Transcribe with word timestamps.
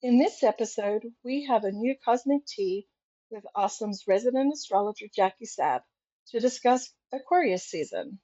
In 0.00 0.16
this 0.16 0.44
episode, 0.44 1.02
we 1.24 1.46
have 1.46 1.64
a 1.64 1.72
new 1.72 1.96
cosmic 2.04 2.46
tea 2.46 2.86
with 3.32 3.42
OSAM's 3.56 4.04
resident 4.06 4.52
astrologer 4.52 5.06
Jackie 5.12 5.44
Sab 5.44 5.82
to 6.28 6.38
discuss 6.38 6.88
Aquarius 7.12 7.64
season. 7.64 8.20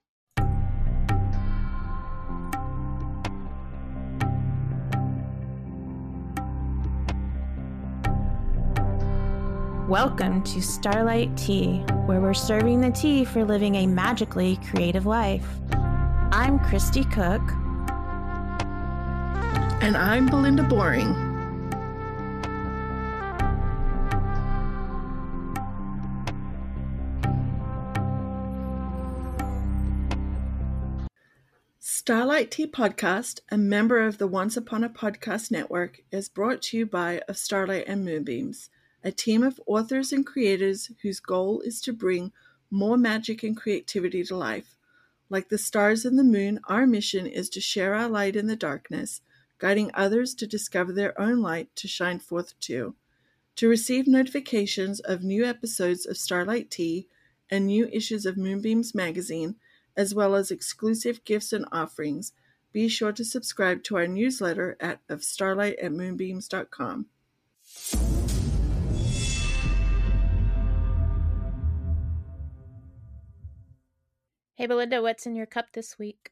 Welcome 9.89 10.43
to 10.43 10.61
Starlight 10.61 11.35
Tea, 11.35 11.79
where 12.05 12.21
we're 12.21 12.33
serving 12.33 12.79
the 12.79 12.91
tea 12.91 13.25
for 13.25 13.43
living 13.43 13.75
a 13.75 13.85
magically 13.85 14.57
creative 14.71 15.05
life. 15.05 15.45
I'm 16.31 16.57
Kristie 16.57 17.03
Cook. 17.11 17.41
And 19.83 19.97
I'm 19.97 20.27
Belinda 20.27 20.63
Boring. 20.63 21.24
Starlight 32.07 32.51
Tea 32.51 32.67
Podcast, 32.67 33.39
a 33.49 33.57
member 33.57 33.99
of 33.99 34.19
the 34.19 34.27
Once 34.27 34.55
Upon 34.55 34.83
a 34.83 34.89
Podcast 34.89 35.49
Network, 35.49 36.01
is 36.11 36.29
brought 36.29 36.61
to 36.61 36.77
you 36.77 36.85
by 36.85 37.19
Of 37.27 37.35
Starlight 37.35 37.85
and 37.87 38.05
Moonbeams 38.05 38.69
a 39.03 39.11
team 39.11 39.41
of 39.41 39.59
authors 39.65 40.13
and 40.13 40.23
creators 40.23 40.91
whose 41.01 41.19
goal 41.19 41.61
is 41.61 41.81
to 41.81 41.91
bring 41.91 42.31
more 42.69 42.95
magic 42.95 43.41
and 43.41 43.57
creativity 43.57 44.23
to 44.25 44.37
life. 44.37 44.77
Like 45.31 45.49
the 45.49 45.57
stars 45.57 46.05
and 46.05 46.19
the 46.19 46.23
moon, 46.23 46.59
our 46.69 46.85
mission 46.85 47.25
is 47.25 47.49
to 47.49 47.59
share 47.59 47.95
our 47.95 48.07
light 48.07 48.35
in 48.35 48.45
the 48.45 48.55
darkness, 48.55 49.21
guiding 49.57 49.89
others 49.95 50.35
to 50.35 50.45
discover 50.45 50.93
their 50.93 51.19
own 51.19 51.41
light 51.41 51.75
to 51.77 51.87
shine 51.87 52.19
forth 52.19 52.53
too. 52.59 52.93
To 53.55 53.67
receive 53.67 54.05
notifications 54.05 54.99
of 54.99 55.23
new 55.23 55.43
episodes 55.43 56.05
of 56.05 56.17
Starlight 56.17 56.69
Tea 56.69 57.07
and 57.49 57.65
new 57.65 57.87
issues 57.87 58.27
of 58.27 58.37
Moonbeams 58.37 58.93
magazine, 58.93 59.55
as 59.97 60.13
well 60.15 60.35
as 60.35 60.51
exclusive 60.51 61.23
gifts 61.23 61.53
and 61.53 61.65
offerings, 61.71 62.33
be 62.71 62.87
sure 62.87 63.11
to 63.13 63.23
subscribe 63.23 63.83
to 63.83 63.95
our 63.97 64.07
newsletter 64.07 64.75
at 64.79 64.99
ofstarlightandmoonbeams.com. 65.07 67.05
Hey, 74.55 74.67
Belinda, 74.67 75.01
what's 75.01 75.25
in 75.25 75.35
your 75.35 75.45
cup 75.45 75.67
this 75.73 75.99
week? 75.99 76.31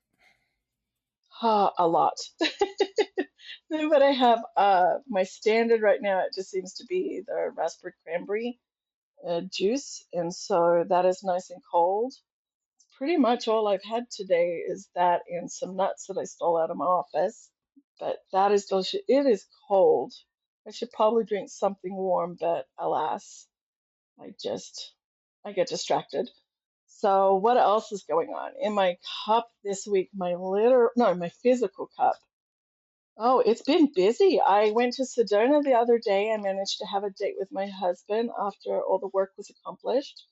Uh, 1.42 1.70
a 1.77 1.88
lot. 1.88 2.17
but 2.39 4.02
I 4.02 4.11
have 4.11 4.44
uh, 4.55 4.95
my 5.08 5.23
standard 5.23 5.81
right 5.81 6.02
now, 6.02 6.20
it 6.20 6.33
just 6.33 6.50
seems 6.50 6.73
to 6.75 6.86
be 6.86 7.22
the 7.25 7.52
raspberry 7.55 7.94
cranberry 8.03 8.59
uh, 9.27 9.42
juice. 9.50 10.05
And 10.14 10.33
so 10.33 10.86
that 10.88 11.05
is 11.05 11.23
nice 11.23 11.50
and 11.50 11.61
cold. 11.70 12.14
Pretty 12.97 13.17
much 13.17 13.47
all 13.47 13.67
I've 13.67 13.83
had 13.83 14.09
today 14.11 14.63
is 14.67 14.89
that 14.95 15.22
and 15.30 15.52
some 15.52 15.75
nuts 15.75 16.08
that 16.08 16.17
I 16.17 16.25
stole 16.25 16.58
out 16.58 16.72
of 16.72 16.77
my 16.77 16.86
office. 16.86 17.49
But 17.99 18.17
that 18.31 18.52
is 18.52 18.66
delicious. 18.66 19.02
It 19.08 19.25
is 19.25 19.45
cold. 19.67 20.13
I 20.67 20.72
should 20.72 20.91
probably 20.91 21.25
drink 21.25 21.49
something 21.49 21.95
warm, 21.95 22.38
but 22.39 22.67
alas, 22.77 23.47
I 24.19 24.33
just 24.41 24.94
I 25.45 25.52
get 25.53 25.67
distracted. 25.67 26.30
So 26.88 27.36
what 27.36 27.58
else 27.58 27.91
is 27.91 28.03
going 28.03 28.30
on 28.30 28.53
in 28.61 28.73
my 28.73 28.97
cup 29.25 29.49
this 29.64 29.88
week? 29.88 30.09
My 30.14 30.36
literal, 30.36 30.91
no, 30.95 31.14
my 31.16 31.30
physical 31.30 31.89
cup. 31.97 32.16
Oh, 33.17 33.39
it's 33.39 33.61
been 33.61 33.91
busy. 33.94 34.39
I 34.39 34.71
went 34.71 34.94
to 34.94 35.03
Sedona 35.03 35.64
the 35.64 35.73
other 35.73 35.99
day. 35.99 36.31
I 36.31 36.38
managed 36.38 36.80
to 36.80 36.88
have 36.88 37.03
a 37.03 37.11
date 37.11 37.36
with 37.38 37.49
my 37.52 37.67
husband 37.67 38.30
after 38.39 38.81
all 38.81 38.99
the 38.99 39.09
work 39.14 39.31
was 39.38 39.52
accomplished. 39.52 40.23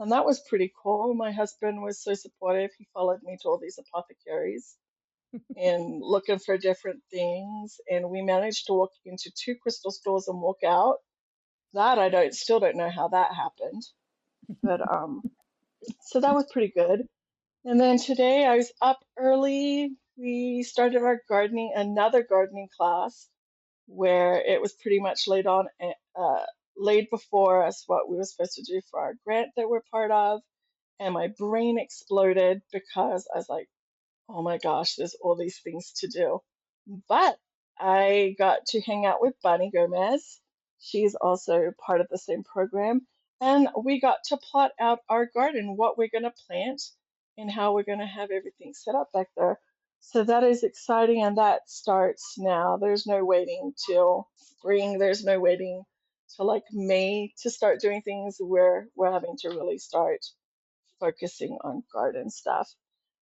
And 0.00 0.12
that 0.12 0.24
was 0.26 0.40
pretty 0.48 0.72
cool. 0.82 1.14
My 1.14 1.32
husband 1.32 1.82
was 1.82 2.02
so 2.02 2.14
supportive. 2.14 2.70
He 2.78 2.86
followed 2.94 3.22
me 3.22 3.36
to 3.42 3.48
all 3.48 3.58
these 3.58 3.78
apothecaries 3.78 4.76
and 5.56 6.00
looking 6.02 6.38
for 6.38 6.58
different 6.58 7.02
things. 7.12 7.80
And 7.90 8.10
we 8.10 8.22
managed 8.22 8.66
to 8.66 8.74
walk 8.74 8.92
into 9.04 9.32
two 9.36 9.56
crystal 9.56 9.90
stores 9.90 10.28
and 10.28 10.40
walk 10.40 10.58
out. 10.66 10.96
That 11.74 11.98
I 11.98 12.08
don't 12.10 12.34
still 12.34 12.60
don't 12.60 12.76
know 12.76 12.90
how 12.90 13.08
that 13.08 13.34
happened. 13.34 13.82
But 14.62 14.80
um 14.92 15.22
so 16.02 16.20
that 16.20 16.34
was 16.34 16.46
pretty 16.52 16.72
good. 16.76 17.06
And 17.64 17.80
then 17.80 17.98
today 17.98 18.46
I 18.46 18.56
was 18.56 18.72
up 18.82 19.00
early. 19.18 19.90
We 20.16 20.62
started 20.64 21.02
our 21.02 21.22
gardening, 21.28 21.72
another 21.76 22.22
gardening 22.24 22.68
class, 22.76 23.28
where 23.86 24.34
it 24.40 24.60
was 24.60 24.74
pretty 24.74 25.00
much 25.00 25.28
laid 25.28 25.46
on, 25.46 25.68
eh, 25.80 25.92
uh, 26.16 26.46
laid 26.78 27.08
before 27.10 27.64
us 27.64 27.84
what 27.86 28.08
we 28.08 28.16
were 28.16 28.24
supposed 28.24 28.54
to 28.54 28.62
do 28.62 28.80
for 28.90 29.00
our 29.00 29.14
grant 29.26 29.48
that 29.56 29.68
we're 29.68 29.82
part 29.90 30.10
of. 30.10 30.40
And 31.00 31.14
my 31.14 31.28
brain 31.38 31.78
exploded 31.78 32.62
because 32.72 33.28
I 33.32 33.38
was 33.38 33.48
like, 33.48 33.68
oh 34.28 34.42
my 34.42 34.58
gosh, 34.58 34.94
there's 34.94 35.16
all 35.20 35.36
these 35.36 35.58
things 35.58 35.92
to 35.98 36.08
do. 36.08 36.40
But 37.08 37.36
I 37.78 38.34
got 38.38 38.66
to 38.68 38.80
hang 38.80 39.06
out 39.06 39.20
with 39.20 39.34
Bunny 39.42 39.70
Gomez. 39.72 40.40
She's 40.80 41.14
also 41.14 41.72
part 41.84 42.00
of 42.00 42.08
the 42.10 42.18
same 42.18 42.44
program. 42.44 43.06
And 43.40 43.68
we 43.84 44.00
got 44.00 44.18
to 44.26 44.36
plot 44.36 44.72
out 44.80 45.00
our 45.08 45.26
garden, 45.26 45.76
what 45.76 45.96
we're 45.96 46.08
going 46.12 46.24
to 46.24 46.34
plant 46.46 46.82
and 47.36 47.50
how 47.50 47.72
we're 47.72 47.84
going 47.84 48.00
to 48.00 48.06
have 48.06 48.30
everything 48.32 48.74
set 48.74 48.96
up 48.96 49.12
back 49.12 49.28
there. 49.36 49.60
So 50.00 50.24
that 50.24 50.44
is 50.44 50.62
exciting, 50.62 51.22
and 51.22 51.38
that 51.38 51.68
starts 51.68 52.34
now. 52.38 52.76
There's 52.76 53.06
no 53.06 53.24
waiting 53.24 53.74
till 53.88 54.28
spring. 54.36 54.98
There's 54.98 55.24
no 55.24 55.40
waiting 55.40 55.82
till 56.36 56.46
like 56.46 56.64
May 56.72 57.32
to 57.42 57.50
start 57.50 57.80
doing 57.80 58.02
things. 58.02 58.36
We're 58.40 58.88
we're 58.94 59.12
having 59.12 59.36
to 59.40 59.48
really 59.50 59.78
start 59.78 60.20
focusing 61.00 61.58
on 61.62 61.82
garden 61.92 62.30
stuff. 62.30 62.68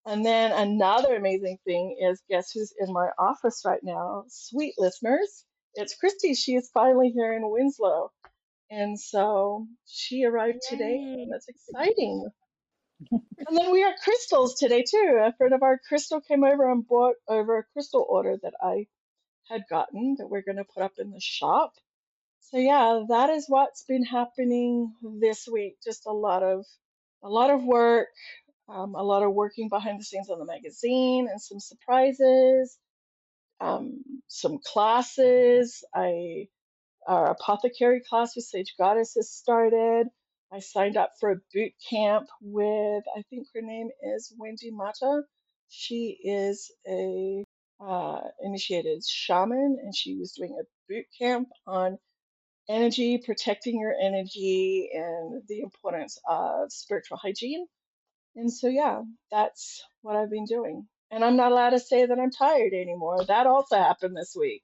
And 0.07 0.25
then 0.25 0.53
another 0.53 1.17
amazing 1.17 1.59
thing 1.65 1.97
is 2.01 2.23
guess 2.29 2.53
who's 2.53 2.75
in 2.79 2.93
my 2.93 3.09
office 3.19 3.63
right 3.65 3.83
now? 3.83 4.25
Sweet 4.29 4.75
listeners, 4.79 5.45
it's 5.75 5.97
Kristie. 5.97 6.37
She 6.37 6.55
is 6.55 6.71
finally 6.73 7.11
here 7.11 7.33
in 7.33 7.43
Winslow. 7.51 8.11
And 8.71 8.99
so 8.99 9.67
she 9.87 10.25
arrived 10.25 10.61
today, 10.69 10.97
and 10.97 11.33
that's 11.33 11.49
exciting. 11.49 12.29
and 13.11 13.59
then 13.59 13.71
we 13.71 13.83
have 13.83 13.95
crystals 14.03 14.55
today 14.55 14.85
too. 14.89 15.21
A 15.23 15.33
friend 15.37 15.55
of 15.55 15.63
our 15.63 15.79
crystal 15.89 16.21
came 16.21 16.45
over 16.45 16.71
and 16.71 16.87
bought 16.87 17.17
over 17.29 17.59
a 17.59 17.65
crystal 17.73 18.07
order 18.09 18.37
that 18.43 18.55
I 18.63 18.87
had 19.49 19.65
gotten 19.69 20.17
that 20.19 20.29
we're 20.29 20.43
going 20.43 20.57
to 20.57 20.65
put 20.65 20.83
up 20.83 20.93
in 20.99 21.11
the 21.11 21.21
shop. 21.21 21.75
So 22.55 22.61
yeah, 22.61 23.03
that 23.09 23.31
is 23.31 23.47
what's 23.49 23.83
been 23.83 24.05
happening 24.05 24.95
this 25.03 25.49
week. 25.53 25.75
Just 25.85 26.07
a 26.07 26.13
lot 26.13 26.45
of 26.45 26.65
a 27.25 27.29
lot 27.29 27.51
of 27.51 27.65
work, 27.65 28.11
um, 28.69 28.95
a 28.95 29.03
lot 29.03 29.25
of 29.25 29.35
working 29.35 29.69
behind 29.69 29.99
the 29.99 30.05
scenes 30.05 30.31
on 30.31 30.39
the 30.39 30.45
magazine, 30.45 31.27
and 31.29 31.43
some 31.43 31.59
surprises, 31.59 32.79
um, 33.61 34.05
some 34.29 34.61
classes. 34.65 35.83
I 35.93 36.47
our 37.09 37.33
apothecary 37.33 38.03
class 38.09 38.37
with 38.37 38.45
Sage 38.45 38.75
Goddess 38.79 39.15
has 39.17 39.33
started. 39.33 40.07
I 40.53 40.61
signed 40.61 40.97
up 40.97 41.11
for 41.19 41.33
a 41.33 41.41
boot 41.53 41.73
camp 41.91 42.29
with, 42.41 43.03
I 43.17 43.23
think 43.31 43.49
her 43.53 43.63
name 43.63 43.89
is 44.15 44.33
Wendy 44.39 44.71
Mata. 44.71 45.23
She 45.71 46.19
is 46.23 46.71
a 46.87 47.43
uh, 47.85 48.21
initiated 48.41 49.05
shaman 49.05 49.79
and 49.83 49.93
she 49.95 50.15
was 50.15 50.35
doing 50.35 50.57
a 50.61 50.65
boot 50.89 51.07
camp 51.19 51.49
on 51.67 51.99
energy, 52.69 53.19
protecting 53.19 53.79
your 53.79 53.95
energy, 54.01 54.91
and 54.93 55.43
the 55.49 55.61
importance 55.61 56.19
of 56.29 56.73
spiritual 56.73 57.19
hygiene. 57.19 57.67
And 58.37 58.53
so, 58.53 58.69
yeah, 58.69 59.03
that's 59.31 59.85
what 60.03 60.17
I've 60.17 60.31
been 60.31 60.47
doing. 60.47 60.87
And 61.11 61.25
I'm 61.25 61.37
not 61.37 61.53
allowed 61.53 61.71
to 61.71 61.79
say 61.79 62.07
that 62.07 62.19
I'm 62.19 62.31
tired 62.31 62.73
anymore. 62.73 63.25
That 63.27 63.47
also 63.47 63.77
happened 63.77 64.17
this 64.17 64.35
week. 64.39 64.63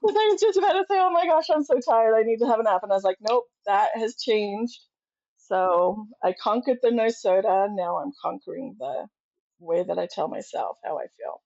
Because 0.00 0.16
I 0.16 0.28
was 0.30 0.40
just 0.40 0.58
about 0.58 0.72
to 0.74 0.84
say, 0.88 0.98
oh 0.98 1.10
my 1.10 1.26
gosh, 1.26 1.46
I'm 1.52 1.64
so 1.64 1.80
tired. 1.80 2.14
I 2.14 2.22
need 2.22 2.38
to 2.38 2.46
have 2.46 2.60
a 2.60 2.62
nap. 2.62 2.82
And 2.82 2.92
I 2.92 2.94
was 2.94 3.04
like, 3.04 3.16
nope, 3.20 3.44
that 3.66 3.88
has 3.94 4.16
changed. 4.16 4.78
So 5.38 6.06
I 6.22 6.34
conquered 6.40 6.78
the 6.82 6.90
no 6.90 7.08
soda. 7.08 7.68
Now 7.70 7.98
I'm 7.98 8.12
conquering 8.22 8.76
the 8.78 9.06
way 9.58 9.82
that 9.82 9.98
I 9.98 10.06
tell 10.06 10.28
myself 10.28 10.76
how 10.84 10.98
I 10.98 11.06
feel. 11.18 11.42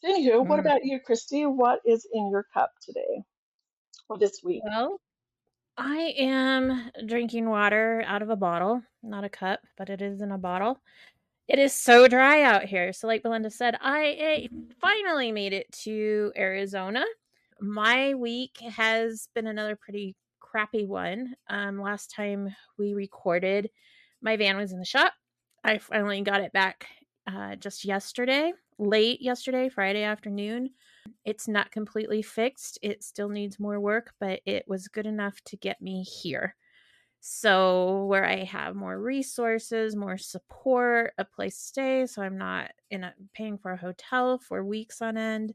So, 0.00 0.08
anywho, 0.08 0.46
what 0.46 0.58
hmm. 0.60 0.66
about 0.66 0.84
you, 0.84 1.00
Kristie? 1.00 1.50
What 1.50 1.80
is 1.86 2.06
in 2.12 2.30
your 2.30 2.44
cup 2.52 2.70
today 2.82 3.24
or 4.08 4.18
this 4.18 4.40
week? 4.44 4.62
Well, 4.64 5.00
I 5.76 6.14
am 6.18 6.90
drinking 7.06 7.48
water 7.48 8.02
out 8.06 8.22
of 8.22 8.30
a 8.30 8.36
bottle, 8.36 8.82
not 9.02 9.24
a 9.24 9.28
cup, 9.28 9.60
but 9.76 9.90
it 9.90 10.00
is 10.00 10.20
in 10.20 10.32
a 10.32 10.38
bottle. 10.38 10.80
It 11.48 11.58
is 11.58 11.74
so 11.74 12.08
dry 12.08 12.42
out 12.42 12.64
here. 12.64 12.92
So, 12.92 13.06
like 13.06 13.22
Belinda 13.22 13.50
said, 13.50 13.76
I 13.80 14.48
finally 14.80 15.30
made 15.32 15.52
it 15.52 15.70
to 15.82 16.32
Arizona 16.36 17.04
my 17.60 18.14
week 18.14 18.58
has 18.60 19.28
been 19.34 19.46
another 19.46 19.76
pretty 19.76 20.14
crappy 20.40 20.84
one. 20.84 21.34
Um, 21.48 21.80
last 21.80 22.10
time 22.10 22.54
we 22.78 22.94
recorded, 22.94 23.70
my 24.20 24.36
van 24.36 24.56
was 24.56 24.72
in 24.72 24.78
the 24.78 24.84
shop. 24.84 25.12
I 25.62 25.78
finally 25.78 26.20
got 26.22 26.42
it 26.42 26.52
back 26.52 26.86
uh, 27.26 27.56
just 27.56 27.84
yesterday, 27.84 28.52
late 28.78 29.22
yesterday, 29.22 29.68
Friday 29.68 30.02
afternoon. 30.02 30.70
It's 31.24 31.48
not 31.48 31.70
completely 31.70 32.22
fixed. 32.22 32.78
It 32.82 33.02
still 33.04 33.28
needs 33.28 33.60
more 33.60 33.80
work, 33.80 34.14
but 34.20 34.40
it 34.46 34.66
was 34.68 34.88
good 34.88 35.06
enough 35.06 35.40
to 35.46 35.56
get 35.56 35.80
me 35.82 36.02
here. 36.02 36.56
So, 37.20 38.04
where 38.06 38.24
I 38.26 38.44
have 38.44 38.76
more 38.76 39.00
resources, 39.00 39.96
more 39.96 40.18
support, 40.18 41.14
a 41.18 41.24
place 41.24 41.56
to 41.58 41.64
stay, 41.64 42.06
so 42.06 42.22
I'm 42.22 42.38
not 42.38 42.72
in 42.90 43.04
a, 43.04 43.14
paying 43.34 43.58
for 43.58 43.72
a 43.72 43.78
hotel 43.78 44.38
for 44.38 44.64
weeks 44.64 45.02
on 45.02 45.16
end, 45.16 45.54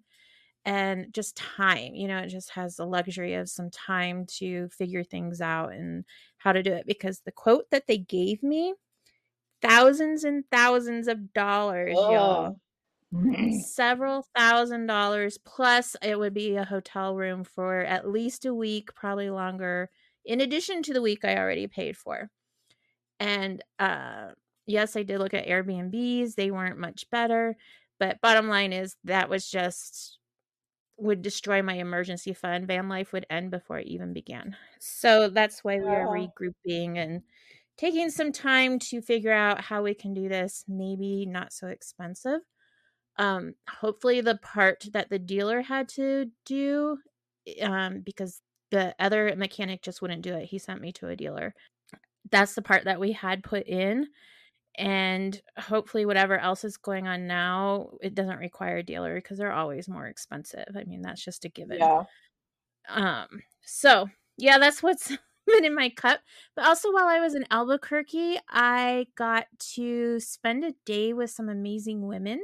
and 0.65 1.13
just 1.13 1.37
time. 1.37 1.95
You 1.95 2.07
know, 2.07 2.19
it 2.19 2.27
just 2.29 2.51
has 2.51 2.75
the 2.77 2.85
luxury 2.87 3.35
of 3.35 3.49
some 3.49 3.69
time 3.71 4.25
to 4.39 4.69
figure 4.69 5.03
things 5.03 5.41
out 5.41 5.73
and 5.73 6.05
how 6.37 6.53
to 6.53 6.63
do 6.63 6.73
it. 6.73 6.87
Because 6.87 7.21
the 7.21 7.31
quote 7.31 7.69
that 7.71 7.87
they 7.87 7.97
gave 7.99 8.43
me, 8.43 8.75
thousands 9.61 10.23
and 10.23 10.43
thousands 10.51 11.07
of 11.07 11.33
dollars, 11.33 12.07
y'all. 12.07 12.55
Several 13.49 14.27
thousand 14.35 14.85
dollars 14.87 15.37
plus 15.39 15.95
it 16.01 16.17
would 16.19 16.33
be 16.33 16.55
a 16.55 16.65
hotel 16.65 17.15
room 17.15 17.43
for 17.43 17.81
at 17.81 18.07
least 18.07 18.45
a 18.45 18.53
week, 18.53 18.93
probably 18.95 19.29
longer 19.29 19.89
in 20.25 20.41
addition 20.41 20.83
to 20.83 20.93
the 20.93 21.01
week 21.01 21.25
I 21.25 21.37
already 21.37 21.67
paid 21.67 21.97
for. 21.97 22.29
And 23.19 23.63
uh, 23.79 24.29
yes, 24.67 24.95
I 24.95 25.03
did 25.03 25.19
look 25.19 25.33
at 25.33 25.47
Airbnbs. 25.47 26.35
They 26.35 26.51
weren't 26.51 26.79
much 26.79 27.09
better. 27.09 27.57
But 27.99 28.21
bottom 28.21 28.47
line 28.47 28.73
is 28.73 28.95
that 29.05 29.29
was 29.29 29.49
just 29.49 30.19
would 30.97 31.21
destroy 31.21 31.61
my 31.61 31.75
emergency 31.75 32.33
fund. 32.33 32.67
Van 32.67 32.89
life 32.89 33.13
would 33.13 33.25
end 33.29 33.51
before 33.51 33.79
it 33.79 33.87
even 33.87 34.13
began. 34.13 34.55
So 34.79 35.29
that's 35.29 35.63
why 35.63 35.77
we 35.77 35.87
are 35.87 36.07
regrouping 36.07 36.97
and 36.97 37.23
taking 37.77 38.09
some 38.09 38.31
time 38.31 38.79
to 38.79 39.01
figure 39.01 39.31
out 39.31 39.61
how 39.61 39.83
we 39.83 39.93
can 39.93 40.13
do 40.13 40.27
this, 40.29 40.65
maybe 40.67 41.25
not 41.25 41.53
so 41.53 41.67
expensive. 41.67 42.41
Um, 43.19 43.55
hopefully 43.69 44.21
the 44.21 44.37
part 44.37 44.85
that 44.93 45.09
the 45.09 45.19
dealer 45.19 45.61
had 45.61 45.89
to 45.89 46.31
do, 46.45 46.97
um, 47.61 47.99
because 47.99 48.41
the 48.71 48.95
other 48.97 49.35
mechanic 49.35 49.81
just 49.81 50.01
wouldn't 50.01 50.21
do 50.21 50.33
it. 50.33 50.45
He 50.45 50.57
sent 50.57 50.79
me 50.79 50.93
to 50.93 51.09
a 51.09 51.17
dealer. 51.17 51.53
That's 52.31 52.55
the 52.55 52.61
part 52.61 52.85
that 52.85 52.99
we 52.99 53.11
had 53.11 53.43
put 53.43 53.67
in. 53.67 54.07
And 54.77 55.39
hopefully, 55.57 56.05
whatever 56.05 56.37
else 56.37 56.63
is 56.63 56.77
going 56.77 57.07
on 57.07 57.27
now, 57.27 57.89
it 58.01 58.15
doesn't 58.15 58.37
require 58.37 58.77
a 58.77 58.83
dealer 58.83 59.15
because 59.15 59.37
they're 59.37 59.51
always 59.51 59.89
more 59.89 60.07
expensive. 60.07 60.67
I 60.73 60.85
mean, 60.85 61.01
that's 61.01 61.23
just 61.23 61.43
a 61.43 61.49
given. 61.49 61.79
Yeah. 61.79 62.03
Um, 62.87 63.27
so 63.61 64.07
yeah, 64.37 64.57
that's 64.57 64.81
what's 64.81 65.09
been 65.47 65.65
in 65.65 65.75
my 65.75 65.89
cup. 65.89 66.21
But 66.55 66.65
also 66.65 66.93
while 66.93 67.07
I 67.07 67.19
was 67.19 67.35
in 67.35 67.45
Albuquerque, 67.51 68.39
I 68.47 69.07
got 69.17 69.47
to 69.73 70.21
spend 70.21 70.63
a 70.63 70.73
day 70.85 71.11
with 71.11 71.31
some 71.31 71.49
amazing 71.49 72.07
women 72.07 72.41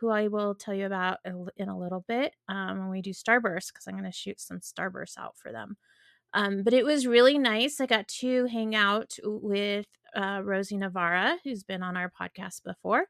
who 0.00 0.08
I 0.10 0.28
will 0.28 0.54
tell 0.54 0.74
you 0.74 0.86
about 0.86 1.18
in 1.24 1.68
a 1.68 1.78
little 1.78 2.04
bit 2.08 2.34
um, 2.48 2.78
when 2.78 2.88
we 2.90 3.02
do 3.02 3.10
Starburst, 3.10 3.68
because 3.68 3.86
I'm 3.86 3.98
going 3.98 4.10
to 4.10 4.12
shoot 4.12 4.40
some 4.40 4.60
Starburst 4.60 5.18
out 5.18 5.36
for 5.36 5.52
them. 5.52 5.76
Um, 6.32 6.62
but 6.62 6.72
it 6.72 6.84
was 6.84 7.06
really 7.06 7.38
nice. 7.38 7.80
I 7.80 7.86
got 7.86 8.08
to 8.20 8.46
hang 8.46 8.74
out 8.74 9.16
with 9.22 9.86
uh, 10.16 10.40
Rosie 10.42 10.78
Navarra, 10.78 11.38
who's 11.44 11.64
been 11.64 11.82
on 11.82 11.96
our 11.96 12.10
podcast 12.10 12.62
before, 12.64 13.06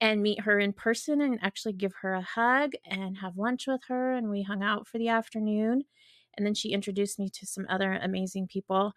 and 0.00 0.22
meet 0.22 0.40
her 0.42 0.58
in 0.58 0.72
person 0.72 1.20
and 1.20 1.38
actually 1.42 1.72
give 1.72 1.94
her 2.02 2.14
a 2.14 2.22
hug 2.22 2.72
and 2.84 3.18
have 3.18 3.36
lunch 3.36 3.66
with 3.66 3.80
her. 3.88 4.12
And 4.12 4.30
we 4.30 4.42
hung 4.42 4.62
out 4.62 4.86
for 4.86 4.98
the 4.98 5.08
afternoon. 5.08 5.84
And 6.36 6.46
then 6.46 6.54
she 6.54 6.70
introduced 6.72 7.18
me 7.18 7.30
to 7.34 7.46
some 7.46 7.66
other 7.68 7.92
amazing 7.92 8.46
people. 8.46 8.92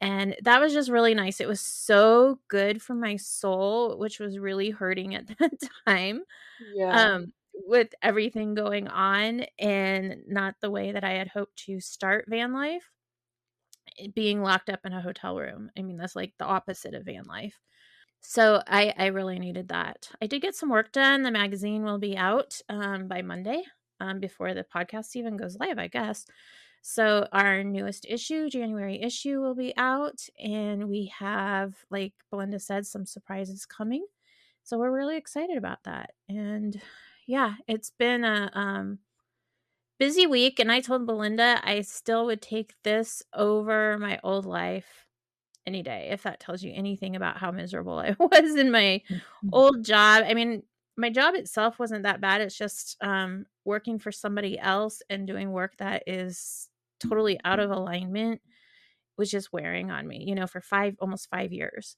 And 0.00 0.36
that 0.42 0.60
was 0.60 0.72
just 0.72 0.90
really 0.90 1.14
nice. 1.14 1.40
It 1.40 1.48
was 1.48 1.60
so 1.60 2.40
good 2.48 2.82
for 2.82 2.94
my 2.94 3.16
soul, 3.16 3.98
which 3.98 4.18
was 4.20 4.38
really 4.38 4.70
hurting 4.70 5.14
at 5.14 5.26
that 5.38 5.52
time 5.86 6.24
Yeah. 6.58 7.08
um, 7.08 7.32
with 7.54 7.94
everything 8.02 8.54
going 8.54 8.88
on 8.88 9.42
and 9.58 10.22
not 10.28 10.56
the 10.60 10.70
way 10.70 10.92
that 10.92 11.04
I 11.04 11.12
had 11.12 11.28
hoped 11.28 11.56
to 11.66 11.80
start 11.80 12.26
van 12.28 12.52
life. 12.54 12.90
eh, 13.98 14.08
Being 14.14 14.42
locked 14.42 14.70
up 14.70 14.80
in 14.84 14.92
a 14.92 15.00
hotel 15.00 15.36
room. 15.38 15.70
I 15.76 15.82
mean, 15.82 15.96
that's 15.96 16.16
like 16.16 16.34
the 16.38 16.44
opposite 16.44 16.94
of 16.94 17.04
van 17.04 17.24
life. 17.24 17.60
So 18.20 18.62
I, 18.66 18.94
I 18.98 19.06
really 19.08 19.38
needed 19.38 19.68
that. 19.68 20.10
I 20.22 20.26
did 20.26 20.42
get 20.42 20.54
some 20.56 20.70
work 20.70 20.92
done. 20.92 21.22
The 21.22 21.32
magazine 21.32 21.84
will 21.84 21.98
be 21.98 22.16
out 22.16 22.60
um, 22.68 23.08
by 23.08 23.22
Monday 23.22 23.64
um, 24.00 24.20
before 24.20 24.54
the 24.54 24.64
podcast 24.64 25.16
even 25.16 25.36
goes 25.36 25.58
live, 25.58 25.78
I 25.78 25.88
guess. 25.88 26.26
So 26.82 27.26
our 27.32 27.62
newest 27.62 28.06
issue, 28.08 28.48
January 28.48 29.00
issue, 29.02 29.40
will 29.40 29.54
be 29.54 29.74
out, 29.76 30.20
and 30.42 30.88
we 30.88 31.12
have, 31.18 31.74
like 31.90 32.14
Belinda 32.30 32.58
said, 32.58 32.86
some 32.86 33.04
surprises 33.04 33.66
coming. 33.66 34.06
So 34.62 34.78
we're 34.78 34.96
really 34.96 35.16
excited 35.16 35.56
about 35.56 35.82
that. 35.84 36.12
And 36.28 36.80
yeah, 37.26 37.54
it's 37.68 37.90
been 37.90 38.24
a 38.24 38.50
um, 38.54 38.98
busy 39.98 40.26
week, 40.26 40.58
and 40.58 40.72
I 40.72 40.80
told 40.80 41.06
Belinda 41.06 41.60
I 41.62 41.82
still 41.82 42.26
would 42.26 42.40
take 42.42 42.74
this 42.82 43.22
over 43.34 43.98
my 43.98 44.18
old 44.24 44.46
life 44.46 45.06
any 45.66 45.82
day 45.82 46.08
if 46.10 46.22
that 46.22 46.40
tells 46.40 46.62
you 46.62 46.72
anything 46.74 47.14
about 47.14 47.36
how 47.36 47.50
miserable 47.50 47.98
I 47.98 48.16
was 48.18 48.56
in 48.56 48.70
my 48.70 49.02
old 49.52 49.84
job. 49.84 50.24
I 50.26 50.34
mean, 50.34 50.62
my 51.00 51.10
job 51.10 51.34
itself 51.34 51.78
wasn't 51.78 52.02
that 52.02 52.20
bad. 52.20 52.40
It's 52.40 52.56
just 52.56 52.96
um, 53.00 53.46
working 53.64 53.98
for 53.98 54.12
somebody 54.12 54.58
else 54.58 55.02
and 55.08 55.26
doing 55.26 55.50
work 55.50 55.76
that 55.78 56.02
is 56.06 56.68
totally 57.00 57.40
out 57.44 57.58
of 57.58 57.70
alignment 57.70 58.40
was 59.16 59.30
just 59.30 59.52
wearing 59.52 59.90
on 59.90 60.06
me, 60.06 60.24
you 60.26 60.34
know, 60.34 60.46
for 60.46 60.60
five, 60.60 60.96
almost 61.00 61.30
five 61.30 61.52
years. 61.52 61.96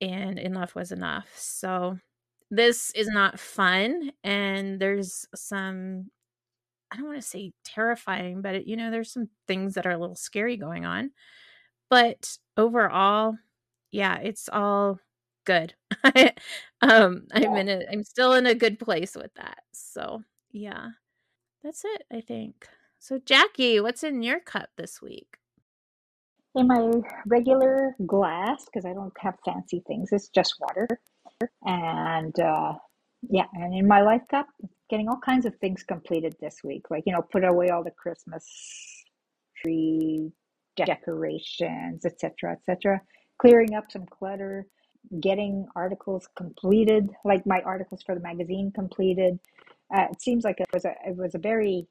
And 0.00 0.38
enough 0.38 0.74
was 0.74 0.92
enough. 0.92 1.28
So 1.36 1.98
this 2.50 2.90
is 2.94 3.08
not 3.08 3.38
fun. 3.38 4.12
And 4.24 4.80
there's 4.80 5.26
some, 5.34 6.10
I 6.90 6.96
don't 6.96 7.06
want 7.06 7.20
to 7.20 7.26
say 7.26 7.52
terrifying, 7.64 8.40
but, 8.40 8.66
you 8.66 8.76
know, 8.76 8.90
there's 8.90 9.12
some 9.12 9.28
things 9.46 9.74
that 9.74 9.86
are 9.86 9.92
a 9.92 9.98
little 9.98 10.16
scary 10.16 10.56
going 10.56 10.86
on. 10.86 11.10
But 11.90 12.38
overall, 12.56 13.36
yeah, 13.90 14.18
it's 14.18 14.48
all 14.52 15.00
good. 15.48 15.74
um, 16.82 17.26
I'm 17.32 17.56
in 17.56 17.68
a, 17.68 17.84
I'm 17.90 18.04
still 18.04 18.34
in 18.34 18.46
a 18.46 18.54
good 18.54 18.78
place 18.78 19.16
with 19.16 19.32
that. 19.34 19.62
So 19.72 20.22
yeah, 20.52 20.88
that's 21.64 21.84
it. 21.84 22.02
I 22.12 22.20
think. 22.20 22.68
So 22.98 23.18
Jackie, 23.24 23.80
what's 23.80 24.04
in 24.04 24.22
your 24.22 24.40
cup 24.40 24.68
this 24.76 25.00
week? 25.00 25.38
In 26.54 26.66
my 26.66 26.90
regular 27.26 27.94
glass, 28.06 28.66
because 28.66 28.84
I 28.84 28.92
don't 28.92 29.12
have 29.20 29.36
fancy 29.44 29.82
things, 29.86 30.10
it's 30.12 30.28
just 30.28 30.54
water. 30.60 30.88
And 31.64 32.38
uh, 32.38 32.74
yeah, 33.30 33.46
and 33.54 33.74
in 33.74 33.86
my 33.86 34.02
life 34.02 34.22
cup, 34.30 34.46
getting 34.90 35.08
all 35.08 35.20
kinds 35.24 35.46
of 35.46 35.54
things 35.56 35.82
completed 35.82 36.34
this 36.40 36.58
week. 36.64 36.90
Like, 36.90 37.04
you 37.06 37.12
know, 37.12 37.22
put 37.22 37.44
away 37.44 37.70
all 37.70 37.84
the 37.84 37.92
Christmas 37.92 38.44
tree 39.62 40.32
decorations, 40.76 42.04
etc., 42.04 42.52
etc. 42.52 43.00
Clearing 43.40 43.74
up 43.74 43.90
some 43.90 44.06
clutter, 44.06 44.66
getting 45.20 45.66
articles 45.74 46.28
completed, 46.36 47.10
like 47.24 47.46
my 47.46 47.60
articles 47.62 48.02
for 48.02 48.14
the 48.14 48.20
magazine 48.20 48.72
completed. 48.74 49.38
Uh, 49.94 50.06
it 50.10 50.20
seems 50.20 50.44
like 50.44 50.60
it 50.60 50.68
was 50.72 50.84
a 50.84 50.94
it 51.06 51.16
was 51.16 51.34
a 51.34 51.38
very 51.38 51.86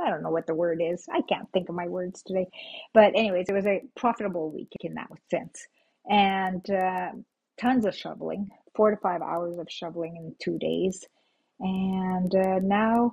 I 0.00 0.10
don't 0.10 0.22
know 0.22 0.30
what 0.30 0.46
the 0.46 0.54
word 0.54 0.80
is. 0.82 1.04
I 1.12 1.20
can't 1.22 1.50
think 1.52 1.68
of 1.68 1.74
my 1.74 1.86
words 1.86 2.22
today. 2.22 2.46
But, 2.94 3.12
anyways, 3.14 3.48
it 3.48 3.52
was 3.52 3.66
a 3.66 3.82
profitable 3.96 4.50
week 4.50 4.72
in 4.80 4.94
that 4.94 5.08
sense. 5.30 5.66
And 6.08 6.68
uh, 6.70 7.10
tons 7.60 7.84
of 7.84 7.94
shoveling, 7.94 8.48
four 8.74 8.90
to 8.90 8.96
five 8.96 9.20
hours 9.20 9.58
of 9.58 9.66
shoveling 9.68 10.16
in 10.16 10.34
two 10.42 10.58
days. 10.58 11.04
And 11.60 12.34
uh, 12.34 12.60
now, 12.62 13.10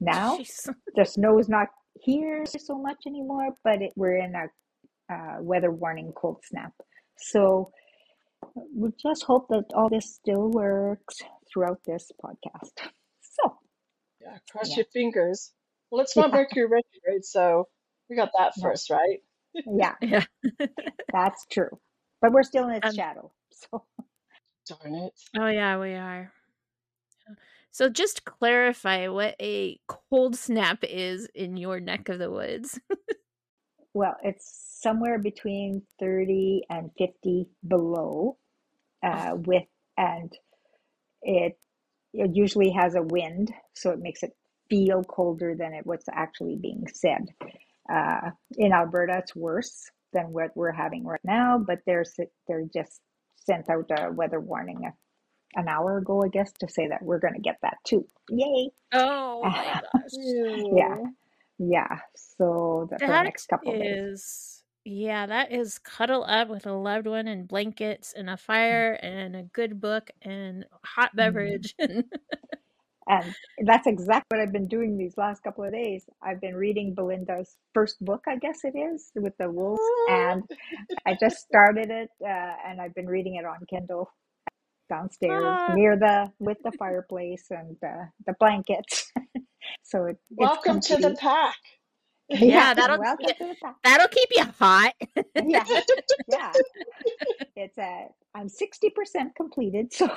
now 0.00 0.38
Jeez. 0.38 0.68
the 0.96 1.04
snow 1.04 1.38
is 1.38 1.48
not 1.48 1.68
here 2.00 2.44
so 2.46 2.76
much 2.78 3.02
anymore, 3.06 3.50
but 3.62 3.80
it, 3.80 3.92
we're 3.94 4.16
in 4.16 4.34
a 4.34 5.14
uh, 5.14 5.36
weather 5.40 5.70
warning 5.70 6.12
cold 6.16 6.38
snap. 6.44 6.72
So 7.18 7.70
we 8.74 8.90
just 9.00 9.24
hope 9.24 9.48
that 9.48 9.64
all 9.74 9.88
this 9.88 10.14
still 10.14 10.50
works 10.50 11.20
throughout 11.52 11.80
this 11.84 12.10
podcast. 12.22 12.72
So, 13.20 13.58
Yeah. 14.20 14.38
Cross 14.50 14.70
yeah, 14.70 14.76
your 14.76 14.86
fingers. 14.92 15.52
Well, 15.90 16.02
it's 16.02 16.16
not 16.16 16.30
yeah, 16.30 16.36
Mercury 16.36 16.66
retrograde, 16.66 17.24
so 17.24 17.68
we 18.08 18.16
got 18.16 18.30
that 18.38 18.52
no, 18.56 18.62
first, 18.62 18.90
right? 18.90 19.20
yeah. 19.54 19.94
Yeah. 20.00 20.24
That's 21.12 21.44
true. 21.50 21.80
But 22.20 22.32
we're 22.32 22.42
still 22.42 22.68
in 22.68 22.76
its 22.76 22.88
um, 22.88 22.94
shadow. 22.94 23.32
So, 23.50 23.84
Darn 24.68 24.94
it. 24.94 25.12
oh 25.38 25.46
yeah, 25.48 25.78
we 25.78 25.94
are. 25.94 26.32
So 27.70 27.88
just 27.88 28.24
clarify 28.24 29.08
what 29.08 29.34
a 29.40 29.78
cold 29.88 30.36
snap 30.36 30.84
is 30.84 31.28
in 31.34 31.56
your 31.56 31.80
neck 31.80 32.08
of 32.08 32.18
the 32.20 32.30
woods. 32.30 32.78
well, 33.94 34.16
it's 34.22 34.73
somewhere 34.84 35.18
between 35.18 35.82
30 36.00 36.64
and 36.70 36.92
50 36.98 37.48
below 37.68 38.38
Oh, 39.12 39.18
uh, 39.18 39.36
with, 39.36 39.64
and 39.98 40.32
it, 41.22 41.58
it 42.14 42.30
usually 42.34 42.70
has 42.70 42.94
a 42.96 43.02
wind, 43.02 43.52
so 43.74 43.90
it 43.90 44.00
makes 44.00 44.22
it 44.22 44.32
feel 44.70 45.04
colder 45.04 45.54
than 45.58 45.74
it 45.74 45.86
what's 45.86 46.06
actually 46.12 46.56
being 46.56 46.86
said. 46.92 47.26
Uh, 47.92 48.30
in 48.58 48.72
Alberta, 48.72 49.18
it's 49.18 49.36
worse 49.36 49.90
than 50.12 50.32
what 50.32 50.50
we're 50.56 50.72
having 50.72 51.04
right 51.04 51.20
now, 51.24 51.58
but 51.58 51.80
they're 51.86 52.04
they're 52.48 52.66
just 52.74 53.00
sent 53.36 53.70
out 53.70 53.90
a 53.98 54.12
weather 54.12 54.40
warning 54.40 54.82
uh, 54.86 54.92
an 55.60 55.68
hour 55.68 55.98
ago, 55.98 56.22
I 56.24 56.28
guess, 56.28 56.52
to 56.60 56.68
say 56.68 56.88
that 56.88 57.02
we're 57.02 57.20
going 57.20 57.34
to 57.34 57.40
get 57.40 57.58
that 57.62 57.78
too. 57.86 58.08
Yay! 58.30 58.70
Oh 58.92 59.50
my 59.54 59.66
gosh. 59.94 60.12
yeah, 60.72 60.98
yeah. 61.58 61.98
So 62.16 62.88
that 62.90 63.02
next 63.22 63.48
couple 63.48 63.74
of 63.74 63.80
days. 63.80 64.63
Yeah, 64.84 65.26
that 65.26 65.52
is 65.52 65.78
cuddle 65.78 66.24
up 66.28 66.48
with 66.48 66.66
a 66.66 66.72
loved 66.72 67.06
one 67.06 67.28
and 67.28 67.48
blankets 67.48 68.12
and 68.16 68.30
a 68.30 68.36
fire 68.36 68.94
and 69.02 69.36
a 69.36 69.42
good 69.44 69.80
book 69.80 70.10
and 70.22 70.66
hot 70.84 71.16
Mhm. 71.16 71.16
beverage. 71.16 71.74
And 71.78 72.04
And 73.58 73.68
that's 73.68 73.86
exactly 73.86 74.24
what 74.38 74.40
I've 74.40 74.52
been 74.52 74.68
doing 74.68 74.96
these 74.96 75.18
last 75.18 75.42
couple 75.42 75.64
of 75.64 75.72
days. 75.72 76.04
I've 76.22 76.40
been 76.40 76.56
reading 76.56 76.94
Belinda's 76.94 77.58
first 77.74 78.02
book, 78.04 78.22
I 78.26 78.36
guess 78.36 78.60
it 78.64 78.76
is, 78.78 79.10
with 79.14 79.34
the 79.38 79.50
wolves, 79.50 79.82
and 80.06 80.42
I 81.06 81.14
just 81.20 81.38
started 81.40 81.90
it, 81.90 82.10
uh, 82.24 82.54
and 82.66 82.80
I've 82.80 82.94
been 82.94 83.06
reading 83.08 83.36
it 83.36 83.44
on 83.44 83.58
Kindle 83.68 84.10
downstairs 84.90 85.60
Ah. 85.60 85.68
near 85.68 85.96
the 85.98 86.32
with 86.40 86.58
the 86.64 86.72
fireplace 86.72 87.46
and 87.50 87.76
uh, 87.84 88.06
the 88.26 88.34
blankets. 88.40 89.12
so 89.84 90.06
it, 90.06 90.18
Welcome 90.30 90.80
to 90.82 90.98
the 90.98 91.10
pack. 91.10 91.56
Yeah, 92.28 92.74
that'll 92.74 92.98
welcome 92.98 93.26
yeah, 93.28 93.34
to 93.34 93.46
the 93.48 93.56
pack. 93.62 93.76
that'll 93.84 94.08
keep 94.08 94.28
you 94.34 94.44
hot. 94.58 94.94
Yeah, 95.42 95.64
yeah. 96.28 96.52
It's 97.56 97.78
a 97.78 98.08
I'm 98.34 98.48
sixty 98.48 98.90
percent 98.90 99.34
completed, 99.36 99.92
so 99.92 100.08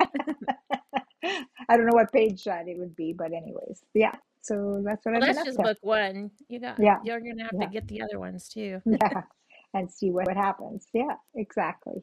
I 0.00 1.76
don't 1.76 1.86
know 1.86 1.94
what 1.94 2.12
page 2.12 2.44
that 2.44 2.68
it 2.68 2.78
would 2.78 2.96
be, 2.96 3.12
but 3.12 3.32
anyways, 3.32 3.84
yeah. 3.94 4.14
So 4.42 4.82
that's 4.84 5.04
what 5.06 5.14
Well, 5.14 5.22
I'm. 5.28 5.34
that's 5.34 5.44
just 5.44 5.58
book 5.58 5.78
one. 5.82 6.30
You 6.48 6.60
got 6.60 6.78
Yeah, 6.78 6.96
you're 7.04 7.20
gonna 7.20 7.44
have 7.44 7.52
yeah, 7.52 7.66
to 7.66 7.72
get 7.72 7.88
the 7.88 8.02
other 8.02 8.18
ones 8.18 8.48
too. 8.48 8.80
yeah, 8.86 9.22
and 9.74 9.90
see 9.90 10.10
what, 10.10 10.26
what 10.26 10.36
happens. 10.36 10.86
Yeah, 10.92 11.16
exactly. 11.34 12.02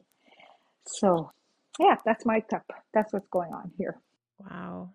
So, 0.86 1.30
yeah, 1.78 1.96
that's 2.04 2.26
my 2.26 2.40
cup. 2.40 2.64
That's 2.94 3.12
what's 3.12 3.28
going 3.28 3.52
on 3.52 3.70
here. 3.78 4.00
Wow. 4.38 4.90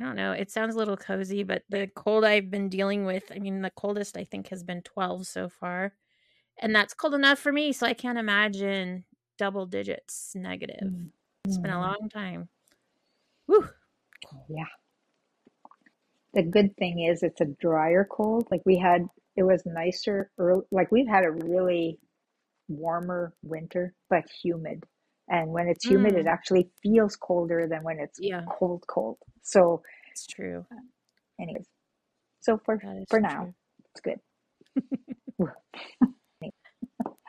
I 0.00 0.04
don't 0.04 0.16
know. 0.16 0.32
It 0.32 0.50
sounds 0.50 0.74
a 0.74 0.78
little 0.78 0.96
cozy, 0.96 1.42
but 1.42 1.62
the 1.68 1.88
cold 1.94 2.24
I've 2.24 2.50
been 2.50 2.68
dealing 2.70 3.04
with, 3.04 3.30
I 3.34 3.38
mean, 3.38 3.60
the 3.62 3.70
coldest 3.70 4.16
I 4.16 4.24
think 4.24 4.48
has 4.48 4.62
been 4.62 4.82
12 4.82 5.26
so 5.26 5.48
far. 5.48 5.94
And 6.58 6.74
that's 6.74 6.94
cold 6.94 7.14
enough 7.14 7.38
for 7.38 7.52
me, 7.52 7.72
so 7.72 7.86
I 7.86 7.94
can't 7.94 8.18
imagine 8.18 9.04
double 9.38 9.66
digits 9.66 10.32
negative. 10.34 10.92
Mm, 10.92 11.10
It's 11.44 11.58
been 11.58 11.72
a 11.72 11.80
mm, 11.80 11.80
long 11.80 12.08
time. 12.10 12.48
Whew. 13.46 13.68
Yeah. 14.48 14.64
The 16.32 16.42
good 16.42 16.76
thing 16.76 17.00
is 17.04 17.22
it's 17.22 17.40
a 17.40 17.44
drier 17.44 18.04
cold. 18.04 18.48
Like 18.50 18.62
we 18.64 18.76
had, 18.78 19.06
it 19.36 19.44
was 19.44 19.64
nicer 19.66 20.30
early, 20.38 20.64
like 20.72 20.90
we've 20.90 21.06
had 21.08 21.24
a 21.24 21.30
really 21.30 21.98
warmer 22.68 23.34
winter, 23.42 23.94
but 24.10 24.24
humid. 24.30 24.84
And 25.30 25.50
when 25.50 25.68
it's 25.68 25.86
humid, 25.86 26.14
it 26.14 26.26
Mm, 26.26 26.32
actually 26.32 26.70
feels 26.82 27.16
colder 27.16 27.68
than 27.68 27.82
when 27.84 27.98
it's 28.00 28.18
yeah, 28.20 28.42
cold, 28.58 28.84
cold. 28.88 29.18
So, 29.42 29.82
it's 30.10 30.26
true. 30.26 30.66
anyways, 31.40 31.66
so 32.40 32.58
for 32.64 32.82
for 33.08 33.20
now, 33.20 33.42
true. 33.42 33.54
it's 33.92 34.00
good. 34.00 34.20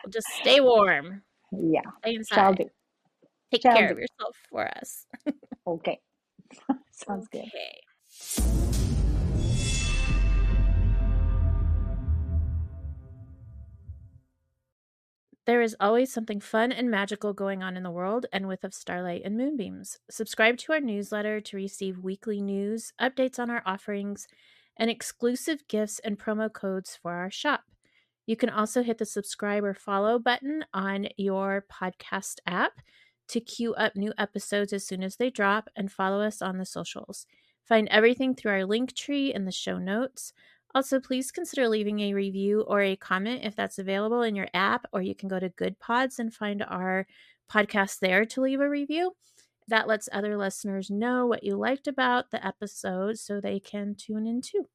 Just 0.10 0.28
stay 0.30 0.60
warm. 0.60 1.22
Yeah, 1.52 1.82
Stay 2.04 2.18
shall 2.24 2.54
do. 2.54 2.66
Take 3.52 3.62
Shall 3.62 3.74
care 3.74 3.88
do. 3.88 3.94
of 3.94 4.00
yourself 4.00 4.36
for 4.50 4.68
us. 4.68 5.06
Okay. 5.68 6.00
Sounds 6.92 7.28
good. 7.28 7.46
There 15.48 15.62
is 15.64 15.76
always 15.80 16.14
something 16.14 16.40
fun 16.40 16.72
and 16.72 16.92
magical 16.92 17.34
going 17.34 17.64
on 17.64 17.76
in 17.76 17.82
the 17.82 17.90
world 17.90 18.28
and 18.32 18.48
with 18.48 18.64
of 18.64 18.76
Starlight 18.76 19.24
and 19.26 19.36
Moonbeams. 19.36 19.98
Subscribe 20.10 20.58
to 20.60 20.74
our 20.74 20.80
newsletter 20.80 21.42
to 21.42 21.58
receive 21.58 21.98
weekly 21.98 22.42
news, 22.42 22.94
updates 23.02 23.40
on 23.40 23.50
our 23.50 23.64
offerings, 23.66 24.28
and 24.78 24.90
exclusive 24.90 25.68
gifts 25.68 25.98
and 26.00 26.20
promo 26.20 26.52
codes 26.52 26.98
for 27.02 27.14
our 27.14 27.32
shop. 27.32 27.64
You 28.28 28.36
can 28.36 28.50
also 28.50 28.84
hit 28.84 29.00
the 29.00 29.06
subscribe 29.06 29.64
or 29.64 29.74
follow 29.74 30.20
button 30.20 30.64
on 30.76 31.08
your 31.18 31.66
podcast 31.72 32.36
app 32.46 32.74
to 33.30 33.40
queue 33.40 33.74
up 33.74 33.96
new 33.96 34.14
episodes 34.20 34.74
as 34.74 34.86
soon 34.86 35.02
as 35.02 35.16
they 35.16 35.32
drop 35.32 35.70
and 35.76 35.92
follow 35.92 36.22
us 36.22 36.42
on 36.42 36.60
the 36.60 36.66
socials. 36.66 37.26
Find 37.64 37.88
everything 37.90 38.36
through 38.36 38.52
our 38.52 38.66
link 38.66 38.94
tree 38.94 39.34
in 39.34 39.46
the 39.46 39.52
show 39.52 39.80
notes. 39.80 40.34
Also, 40.74 41.02
please 41.02 41.32
consider 41.32 41.68
leaving 41.68 42.00
a 42.00 42.14
review 42.14 42.62
or 42.62 42.82
a 42.82 42.96
comment 42.96 43.42
if 43.44 43.56
that's 43.56 43.78
available 43.78 44.22
in 44.22 44.36
your 44.36 44.48
app, 44.54 44.86
or 44.94 45.02
you 45.02 45.14
can 45.14 45.28
go 45.28 45.38
to 45.38 45.50
Goodpods 45.50 46.18
and 46.18 46.34
find 46.34 46.64
our 46.64 47.06
podcast 47.52 48.00
there 48.00 48.26
to 48.26 48.42
leave 48.42 48.62
a 48.62 48.70
review. 48.70 49.12
That 49.68 49.88
lets 49.88 50.08
other 50.14 50.38
listeners 50.38 50.90
know 50.90 51.26
what 51.26 51.44
you 51.44 51.58
liked 51.58 51.88
about 51.88 52.32
the 52.32 52.46
episode 52.46 53.20
so 53.20 53.42
they 53.42 53.60
can 53.60 53.96
tune 53.96 54.26
in 54.26 54.42
too. 54.42 54.68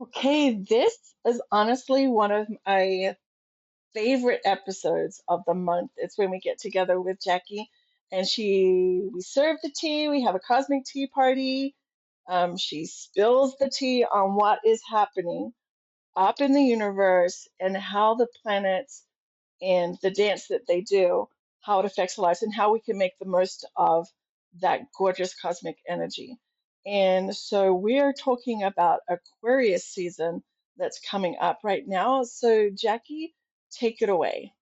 Okay, 0.00 0.54
this 0.54 0.96
is 1.26 1.42
honestly 1.52 2.06
one 2.06 2.30
of 2.30 2.46
my 2.66 3.16
favorite 3.94 4.40
episodes 4.44 5.22
of 5.28 5.42
the 5.46 5.54
month. 5.54 5.90
It's 5.96 6.16
when 6.16 6.30
we 6.30 6.40
get 6.40 6.58
together 6.58 7.00
with 7.00 7.22
Jackie 7.22 7.68
and 8.12 8.26
she 8.28 9.02
we 9.12 9.20
serve 9.22 9.58
the 9.62 9.72
tea, 9.76 10.08
we 10.08 10.22
have 10.24 10.34
a 10.36 10.40
cosmic 10.40 10.84
tea 10.86 11.08
party. 11.08 11.74
Um, 12.28 12.56
she 12.58 12.86
spills 12.86 13.56
the 13.58 13.70
tea 13.70 14.04
on 14.04 14.36
what 14.36 14.60
is 14.66 14.82
happening 14.90 15.52
up 16.16 16.40
in 16.40 16.52
the 16.52 16.62
universe 16.62 17.48
and 17.60 17.76
how 17.76 18.14
the 18.16 18.28
planets 18.42 19.04
and 19.62 19.98
the 20.02 20.12
dance 20.12 20.48
that 20.48 20.68
they 20.68 20.82
do, 20.82 21.28
how 21.62 21.80
it 21.80 21.86
affects 21.86 22.18
our 22.18 22.24
lives, 22.24 22.42
and 22.42 22.54
how 22.54 22.72
we 22.72 22.80
can 22.80 22.98
make 22.98 23.14
the 23.20 23.26
most 23.28 23.68
of 23.76 24.08
that 24.62 24.82
gorgeous 24.98 25.34
cosmic 25.40 25.78
energy. 25.88 26.38
And 26.86 27.36
so 27.36 27.74
we 27.74 28.00
are 28.00 28.14
talking 28.14 28.64
about 28.64 29.00
Aquarius 29.10 29.86
season 29.86 30.44
that's 30.78 31.00
coming 31.10 31.36
up 31.40 31.60
right 31.64 31.84
now. 31.86 32.24
So, 32.24 32.70
Jackie, 32.76 33.34
take 33.72 34.02
it 34.02 34.10
away. 34.10 34.54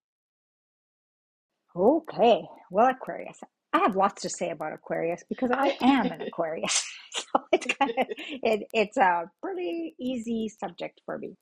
Okay. 1.75 2.43
Well, 2.71 2.89
Aquarius. 2.89 3.39
I 3.73 3.79
have 3.79 3.95
lots 3.97 4.21
to 4.23 4.29
say 4.29 4.51
about 4.51 4.73
Aquarius 4.73 5.23
because 5.29 5.51
I 5.51 5.77
am 5.81 6.11
an 6.11 6.21
Aquarius. 6.27 6.83
so 7.11 7.25
it's 7.51 7.67
kind 7.75 7.91
of 7.97 8.07
it, 8.09 8.67
it's 8.73 8.97
a 8.97 9.29
pretty 9.41 9.95
easy 9.99 10.49
subject 10.49 11.01
for 11.05 11.17
me. 11.17 11.35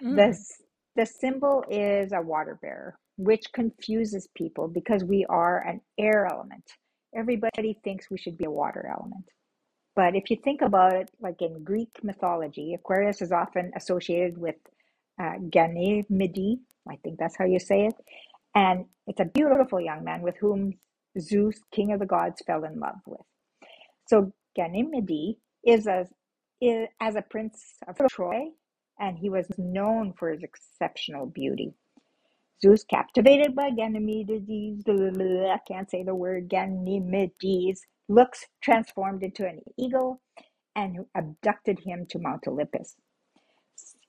The 0.00 0.22
Mm. 0.22 0.30
s- 0.30 0.62
the 0.96 1.06
symbol 1.06 1.64
is 1.70 2.12
a 2.12 2.20
water 2.22 2.58
bearer, 2.62 2.98
which 3.18 3.52
confuses 3.52 4.28
people 4.36 4.68
because 4.68 5.04
we 5.04 5.24
are 5.26 5.60
an 5.66 5.80
air 5.98 6.26
element. 6.26 6.64
Everybody 7.14 7.80
thinks 7.84 8.10
we 8.10 8.18
should 8.18 8.38
be 8.38 8.46
a 8.46 8.50
water 8.50 8.86
element. 8.92 9.26
But 9.96 10.16
if 10.16 10.30
you 10.30 10.36
think 10.42 10.62
about 10.62 10.94
it, 10.94 11.10
like 11.20 11.42
in 11.42 11.64
Greek 11.64 11.90
mythology, 12.02 12.74
Aquarius 12.74 13.22
is 13.22 13.32
often 13.32 13.72
associated 13.76 14.38
with 14.38 14.56
uh, 15.20 15.34
Ganymede. 15.50 16.60
I 16.88 16.96
think 17.04 17.18
that's 17.18 17.36
how 17.36 17.44
you 17.46 17.58
say 17.60 17.86
it. 17.86 17.94
And 18.56 18.86
it's 19.06 19.20
a 19.20 19.26
beautiful 19.26 19.80
young 19.80 20.04
man 20.04 20.22
with 20.22 20.36
whom 20.40 20.74
Zeus, 21.20 21.60
king 21.72 21.92
of 21.92 22.00
the 22.00 22.06
gods, 22.06 22.42
fell 22.46 22.64
in 22.64 22.80
love 22.80 22.96
with. 23.06 23.20
So 24.08 24.32
Ganymede 24.56 25.36
is 25.66 25.86
a, 25.86 26.06
is, 26.62 26.88
as 27.00 27.16
a 27.16 27.22
prince 27.22 27.62
of 27.88 27.98
Troy, 28.10 28.46
and 29.00 29.18
he 29.18 29.30
was 29.30 29.46
known 29.58 30.14
for 30.18 30.30
his 30.32 30.42
exceptional 30.42 31.26
beauty. 31.26 31.74
Zeus, 32.62 32.84
captivated 32.84 33.54
by 33.54 33.70
Ganymedes, 33.70 34.48
I 34.88 35.58
can't 35.68 35.90
say 35.90 36.04
the 36.04 36.14
word 36.14 36.48
Ganymedes, 36.48 37.80
looks 38.08 38.46
transformed 38.62 39.22
into 39.22 39.46
an 39.46 39.60
eagle 39.78 40.22
and 40.76 41.06
abducted 41.16 41.80
him 41.80 42.06
to 42.10 42.18
Mount 42.20 42.48
Olympus. 42.48 42.96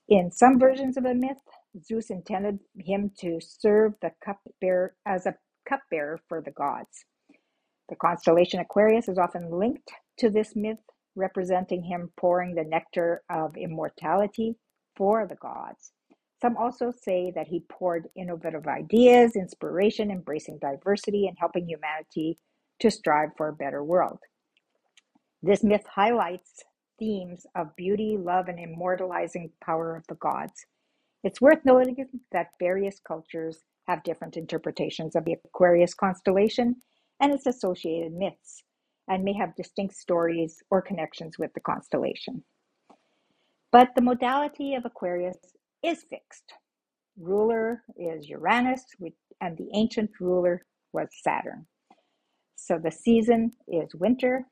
In 0.08 0.30
some 0.32 0.58
versions 0.58 0.96
of 0.96 1.04
the 1.04 1.14
myth, 1.14 1.38
Zeus 1.82 2.10
intended 2.10 2.60
him 2.78 3.10
to 3.20 3.40
serve 3.40 3.94
the 4.00 4.12
cupbearer 4.24 4.94
as 5.06 5.26
a 5.26 5.34
cupbearer 5.68 6.20
for 6.28 6.40
the 6.40 6.50
gods. 6.50 7.04
The 7.88 7.96
constellation 7.96 8.60
Aquarius 8.60 9.08
is 9.08 9.18
often 9.18 9.50
linked 9.50 9.90
to 10.18 10.30
this 10.30 10.54
myth, 10.56 10.78
representing 11.14 11.82
him 11.84 12.12
pouring 12.16 12.54
the 12.54 12.64
nectar 12.64 13.22
of 13.30 13.56
immortality 13.56 14.56
for 14.96 15.26
the 15.26 15.36
gods. 15.36 15.92
Some 16.40 16.56
also 16.56 16.92
say 16.92 17.32
that 17.34 17.48
he 17.48 17.64
poured 17.68 18.08
innovative 18.16 18.66
ideas, 18.66 19.34
inspiration, 19.34 20.10
embracing 20.10 20.58
diversity, 20.58 21.26
and 21.26 21.36
helping 21.38 21.66
humanity 21.68 22.38
to 22.80 22.90
strive 22.90 23.30
for 23.36 23.48
a 23.48 23.52
better 23.54 23.82
world. 23.82 24.18
This 25.42 25.64
myth 25.64 25.84
highlights 25.92 26.62
themes 26.98 27.46
of 27.54 27.74
beauty, 27.76 28.16
love, 28.18 28.48
and 28.48 28.58
immortalizing 28.58 29.50
power 29.64 29.96
of 29.96 30.06
the 30.08 30.16
gods. 30.16 30.66
It's 31.28 31.42
worth 31.42 31.62
noting 31.62 32.08
that 32.32 32.52
various 32.58 33.00
cultures 33.06 33.58
have 33.86 34.02
different 34.02 34.38
interpretations 34.38 35.14
of 35.14 35.26
the 35.26 35.36
Aquarius 35.44 35.92
constellation 35.92 36.76
and 37.20 37.34
its 37.34 37.44
associated 37.44 38.14
myths, 38.14 38.62
and 39.08 39.22
may 39.22 39.34
have 39.34 39.54
distinct 39.54 39.94
stories 39.94 40.62
or 40.70 40.80
connections 40.80 41.38
with 41.38 41.52
the 41.52 41.60
constellation. 41.60 42.42
But 43.70 43.90
the 43.94 44.00
modality 44.00 44.74
of 44.74 44.86
Aquarius 44.86 45.36
is 45.82 46.02
fixed. 46.08 46.54
ruler 47.18 47.82
is 47.98 48.26
Uranus, 48.26 48.86
and 49.42 49.54
the 49.58 49.68
ancient 49.74 50.10
ruler 50.20 50.64
was 50.94 51.08
Saturn. 51.22 51.66
So 52.56 52.78
the 52.78 52.90
season 52.90 53.52
is 53.66 53.94
winter, 53.94 54.46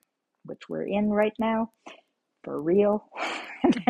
which 0.45 0.68
we're 0.68 0.87
in 0.87 1.09
right 1.09 1.37
now, 1.38 1.71
for 2.47 2.62
real. 2.62 3.05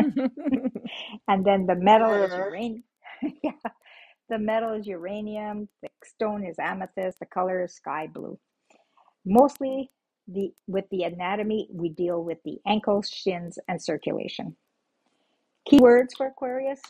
and 1.27 1.45
then 1.45 1.67
the 1.67 1.75
metal 1.75 2.11
is 2.11 2.31
uh-huh. 2.31 2.45
uranium. 2.45 2.83
yeah, 3.43 3.51
the 4.29 4.39
metal 4.39 4.73
is 4.73 4.87
uranium. 4.87 5.69
The 5.83 5.89
stone 6.03 6.43
is 6.43 6.57
amethyst. 6.59 7.19
The 7.19 7.27
color 7.27 7.63
is 7.63 7.75
sky 7.75 8.07
blue. 8.11 8.39
Mostly, 9.25 9.91
the 10.27 10.51
with 10.67 10.85
the 10.89 11.03
anatomy, 11.03 11.69
we 11.71 11.89
deal 11.89 12.23
with 12.23 12.39
the 12.43 12.57
ankles, 12.65 13.07
shins, 13.07 13.59
and 13.67 13.79
circulation. 13.81 14.55
Keywords 15.69 16.17
for 16.17 16.27
Aquarius: 16.27 16.81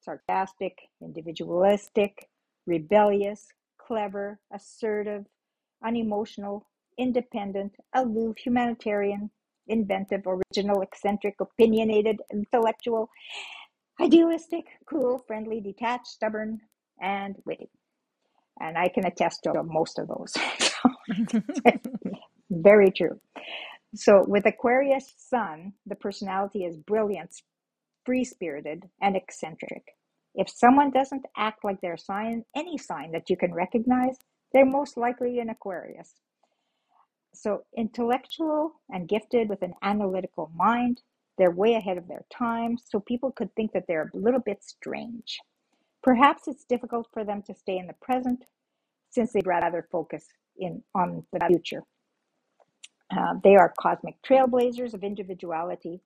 sarcastic, 0.00 0.76
individualistic, 1.00 2.28
rebellious, 2.66 3.48
clever, 3.78 4.38
assertive, 4.52 5.24
unemotional, 5.82 6.66
independent, 6.98 7.72
aloof, 7.94 8.36
humanitarian, 8.36 9.30
inventive, 9.68 10.22
original, 10.26 10.82
eccentric, 10.82 11.36
opinionated, 11.40 12.20
intellectual, 12.32 13.10
idealistic, 14.00 14.64
cool, 14.88 15.22
friendly, 15.26 15.60
detached, 15.60 16.06
stubborn, 16.06 16.60
and 17.00 17.36
witty. 17.44 17.70
And 18.60 18.78
I 18.78 18.88
can 18.88 19.06
attest 19.06 19.42
to 19.44 19.62
most 19.62 19.98
of 19.98 20.08
those. 20.08 20.34
Very 22.50 22.90
true. 22.90 23.20
So 23.94 24.24
with 24.26 24.46
Aquarius 24.46 25.12
Sun, 25.16 25.72
the 25.86 25.94
personality 25.94 26.64
is 26.64 26.76
brilliant, 26.76 27.34
free 28.04 28.24
spirited, 28.24 28.84
and 29.00 29.16
eccentric. 29.16 29.82
If 30.34 30.50
someone 30.50 30.90
doesn't 30.90 31.24
act 31.36 31.64
like 31.64 31.80
their 31.80 31.96
sign, 31.96 32.44
any 32.54 32.76
sign 32.76 33.12
that 33.12 33.30
you 33.30 33.36
can 33.36 33.54
recognize, 33.54 34.18
they're 34.52 34.66
most 34.66 34.96
likely 34.96 35.38
an 35.38 35.48
Aquarius. 35.48 36.12
So, 37.36 37.64
intellectual 37.76 38.80
and 38.88 39.08
gifted 39.08 39.48
with 39.50 39.62
an 39.62 39.74
analytical 39.82 40.50
mind, 40.56 41.02
they're 41.38 41.50
way 41.50 41.74
ahead 41.74 41.98
of 41.98 42.08
their 42.08 42.24
time, 42.32 42.78
so 42.78 42.98
people 43.00 43.30
could 43.30 43.54
think 43.54 43.72
that 43.72 43.84
they're 43.86 44.10
a 44.14 44.16
little 44.16 44.40
bit 44.40 44.64
strange. 44.64 45.38
Perhaps 46.02 46.48
it's 46.48 46.64
difficult 46.64 47.08
for 47.12 47.24
them 47.24 47.42
to 47.42 47.54
stay 47.54 47.78
in 47.78 47.86
the 47.86 47.94
present 47.94 48.44
since 49.10 49.32
they'd 49.32 49.46
rather 49.46 49.86
focus 49.92 50.24
in 50.58 50.82
on 50.94 51.24
the 51.32 51.40
future. 51.46 51.82
Uh, 53.16 53.34
they 53.44 53.56
are 53.56 53.74
cosmic 53.78 54.20
trailblazers 54.22 54.94
of 54.94 55.04
individuality. 55.04 56.00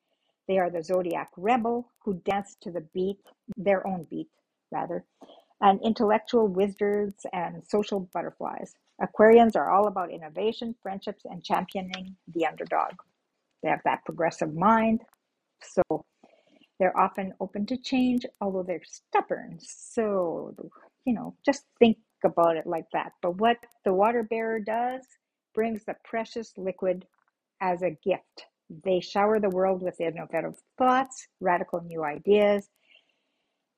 They 0.49 0.59
are 0.59 0.71
the 0.71 0.83
zodiac 0.83 1.31
rebel 1.37 1.91
who 2.05 2.15
dance 2.25 2.57
to 2.63 2.71
the 2.71 2.83
beat, 2.95 3.19
their 3.57 3.87
own 3.87 4.07
beat, 4.11 4.29
rather, 4.71 5.05
and 5.61 5.81
intellectual 5.83 6.49
wizards 6.49 7.27
and 7.33 7.65
social 7.67 8.01
butterflies. 8.13 8.75
Aquarians 9.03 9.57
are 9.57 9.71
all 9.71 9.87
about 9.87 10.11
innovation, 10.11 10.75
friendships, 10.83 11.25
and 11.25 11.43
championing 11.43 12.17
the 12.35 12.47
underdog. 12.47 12.93
They 13.63 13.71
have 13.71 13.81
that 13.85 14.05
progressive 14.05 14.55
mind, 14.55 15.03
so 15.63 16.05
they're 16.79 16.99
often 16.99 17.35
open 17.41 17.67
to 17.67 17.77
change, 17.77 18.25
although 18.41 18.63
they're 18.63 18.83
stubborn. 18.85 19.59
So, 19.61 20.55
you 21.05 21.15
know, 21.15 21.35
just 21.45 21.65
think 21.79 21.99
about 22.25 22.57
it 22.57 22.67
like 22.67 22.87
that. 22.93 23.13
But 23.23 23.37
what 23.37 23.59
the 23.85 23.93
water 23.93 24.23
bearer 24.23 24.61
does 24.61 25.03
brings 25.55 25.85
the 25.85 25.95
precious 26.05 26.53
liquid 26.57 27.07
as 27.61 27.83
a 27.83 27.91
gift. 27.91 28.47
They 28.85 29.01
shower 29.01 29.41
the 29.41 29.51
world 29.51 29.83
with 29.83 30.01
innovative 30.01 30.57
thoughts, 30.79 31.27
radical 31.41 31.83
new 31.83 32.05
ideas. 32.05 32.69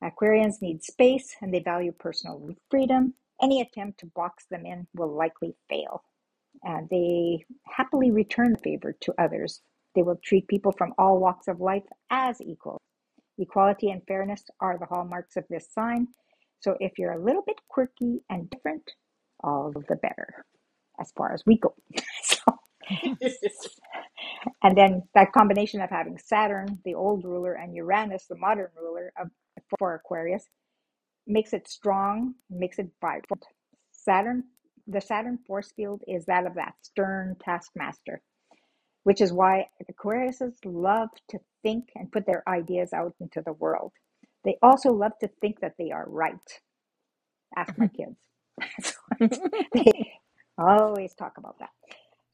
Aquarians 0.03 0.61
need 0.61 0.85
space 0.85 1.35
and 1.41 1.53
they 1.53 1.61
value 1.61 1.93
personal 1.93 2.55
freedom. 2.71 3.15
Any 3.43 3.61
attempt 3.61 4.01
to 4.01 4.07
box 4.15 4.47
them 4.51 4.67
in 4.67 4.87
will 4.95 5.15
likely 5.15 5.55
fail. 5.69 6.05
And 6.65 6.89
they 6.91 7.45
happily 7.67 8.11
return 8.11 8.53
the 8.55 8.59
favor 8.59 8.95
to 9.03 9.15
others. 9.19 9.63
They 9.95 10.03
will 10.03 10.21
treat 10.25 10.49
people 10.49 10.73
from 10.79 10.95
all 10.99 11.21
walks 11.21 11.49
of 11.49 11.61
life 11.61 11.85
as 12.11 12.41
equal. 12.41 12.79
Equality 13.39 13.91
and 13.91 14.03
fairness 14.09 14.45
are 14.61 14.79
the 14.79 14.87
hallmarks 14.87 15.37
of 15.37 15.45
this 15.51 15.69
sign. 15.73 16.09
So 16.61 16.77
if 16.81 16.93
you're 16.99 17.13
a 17.13 17.25
little 17.25 17.43
bit 17.47 17.61
quirky 17.69 18.21
and 18.31 18.51
different, 18.51 18.91
all 19.45 19.73
the 19.73 19.97
better 19.97 20.45
as 21.01 21.13
far 21.17 21.33
as 21.35 21.43
we 21.47 21.59
go. 21.59 21.75
so, 22.25 22.43
and 24.65 24.77
then 24.79 25.03
that 25.15 25.33
combination 25.33 25.81
of 25.81 25.91
having 25.91 26.19
Saturn, 26.19 26.79
the 26.85 26.95
old 26.95 27.25
ruler, 27.25 27.55
and 27.55 27.75
Uranus, 27.75 28.27
the 28.29 28.37
modern 28.37 28.69
ruler 28.81 29.13
of, 29.21 29.29
for 29.79 29.95
Aquarius, 29.95 30.45
makes 31.27 31.53
it 31.53 31.69
strong, 31.69 32.35
makes 32.51 32.79
it 32.79 32.89
vibrant. 33.01 33.45
Saturn, 33.93 34.45
the 34.87 35.01
Saturn 35.01 35.39
force 35.47 35.73
field 35.73 36.03
is 36.09 36.25
that 36.27 36.47
of 36.47 36.55
that 36.55 36.75
stern 36.83 37.37
taskmaster, 37.43 38.21
which 39.05 39.21
is 39.21 39.33
why 39.33 39.67
Aquariuses 39.91 40.55
love 40.65 41.09
to 41.29 41.39
think 41.63 41.89
and 41.95 42.11
put 42.11 42.27
their 42.27 42.43
ideas 42.49 42.93
out 42.93 43.15
into 43.21 43.43
the 43.43 43.53
world. 43.55 43.93
They 44.45 44.57
also 44.63 44.93
love 44.93 45.13
to 45.21 45.29
think 45.41 45.61
that 45.61 45.75
they 45.79 45.91
are 45.93 46.09
right. 46.09 46.35
Ask 47.57 47.79
my 47.79 47.87
mm-hmm. 47.87 48.13
kids. 48.61 48.97
they 49.75 50.13
always 50.59 51.15
talk 51.15 51.35
about 51.39 51.59
that. 51.61 51.71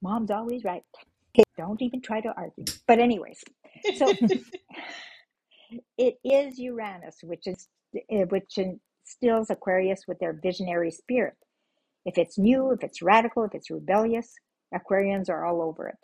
Mom's 0.03 0.31
always 0.31 0.65
right. 0.65 0.83
Don't 1.57 1.83
even 1.83 2.01
try 2.01 2.21
to 2.21 2.33
argue. 2.37 2.65
But 2.87 3.01
anyways, 3.01 3.43
so 3.97 4.13
it 5.99 6.19
is 6.25 6.59
Uranus, 6.59 7.19
which 7.23 7.47
is 7.47 7.69
Eh, 7.95 8.25
which 8.25 8.59
instills 8.59 9.51
Aquarius 9.51 10.07
with 10.07 10.19
their 10.19 10.35
visionary 10.35 10.91
spirit. 10.91 11.37
If 12.05 12.19
it's 12.19 12.39
new, 12.39 12.71
if 12.71 12.83
it's 12.83 13.03
radical, 13.03 13.45
if 13.45 13.55
it's 13.55 13.71
rebellious, 13.71 14.35
Aquarians 14.75 15.31
are 15.31 15.47
all 15.47 15.63
over 15.63 15.89
it. 15.89 15.99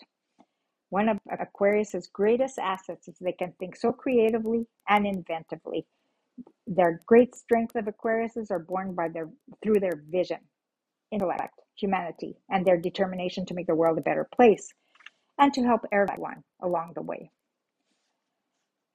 One 0.88 1.08
of 1.08 1.18
Aquarius's 1.30 2.06
greatest 2.06 2.58
assets 2.58 3.08
is 3.08 3.16
they 3.18 3.32
can 3.32 3.52
think 3.58 3.76
so 3.76 3.92
creatively 3.92 4.66
and 4.88 5.04
inventively. 5.04 5.84
Their 6.66 7.00
great 7.06 7.34
strength 7.34 7.76
of 7.76 7.86
Aquariuses 7.86 8.50
are 8.50 8.58
born 8.58 8.94
by 8.94 9.08
their 9.08 9.28
through 9.62 9.80
their 9.80 10.02
vision, 10.08 10.40
intellect, 11.10 11.60
humanity, 11.76 12.36
and 12.48 12.64
their 12.64 12.78
determination 12.78 13.44
to 13.46 13.54
make 13.54 13.66
the 13.66 13.74
world 13.74 13.98
a 13.98 14.02
better 14.02 14.26
place 14.34 14.72
and 15.38 15.52
to 15.52 15.62
help 15.62 15.82
everyone 15.92 16.44
along 16.62 16.92
the 16.94 17.02
way. 17.02 17.30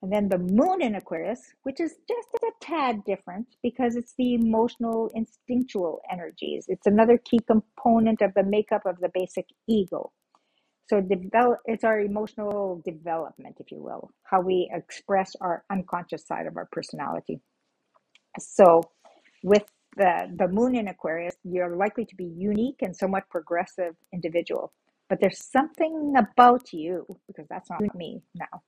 And 0.02 0.12
then 0.14 0.30
the 0.30 0.38
moon 0.38 0.82
in 0.82 0.96
Aquarius, 0.96 1.42
which 1.64 1.82
is 1.82 1.96
just 2.08 2.30
a 2.42 2.52
tad 2.62 3.04
different 3.04 3.48
because 3.62 3.98
it's 3.98 4.14
the 4.18 4.34
emotional, 4.34 5.12
instinctual 5.14 6.02
energies. 6.10 6.66
It's 6.70 6.88
another 6.88 7.18
key 7.18 7.40
component 7.46 8.22
of 8.22 8.34
the 8.34 8.44
makeup 8.44 8.84
of 8.86 8.98
the 9.00 9.10
basic 9.14 9.48
ego. 9.68 10.12
So 10.90 11.02
develop, 11.02 11.60
it's 11.66 11.84
our 11.84 12.00
emotional 12.00 12.82
development, 12.86 13.58
if 13.60 13.72
you 13.72 13.82
will, 13.84 14.10
how 14.24 14.42
we 14.42 14.72
express 14.74 15.36
our 15.42 15.64
unconscious 15.70 16.26
side 16.26 16.48
of 16.48 16.56
our 16.56 16.68
personality. 16.72 17.42
So 18.40 18.82
with 19.44 19.66
the, 19.98 20.34
the 20.36 20.48
moon 20.48 20.76
in 20.76 20.88
Aquarius, 20.88 21.36
you're 21.44 21.76
likely 21.76 22.06
to 22.06 22.16
be 22.16 22.26
unique 22.26 22.78
and 22.82 22.96
somewhat 22.96 23.30
progressive 23.30 23.96
individual. 24.14 24.72
But 25.10 25.20
there's 25.20 25.44
something 25.44 26.14
about 26.18 26.72
you, 26.72 27.06
because 27.28 27.48
that's 27.50 27.70
not 27.70 27.94
me 27.96 28.22
now. 28.34 28.62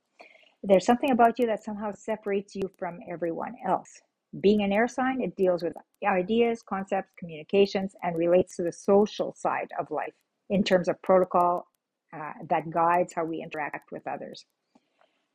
There's 0.64 0.86
something 0.86 1.12
about 1.12 1.40
you 1.40 1.48
that 1.48 1.64
somehow 1.64 1.92
separates 1.94 2.56
you 2.56 2.70
from 2.78 3.00
everyone 3.10 3.56
else. 3.66 3.90
Being 4.42 4.62
an 4.62 4.72
air 4.72 4.88
sign, 4.88 5.22
it 5.22 5.36
deals 5.36 5.64
with 5.64 5.74
ideas, 6.06 6.62
concepts, 6.62 7.12
communications, 7.18 7.96
and 8.04 8.18
relates 8.18 8.56
to 8.58 8.64
the 8.64 8.72
social 8.72 9.34
side 9.36 9.70
of 9.80 9.90
life 9.92 10.14
in 10.50 10.64
terms 10.64 10.88
of 10.88 11.02
protocol 11.02 11.68
uh, 12.16 12.34
that 12.50 12.70
guides 12.70 13.14
how 13.14 13.26
we 13.26 13.42
interact 13.42 13.92
with 13.92 14.08
others. 14.08 14.46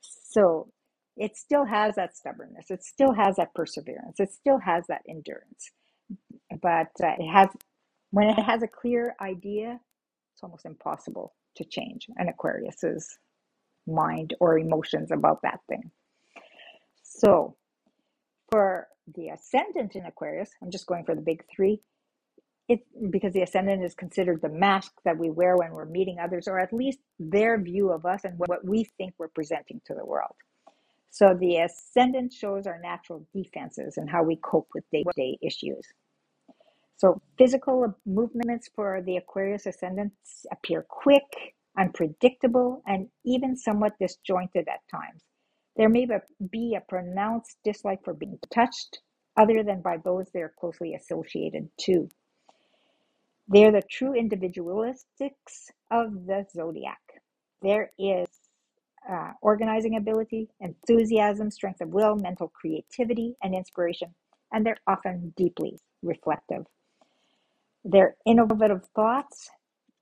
So 0.01 0.69
it 1.17 1.37
still 1.37 1.65
has 1.65 1.97
that 1.97 2.17
stubbornness, 2.17 2.71
it 2.71 2.85
still 2.85 3.12
has 3.12 3.37
that 3.37 3.55
perseverance, 3.55 4.21
it 4.21 4.31
still 4.33 4.59
has 4.59 4.85
that 4.89 5.03
endurance. 5.09 5.71
But 6.62 6.91
uh, 7.03 7.15
it 7.19 7.31
has, 7.31 7.49
when 8.11 8.29
it 8.29 8.43
has 8.43 8.62
a 8.62 8.69
clear 8.69 9.17
idea, 9.21 9.81
it's 10.35 10.43
almost 10.43 10.67
impossible 10.67 11.35
to 11.57 11.65
change 11.65 12.07
an 12.17 12.29
Aquarius's 12.29 13.19
mind 13.87 14.35
or 14.40 14.59
emotions 14.59 15.11
about 15.11 15.42
that 15.42 15.61
thing. 15.68 15.90
So 17.03 17.57
for 18.51 18.88
the 19.14 19.29
ascendant 19.29 19.94
in 19.94 20.05
Aquarius, 20.07 20.51
I'm 20.62 20.70
just 20.70 20.87
going 20.87 21.05
for 21.05 21.14
the 21.14 21.20
big 21.20 21.44
three. 21.55 21.81
It 22.68 22.81
because 23.11 23.33
the 23.33 23.42
ascendant 23.42 23.85
is 23.85 23.94
considered 23.94 24.40
the 24.42 24.49
mask 24.49 24.92
that 25.05 25.16
we 25.16 25.31
wear 25.31 25.57
when 25.57 25.70
we're 25.70 25.85
meeting 25.85 26.18
others 26.18 26.49
or 26.49 26.59
at 26.59 26.72
least 26.72 26.99
their 27.20 27.61
view 27.61 27.92
of 27.92 28.05
us 28.05 28.25
and 28.25 28.35
what 28.38 28.64
we 28.64 28.85
think 28.96 29.14
we're 29.18 29.29
presenting 29.29 29.81
to 29.87 29.94
the 29.94 30.05
world. 30.05 30.35
So 31.11 31.35
the 31.38 31.59
ascendant 31.59 32.33
shows 32.33 32.66
our 32.66 32.81
natural 32.81 33.27
defenses 33.33 33.96
and 33.96 34.11
how 34.11 34.25
we 34.25 34.37
cope 34.37 34.68
with 34.75 34.85
day-to-day 34.90 35.38
issues. 35.40 35.87
So 36.96 37.22
physical 37.38 37.94
movements 38.05 38.68
for 38.75 39.01
the 39.01 39.16
aquarius 39.16 39.66
ascendants 39.66 40.44
appear 40.51 40.85
quick 40.88 41.55
unpredictable 41.79 42.83
and 42.87 43.09
even 43.25 43.57
somewhat 43.57 43.93
disjointed 44.01 44.69
at 44.69 44.81
times 44.91 45.23
there 45.77 45.89
may 45.89 46.07
be 46.51 46.75
a 46.75 46.81
pronounced 46.81 47.59
dislike 47.65 48.03
for 48.05 48.15
being 48.15 48.39
touched 48.53 49.01
other 49.37 49.62
than 49.62 49.83
by 49.83 49.99
those 49.99 50.27
they're 50.33 50.55
closely 50.59 50.95
associated 50.95 51.69
to. 51.81 52.09
They're 53.49 53.73
the 53.73 53.83
true 53.91 54.12
individualistics 54.12 55.71
of 55.91 56.27
the 56.27 56.47
zodiac. 56.53 57.01
There 57.62 57.93
is 57.99 58.27
uh, 59.09 59.33
organizing 59.43 59.97
ability, 59.97 60.49
enthusiasm, 60.61 61.51
strength 61.51 61.81
of 61.81 61.91
will, 61.91 62.17
mental 62.17 62.49
creativity, 62.49 63.37
and 63.43 63.55
inspiration, 63.55 64.15
and 64.53 64.67
they're 64.67 64.79
often 64.87 65.33
deeply 65.37 65.79
reflective. 66.03 66.67
Their 67.85 68.17
innovative 68.27 68.85
thoughts 68.97 69.51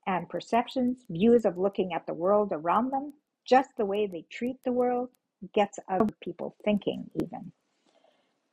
and 0.07 0.29
perceptions, 0.29 0.99
views 1.09 1.45
of 1.45 1.57
looking 1.57 1.93
at 1.93 2.05
the 2.05 2.13
world 2.13 2.49
around 2.51 2.91
them, 2.91 3.13
just 3.45 3.69
the 3.77 3.85
way 3.85 4.07
they 4.07 4.25
treat 4.31 4.57
the 4.65 4.71
world, 4.71 5.09
gets 5.53 5.79
other 5.89 6.13
people 6.21 6.55
thinking, 6.63 7.09
even. 7.15 7.51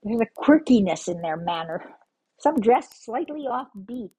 There's 0.02 0.20
a 0.20 0.40
quirkiness 0.40 1.08
in 1.08 1.22
their 1.22 1.36
manner. 1.36 1.94
Some 2.38 2.56
dress 2.60 2.88
slightly 3.04 3.46
offbeat, 3.48 4.10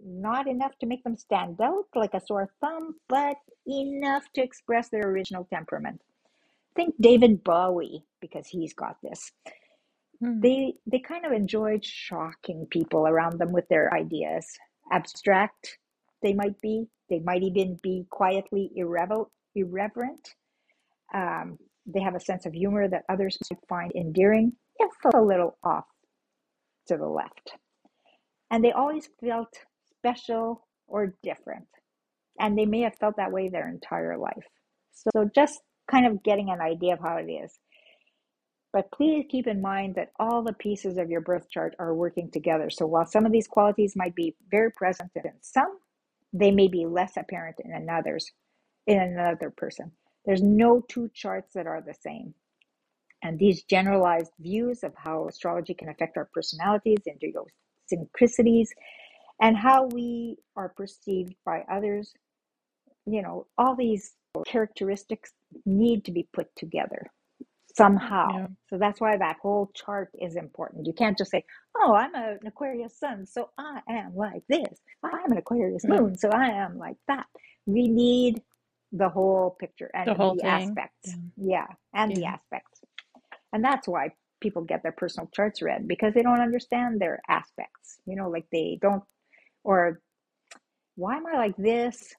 not 0.00 0.48
enough 0.48 0.72
to 0.80 0.86
make 0.86 1.04
them 1.04 1.16
stand 1.16 1.60
out 1.60 1.86
like 1.94 2.14
a 2.14 2.20
sore 2.20 2.50
thumb, 2.60 2.96
but 3.08 3.36
enough 3.66 4.24
to 4.34 4.42
express 4.42 4.88
their 4.88 5.08
original 5.08 5.46
temperament. 5.52 6.00
Think 6.74 6.94
David 7.00 7.44
Bowie, 7.44 8.04
because 8.20 8.48
he's 8.48 8.74
got 8.74 8.96
this. 9.02 9.32
Hmm. 10.20 10.40
They 10.40 10.74
they 10.86 11.00
kind 11.00 11.24
of 11.26 11.32
enjoyed 11.32 11.84
shocking 11.84 12.66
people 12.70 13.06
around 13.06 13.38
them 13.38 13.52
with 13.52 13.68
their 13.68 13.92
ideas. 13.94 14.46
Abstract 14.92 15.78
they 16.22 16.34
might 16.34 16.60
be. 16.60 16.86
They 17.08 17.20
might 17.20 17.42
even 17.42 17.78
be 17.82 18.06
quietly 18.10 18.70
irreverent. 18.76 19.28
irreverent. 19.54 20.34
Um, 21.14 21.58
they 21.86 22.00
have 22.00 22.14
a 22.14 22.20
sense 22.20 22.46
of 22.46 22.52
humor 22.52 22.88
that 22.88 23.04
others 23.08 23.38
might 23.50 23.58
find 23.68 23.92
endearing, 23.94 24.52
if 24.78 24.90
a 25.14 25.20
little 25.20 25.58
off 25.64 25.86
to 26.86 26.96
the 26.96 27.06
left. 27.06 27.52
And 28.50 28.64
they 28.64 28.72
always 28.72 29.08
felt 29.20 29.52
special 29.98 30.66
or 30.86 31.14
different. 31.22 31.66
And 32.38 32.56
they 32.56 32.66
may 32.66 32.80
have 32.80 32.96
felt 32.96 33.16
that 33.16 33.32
way 33.32 33.48
their 33.48 33.68
entire 33.68 34.16
life. 34.18 34.46
So 34.92 35.30
just 35.34 35.60
kind 35.90 36.06
of 36.06 36.22
getting 36.22 36.50
an 36.50 36.60
idea 36.60 36.94
of 36.94 37.00
how 37.00 37.16
it 37.16 37.30
is. 37.30 37.58
But 38.72 38.90
please 38.92 39.26
keep 39.28 39.46
in 39.48 39.60
mind 39.60 39.96
that 39.96 40.12
all 40.20 40.42
the 40.42 40.52
pieces 40.52 40.96
of 40.96 41.10
your 41.10 41.20
birth 41.20 41.50
chart 41.50 41.74
are 41.78 41.94
working 41.94 42.30
together. 42.30 42.70
So 42.70 42.86
while 42.86 43.06
some 43.06 43.26
of 43.26 43.32
these 43.32 43.48
qualities 43.48 43.94
might 43.96 44.14
be 44.14 44.36
very 44.50 44.70
present 44.70 45.10
in 45.16 45.32
some, 45.40 45.78
they 46.32 46.50
may 46.50 46.68
be 46.68 46.86
less 46.86 47.16
apparent 47.16 47.56
in 47.64 47.72
another's 47.72 48.30
in 48.86 49.00
another 49.00 49.50
person. 49.50 49.92
There's 50.24 50.42
no 50.42 50.82
two 50.88 51.10
charts 51.14 51.54
that 51.54 51.66
are 51.66 51.82
the 51.82 51.94
same. 51.94 52.34
And 53.22 53.38
these 53.38 53.62
generalized 53.64 54.32
views 54.38 54.82
of 54.82 54.94
how 54.96 55.28
astrology 55.28 55.74
can 55.74 55.88
affect 55.88 56.16
our 56.16 56.28
personalities, 56.32 56.98
idiosyncrasies, 57.06 58.72
and 59.40 59.56
how 59.56 59.86
we 59.86 60.36
are 60.56 60.70
perceived 60.70 61.34
by 61.44 61.64
others, 61.70 62.14
you 63.06 63.22
know, 63.22 63.46
all 63.58 63.76
these 63.76 64.12
characteristics 64.46 65.32
need 65.66 66.04
to 66.04 66.12
be 66.12 66.28
put 66.32 66.54
together 66.56 67.10
somehow. 67.80 68.28
Yeah. 68.30 68.46
So 68.70 68.78
that's 68.78 69.00
why 69.00 69.16
that 69.18 69.38
whole 69.42 69.70
chart 69.74 70.10
is 70.20 70.36
important. 70.36 70.86
You 70.86 70.94
can't 70.94 71.18
just 71.18 71.30
say, 71.32 71.44
oh, 71.76 71.94
I'm 71.94 72.14
a- 72.14 72.38
an 72.40 72.46
Aquarius 72.46 72.98
sun, 72.98 73.26
so 73.26 73.50
I 73.58 73.80
am 73.88 74.16
like 74.16 74.42
this. 74.48 74.80
I'm 75.04 75.32
an 75.32 75.38
Aquarius 75.38 75.86
moon, 75.88 76.16
so 76.18 76.30
I 76.30 76.48
am 76.48 76.78
like 76.78 76.98
that. 77.08 77.26
We 77.66 77.88
need 77.88 78.42
the 78.92 79.08
whole 79.08 79.56
picture 79.60 79.90
the 80.04 80.14
and 80.14 80.14
whole 80.14 80.36
the 80.36 80.44
aspects. 80.44 81.16
Yeah. 81.16 81.16
Yeah, 81.36 81.66
and 81.94 82.16
the 82.16 82.26
aspects. 82.26 82.80
And 83.52 83.64
that's 83.64 83.88
why 83.88 84.10
people 84.40 84.62
get 84.64 84.82
their 84.82 84.92
personal 84.92 85.28
charts 85.34 85.62
read 85.62 85.88
because 85.88 86.14
they 86.14 86.22
don't 86.22 86.40
understand 86.42 87.00
their 87.00 87.20
aspects. 87.28 88.00
You 88.06 88.16
know, 88.16 88.30
like 88.30 88.46
they 88.52 88.78
don't, 88.82 89.04
or 89.64 90.00
why 90.96 91.16
am 91.18 91.26
I 91.26 91.38
like 91.38 91.56
this? 91.56 92.14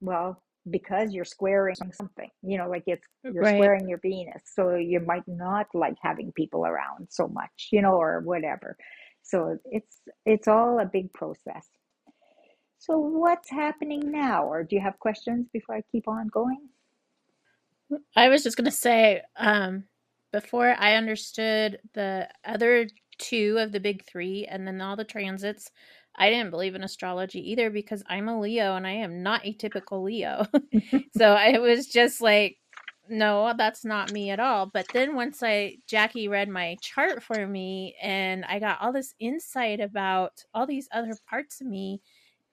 Well, 0.00 0.42
because 0.70 1.12
you're 1.14 1.24
squaring 1.24 1.76
something, 1.92 2.30
you 2.42 2.58
know, 2.58 2.68
like 2.68 2.84
it's 2.86 3.06
you're 3.30 3.44
Right. 3.44 3.54
squaring 3.54 3.88
your 3.88 3.98
Venus, 3.98 4.42
so 4.44 4.74
you 4.76 5.00
might 5.00 5.26
not 5.26 5.66
like 5.74 5.96
having 6.02 6.32
people 6.32 6.66
around 6.66 7.08
so 7.10 7.28
much, 7.28 7.68
you 7.72 7.82
know, 7.82 7.94
or 7.94 8.20
whatever. 8.20 8.76
So 9.22 9.58
it's 9.66 9.98
it's 10.26 10.48
all 10.48 10.80
a 10.80 10.86
big 10.86 11.12
process. 11.12 11.68
So 12.78 12.98
what's 12.98 13.50
happening 13.50 14.10
now? 14.10 14.44
Or 14.46 14.62
do 14.64 14.76
you 14.76 14.82
have 14.82 14.98
questions 14.98 15.48
before 15.52 15.76
I 15.76 15.82
keep 15.92 16.08
on 16.08 16.28
going? 16.28 16.68
I 18.16 18.28
was 18.28 18.42
just 18.42 18.56
gonna 18.56 18.70
say, 18.70 19.22
um, 19.36 19.84
before 20.32 20.74
I 20.78 20.94
understood 20.94 21.80
the 21.94 22.28
other 22.44 22.88
two 23.18 23.56
of 23.58 23.72
the 23.72 23.80
big 23.80 24.04
three 24.06 24.46
and 24.46 24.66
then 24.66 24.80
all 24.80 24.96
the 24.96 25.04
transits, 25.04 25.70
I 26.18 26.30
didn't 26.30 26.50
believe 26.50 26.74
in 26.74 26.82
astrology 26.84 27.52
either 27.52 27.70
because 27.70 28.02
I'm 28.08 28.28
a 28.28 28.38
Leo 28.40 28.76
and 28.76 28.86
I 28.86 28.92
am 28.92 29.22
not 29.22 29.46
a 29.46 29.52
typical 29.52 30.02
Leo. 30.02 30.46
so 31.16 31.32
I 31.32 31.58
was 31.58 31.86
just 31.86 32.20
like, 32.20 32.58
no, 33.08 33.54
that's 33.56 33.84
not 33.84 34.12
me 34.12 34.30
at 34.30 34.40
all. 34.40 34.66
But 34.66 34.86
then 34.92 35.14
once 35.14 35.42
I 35.42 35.78
Jackie 35.86 36.28
read 36.28 36.48
my 36.48 36.76
chart 36.82 37.22
for 37.22 37.46
me 37.46 37.96
and 38.02 38.44
I 38.44 38.58
got 38.58 38.80
all 38.82 38.92
this 38.92 39.14
insight 39.18 39.80
about 39.80 40.44
all 40.52 40.66
these 40.66 40.88
other 40.92 41.16
parts 41.28 41.60
of 41.60 41.66
me 41.66 42.02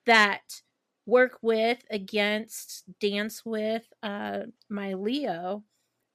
that 0.06 0.62
work 1.06 1.38
with, 1.42 1.84
against, 1.92 2.84
dance 3.00 3.46
with 3.46 3.92
uh 4.04 4.42
my 4.70 4.94
Leo, 4.94 5.64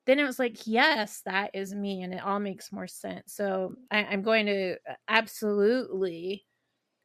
then 0.06 0.18
it 0.18 0.24
was 0.24 0.38
like, 0.38 0.66
yes, 0.66 1.22
that 1.26 1.50
is 1.54 1.74
me, 1.74 2.02
and 2.02 2.14
it 2.14 2.22
all 2.22 2.40
makes 2.40 2.72
more 2.72 2.86
sense. 2.88 3.32
So 3.34 3.76
I, 3.90 4.04
I'm 4.04 4.22
going 4.22 4.46
to 4.46 4.72
uh, 4.88 4.94
absolutely 5.08 6.44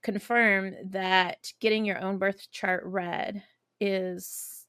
confirm 0.06 0.76
that 0.91 1.52
getting 1.60 1.86
your 1.86 2.00
own 2.00 2.20
birth 2.20 2.52
chart 2.52 2.84
read 2.86 3.44
is 3.82 4.68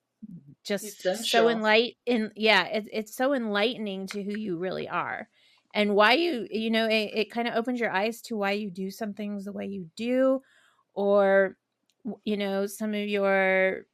just 0.64 1.07
so 1.20 1.46
Essential. 1.46 1.46
enlight 1.46 1.96
in 2.07 2.33
yeah 2.37 2.64
it, 2.66 2.88
it's 2.92 3.14
so 3.16 3.35
enlightening 3.35 4.09
to 4.09 4.22
who 4.22 4.33
you 4.33 4.59
really 4.59 4.88
are 4.88 5.29
and 5.75 5.94
why 5.94 6.14
you 6.14 6.49
you 6.51 6.70
know 6.70 6.87
it, 6.87 7.11
it 7.14 7.31
kind 7.31 7.49
of 7.49 7.55
opens 7.55 7.81
your 7.81 7.90
eyes 7.92 8.22
to 8.22 8.37
why 8.37 8.53
you 8.53 8.70
do 8.70 8.90
some 8.90 9.14
things 9.14 9.44
the 9.44 9.53
way 9.53 9.66
you 9.66 9.90
do 9.96 10.40
or 10.94 11.57
you 12.25 12.37
know 12.37 12.66
some 12.66 12.94
of 12.94 13.09
your 13.09 13.87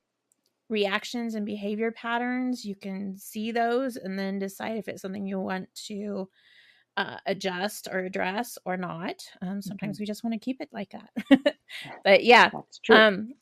reactions 0.68 1.34
and 1.34 1.44
behavior 1.44 1.92
patterns 1.92 2.64
you 2.64 2.74
can 2.76 3.16
see 3.18 3.52
those 3.52 3.96
and 3.96 4.18
then 4.18 4.38
decide 4.38 4.78
if 4.78 4.88
it's 4.88 5.02
something 5.02 5.26
you 5.26 5.38
want 5.38 5.68
to 5.74 6.28
uh, 6.96 7.16
adjust 7.26 7.88
or 7.90 8.00
address 8.00 8.58
or 8.64 8.76
not 8.76 9.22
um, 9.40 9.62
sometimes 9.62 9.98
we 9.98 10.06
just 10.06 10.22
want 10.22 10.34
to 10.34 10.38
keep 10.38 10.60
it 10.60 10.68
like 10.72 10.90
that. 10.90 11.56
But 12.04 12.24
yeah 12.24 12.50
That's 12.52 12.78
true. 12.78 12.96
um 12.96 13.34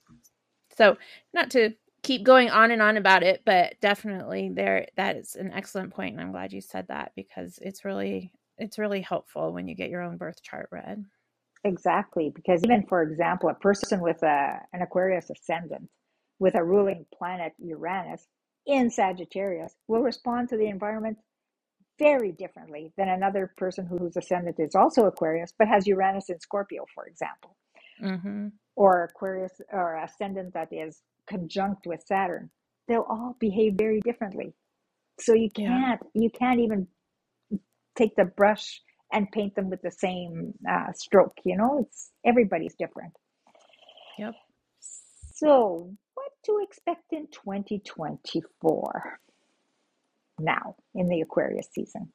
so 0.76 0.96
not 1.34 1.50
to 1.50 1.74
keep 2.02 2.22
going 2.22 2.48
on 2.48 2.70
and 2.70 2.80
on 2.80 2.96
about 2.96 3.22
it 3.22 3.42
but 3.44 3.74
definitely 3.80 4.50
there 4.54 4.86
that 4.96 5.16
is 5.16 5.36
an 5.36 5.52
excellent 5.52 5.92
point 5.92 6.12
and 6.12 6.20
i'm 6.22 6.32
glad 6.32 6.52
you 6.52 6.60
said 6.60 6.86
that 6.88 7.12
because 7.14 7.58
it's 7.60 7.84
really 7.84 8.32
it's 8.60 8.78
really 8.78 9.00
helpful 9.00 9.52
when 9.52 9.66
you 9.66 9.74
get 9.74 9.90
your 9.90 10.02
own 10.02 10.16
birth 10.16 10.42
chart 10.42 10.68
read. 10.70 11.04
Exactly, 11.64 12.30
because 12.34 12.62
even 12.62 12.86
for 12.86 13.02
example, 13.02 13.48
a 13.48 13.54
person 13.54 14.00
with 14.00 14.22
a, 14.22 14.60
an 14.72 14.82
Aquarius 14.82 15.30
ascendant 15.30 15.88
with 16.38 16.54
a 16.54 16.64
ruling 16.64 17.04
planet 17.12 17.52
Uranus 17.58 18.26
in 18.66 18.90
Sagittarius 18.90 19.74
will 19.88 20.02
respond 20.02 20.48
to 20.50 20.56
the 20.56 20.66
environment 20.66 21.18
very 22.00 22.32
differently 22.32 22.92
than 22.96 23.08
another 23.08 23.52
person 23.58 23.86
whose 23.86 24.16
ascendant 24.16 24.56
is 24.58 24.74
also 24.74 25.04
Aquarius 25.04 25.52
but 25.58 25.68
has 25.68 25.86
Uranus 25.86 26.30
in 26.30 26.40
Scorpio, 26.40 26.86
for 26.94 27.06
example, 27.06 27.56
mm-hmm. 28.02 28.48
or 28.74 29.04
Aquarius 29.04 29.60
or 29.72 29.96
ascendant 29.96 30.54
that 30.54 30.72
is 30.72 31.02
conjunct 31.28 31.86
with 31.86 32.02
Saturn. 32.06 32.50
They'll 32.88 33.06
all 33.08 33.36
behave 33.38 33.74
very 33.74 34.00
differently. 34.00 34.54
So 35.20 35.34
you 35.34 35.50
can't 35.54 36.00
you 36.14 36.30
can't 36.30 36.60
even 36.60 36.88
take 37.96 38.16
the 38.16 38.24
brush 38.24 38.80
and 39.12 39.30
paint 39.32 39.54
them 39.54 39.68
with 39.68 39.82
the 39.82 39.90
same 39.90 40.54
uh, 40.68 40.92
stroke. 40.94 41.36
You 41.44 41.58
know, 41.58 41.84
it's 41.84 42.10
everybody's 42.24 42.74
different. 42.78 43.12
yep 44.18 44.34
So, 45.34 45.92
what 46.14 46.32
to 46.46 46.60
expect 46.62 47.12
in 47.12 47.26
2024 47.32 49.20
now 50.44 50.76
in 50.94 51.08
the 51.08 51.20
Aquarius 51.20 51.68
season? 51.72 52.12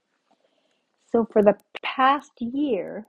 So, 1.11 1.27
for 1.31 1.43
the 1.43 1.55
past 1.81 2.31
year, 2.39 3.05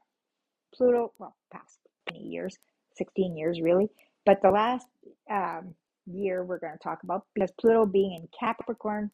Pluto, 0.75 1.13
well, 1.19 1.37
past 1.53 1.79
many 2.11 2.25
years, 2.25 2.59
16 2.97 3.37
years 3.37 3.61
really, 3.61 3.89
but 4.25 4.41
the 4.43 4.51
last 4.51 4.87
um, 5.31 5.75
year 6.07 6.45
we're 6.45 6.59
going 6.59 6.73
to 6.73 6.79
talk 6.79 7.03
about 7.03 7.27
because 7.35 7.51
Pluto 7.61 7.87
being 7.87 8.13
in 8.13 8.29
Capricorn, 8.39 9.11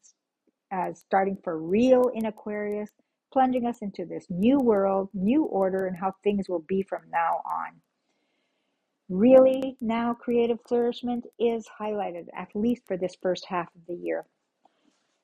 uh, 0.71 0.93
starting 0.93 1.37
for 1.43 1.57
real 1.57 2.09
in 2.13 2.25
Aquarius, 2.25 2.89
plunging 3.31 3.65
us 3.65 3.79
into 3.81 4.05
this 4.05 4.25
new 4.29 4.59
world, 4.59 5.09
new 5.13 5.43
order, 5.45 5.87
and 5.87 5.97
how 5.97 6.13
things 6.23 6.47
will 6.47 6.63
be 6.67 6.83
from 6.83 7.01
now 7.11 7.41
on. 7.45 7.71
Really, 9.09 9.75
now 9.81 10.13
creative 10.13 10.59
flourishment 10.67 11.25
is 11.39 11.67
highlighted, 11.79 12.27
at 12.37 12.49
least 12.55 12.83
for 12.87 12.97
this 12.97 13.15
first 13.21 13.45
half 13.45 13.67
of 13.75 13.81
the 13.87 13.95
year. 13.95 14.25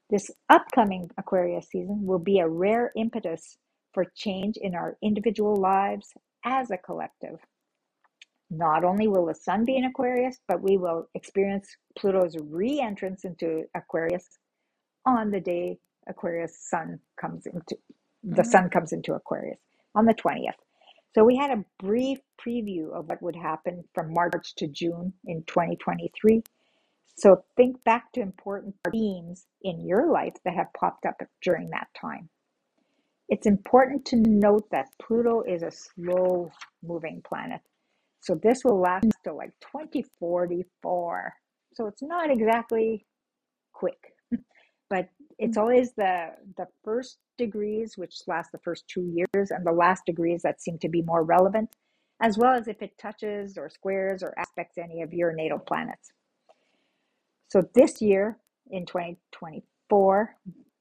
This 0.09 0.31
upcoming 0.49 1.11
Aquarius 1.17 1.69
season 1.69 2.05
will 2.05 2.19
be 2.19 2.39
a 2.39 2.49
rare 2.49 2.91
impetus 2.95 3.57
for 3.93 4.05
change 4.15 4.57
in 4.57 4.75
our 4.75 4.97
individual 5.03 5.55
lives 5.57 6.13
as 6.45 6.71
a 6.71 6.77
collective. 6.77 7.39
Not 8.51 8.83
only 8.85 9.07
will 9.07 9.27
the 9.27 9.35
sun 9.35 9.65
be 9.65 9.77
in 9.77 9.85
Aquarius, 9.85 10.39
but 10.47 10.61
we 10.61 10.77
will 10.77 11.09
experience 11.15 11.77
Pluto's 11.97 12.37
re 12.37 12.79
entrance 12.81 13.25
into 13.25 13.65
Aquarius 13.75 14.27
on 15.05 15.31
the 15.31 15.41
day 15.41 15.79
Aquarius 16.07 16.57
sun 16.59 16.99
comes 17.21 17.47
into 17.47 17.77
the 18.23 18.43
Mhm. 18.43 18.45
sun 18.45 18.69
comes 18.71 18.93
into 18.93 19.15
Aquarius 19.15 19.59
on 19.95 20.05
the 20.05 20.15
20th. 20.15 20.59
So 21.15 21.25
we 21.25 21.37
had 21.37 21.51
a 21.51 21.65
brief 21.79 22.19
preview 22.39 22.91
of 22.93 23.09
what 23.09 23.21
would 23.21 23.35
happen 23.35 23.83
from 23.95 24.13
March 24.13 24.55
to 24.57 24.67
June 24.67 25.13
in 25.25 25.43
2023. 25.45 26.43
So 27.19 27.43
think 27.57 27.83
back 27.83 28.13
to 28.13 28.21
important 28.21 28.75
themes 28.93 29.45
in 29.61 29.85
your 29.85 30.09
life 30.09 30.35
that 30.45 30.53
have 30.53 30.71
popped 30.79 31.05
up 31.05 31.21
during 31.41 31.69
that 31.71 31.87
time. 31.99 32.29
It's 33.27 33.45
important 33.45 34.05
to 34.05 34.15
note 34.15 34.69
that 34.71 34.87
Pluto 35.01 35.41
is 35.41 35.61
a 35.61 35.69
slow 35.69 36.49
moving 36.81 37.21
planet. 37.27 37.59
So 38.21 38.35
this 38.35 38.63
will 38.63 38.79
last 38.79 39.07
till 39.25 39.35
like 39.35 39.51
2044. 39.59 41.33
So 41.73 41.87
it's 41.87 42.01
not 42.01 42.31
exactly 42.31 43.05
quick, 43.73 44.13
but 44.89 45.09
it's 45.37 45.57
mm-hmm. 45.57 45.59
always 45.59 45.91
the 45.97 46.29
the 46.55 46.67
first 46.85 47.17
degrees 47.37 47.97
which 47.97 48.15
last 48.27 48.53
the 48.53 48.59
first 48.59 48.85
two 48.87 49.11
years 49.13 49.51
and 49.51 49.65
the 49.65 49.73
last 49.73 50.05
degrees 50.05 50.41
that 50.43 50.61
seem 50.61 50.79
to 50.79 50.89
be 50.89 51.01
more 51.01 51.23
relevant, 51.23 51.75
as 52.21 52.37
well 52.37 52.53
as 52.53 52.69
if 52.69 52.81
it 52.81 52.97
touches 52.97 53.57
or 53.57 53.69
squares 53.69 54.23
or 54.23 54.33
aspects 54.37 54.77
any 54.77 55.01
of 55.01 55.13
your 55.13 55.33
natal 55.33 55.59
planets. 55.59 56.11
So 57.49 57.63
this 57.73 58.01
year 58.01 58.37
in 58.69 58.85
2024, 58.85 60.35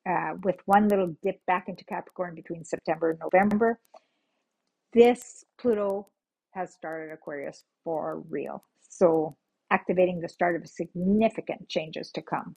uh, 0.08 0.34
with 0.44 0.56
one 0.66 0.88
little 0.88 1.16
dip 1.22 1.44
back 1.46 1.68
into 1.68 1.84
Capricorn 1.84 2.34
between 2.34 2.64
September 2.64 3.10
and 3.10 3.18
November, 3.18 3.80
this 4.92 5.44
Pluto 5.58 6.08
has 6.52 6.72
started 6.72 7.12
Aquarius 7.12 7.64
for 7.84 8.22
real. 8.28 8.62
So 8.88 9.36
activating 9.70 10.20
the 10.20 10.28
start 10.28 10.56
of 10.56 10.68
significant 10.68 11.68
changes 11.68 12.10
to 12.12 12.22
come. 12.22 12.56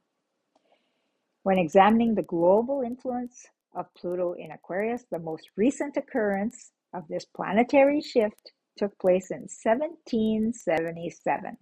When 1.43 1.57
examining 1.57 2.15
the 2.15 2.23
global 2.23 2.81
influence 2.85 3.45
of 3.75 3.85
Pluto 3.97 4.33
in 4.33 4.51
Aquarius, 4.51 5.05
the 5.09 5.19
most 5.19 5.49
recent 5.55 5.95
occurrence 5.97 6.71
of 6.93 7.07
this 7.07 7.25
planetary 7.25 8.01
shift 8.01 8.51
took 8.77 8.97
place 8.99 9.31
in 9.31 9.47
1777. 9.63 11.57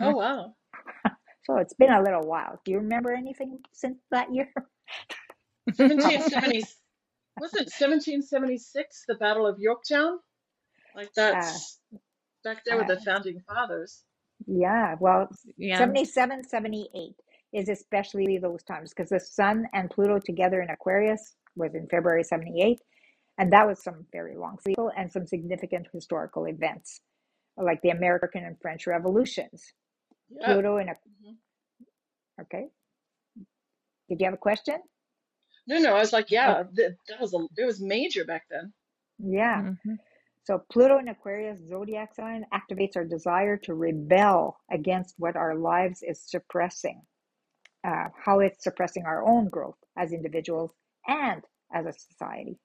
Oh 0.00 0.16
wow. 0.16 0.54
So 1.48 1.56
it's 1.58 1.74
been 1.74 1.92
a 1.92 2.02
little 2.02 2.26
while. 2.26 2.60
Do 2.64 2.72
you 2.72 2.78
remember 2.78 3.12
anything 3.14 3.60
since 3.72 3.98
that 4.10 4.32
year? 4.34 4.52
1770 5.76 6.64
wasn't 7.40 7.70
1776 7.70 9.04
the 9.08 9.14
Battle 9.16 9.46
of 9.46 9.58
Yorktown? 9.58 10.18
Like 10.94 11.12
Uh, 11.32 11.32
that's 11.32 11.80
back 12.44 12.64
there 12.66 12.78
with 12.78 12.90
uh, 12.90 12.96
the 12.96 13.00
founding 13.00 13.40
fathers. 13.48 14.04
yeah, 14.46 14.96
well, 15.00 15.28
yeah. 15.56 15.78
77, 15.78 16.44
78 16.48 17.14
is 17.54 17.68
especially 17.68 18.38
those 18.38 18.62
times 18.64 18.92
because 18.94 19.10
the 19.10 19.20
Sun 19.20 19.66
and 19.72 19.90
Pluto 19.90 20.18
together 20.18 20.60
in 20.60 20.70
Aquarius 20.70 21.36
was 21.56 21.74
in 21.74 21.86
February 21.88 22.24
78. 22.24 22.78
And 23.38 23.52
that 23.52 23.66
was 23.66 23.82
some 23.82 24.04
very 24.12 24.36
long 24.36 24.58
cycle 24.60 24.90
and 24.96 25.10
some 25.12 25.26
significant 25.26 25.86
historical 25.92 26.46
events 26.46 27.00
like 27.56 27.80
the 27.82 27.90
American 27.90 28.44
and 28.44 28.60
French 28.60 28.86
revolutions. 28.86 29.72
Yeah. 30.30 30.46
Pluto 30.46 30.78
in 30.78 30.88
a, 30.90 30.94
Mhm. 30.94 31.38
okay. 32.42 32.68
Did 34.08 34.20
you 34.20 34.26
have 34.26 34.34
a 34.34 34.38
question? 34.38 34.76
No, 35.66 35.78
no, 35.78 35.94
I 35.96 36.00
was 36.00 36.12
like, 36.12 36.30
Oh, 36.44 36.56
yeah, 36.56 36.64
th 36.76 36.96
that 37.08 37.20
was 37.20 37.34
a 37.34 37.46
it 37.56 37.64
was 37.66 37.80
major 37.80 38.24
back 38.24 38.44
then. 38.50 38.74
yeah. 39.18 39.62
Mhm. 39.62 39.98
So 40.44 40.58
Pluto 40.70 40.98
in 40.98 41.08
Aquarius 41.08 41.60
zodiac 41.60 42.14
sign 42.14 42.46
activates 42.52 42.96
our 42.96 43.04
desire 43.04 43.56
to 43.58 43.74
rebel 43.74 44.60
against 44.70 45.14
what 45.18 45.36
our 45.36 45.54
lives 45.54 46.02
is 46.02 46.22
suppressing, 46.22 47.02
uh, 47.84 48.08
how 48.16 48.40
it's 48.40 48.64
suppressing 48.64 49.04
our 49.06 49.26
own 49.26 49.48
growth 49.48 49.78
as 49.96 50.12
individuals 50.12 50.72
and 51.06 51.44
as 51.72 51.86
a 51.86 51.92
society. 51.92 52.58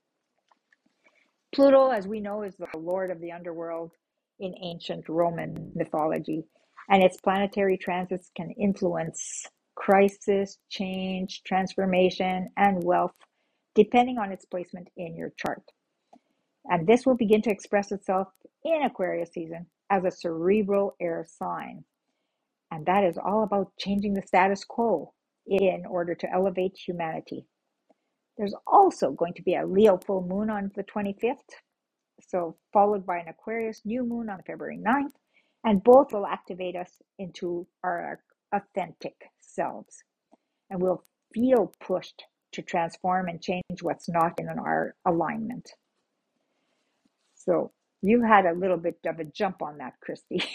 Pluto, 1.54 1.90
as 1.90 2.08
we 2.08 2.20
know, 2.20 2.44
is 2.44 2.56
the 2.58 2.68
lord 2.78 3.12
of 3.12 3.20
the 3.22 3.32
underworld 3.32 3.94
in 4.40 4.56
ancient 4.62 5.10
Roman 5.10 5.72
mythology, 5.76 6.46
and 6.90 7.04
its 7.04 7.18
planetary 7.22 7.78
transits 7.78 8.32
can 8.36 8.52
influence 8.52 9.46
crisis, 9.76 10.58
change, 10.70 11.42
transformation, 11.46 12.50
and 12.58 12.84
wealth, 12.84 13.16
depending 13.76 14.18
on 14.18 14.32
its 14.32 14.46
placement 14.46 14.90
in 14.98 15.16
your 15.16 15.32
chart. 15.38 15.64
And 16.66 16.88
this 16.88 17.06
will 17.06 17.16
begin 17.16 17.42
to 17.44 17.52
express 17.52 17.92
itself 17.92 18.28
in 18.64 18.84
Aquarius 18.84 19.32
season 19.34 19.68
as 19.90 20.06
a 20.06 20.12
cerebral 20.12 20.96
air 21.02 21.26
sign. 21.28 21.84
And 22.72 22.86
that 22.86 23.04
is 23.04 23.18
all 23.18 23.44
about 23.44 23.72
changing 23.80 24.14
the 24.14 24.24
status 24.26 24.64
quo 24.64 25.14
in 25.48 25.86
order 25.88 26.16
to 26.16 26.32
elevate 26.34 26.78
humanity. 26.78 27.46
There's 28.38 28.56
also 28.66 29.12
going 29.12 29.34
to 29.36 29.44
be 29.44 29.56
a 29.56 29.66
Leo 29.66 29.98
full 29.98 30.22
moon 30.28 30.50
on 30.50 30.72
the 30.76 30.84
25th, 30.84 31.38
so 32.28 32.58
followed 32.74 33.06
by 33.06 33.18
an 33.20 33.28
Aquarius 33.28 33.82
new 33.86 34.04
moon 34.04 34.30
on 34.30 34.42
February 34.48 34.80
9th, 34.80 35.14
and 35.64 35.84
both 35.84 36.12
will 36.14 36.26
activate 36.26 36.76
us 36.76 37.02
into 37.20 37.68
our 37.84 38.20
authentic 38.54 39.16
selves. 39.40 40.04
And 40.70 40.82
we'll 40.82 41.04
feel 41.34 41.74
pushed 41.80 42.24
to 42.54 42.62
transform 42.62 43.28
and 43.28 43.42
change 43.42 43.82
what's 43.82 44.10
not 44.10 44.40
in 44.40 44.48
our 44.48 44.96
alignment. 45.06 45.70
So 47.36 47.72
you 48.02 48.22
had 48.22 48.46
a 48.46 48.54
little 48.54 48.78
bit 48.78 49.00
of 49.06 49.20
a 49.20 49.26
jump 49.26 49.62
on 49.62 49.78
that, 49.80 49.94
Kristie. 50.06 50.46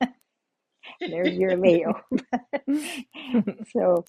There's 1.00 1.34
your 1.34 1.56
Leo. 1.56 2.00
so 3.72 4.04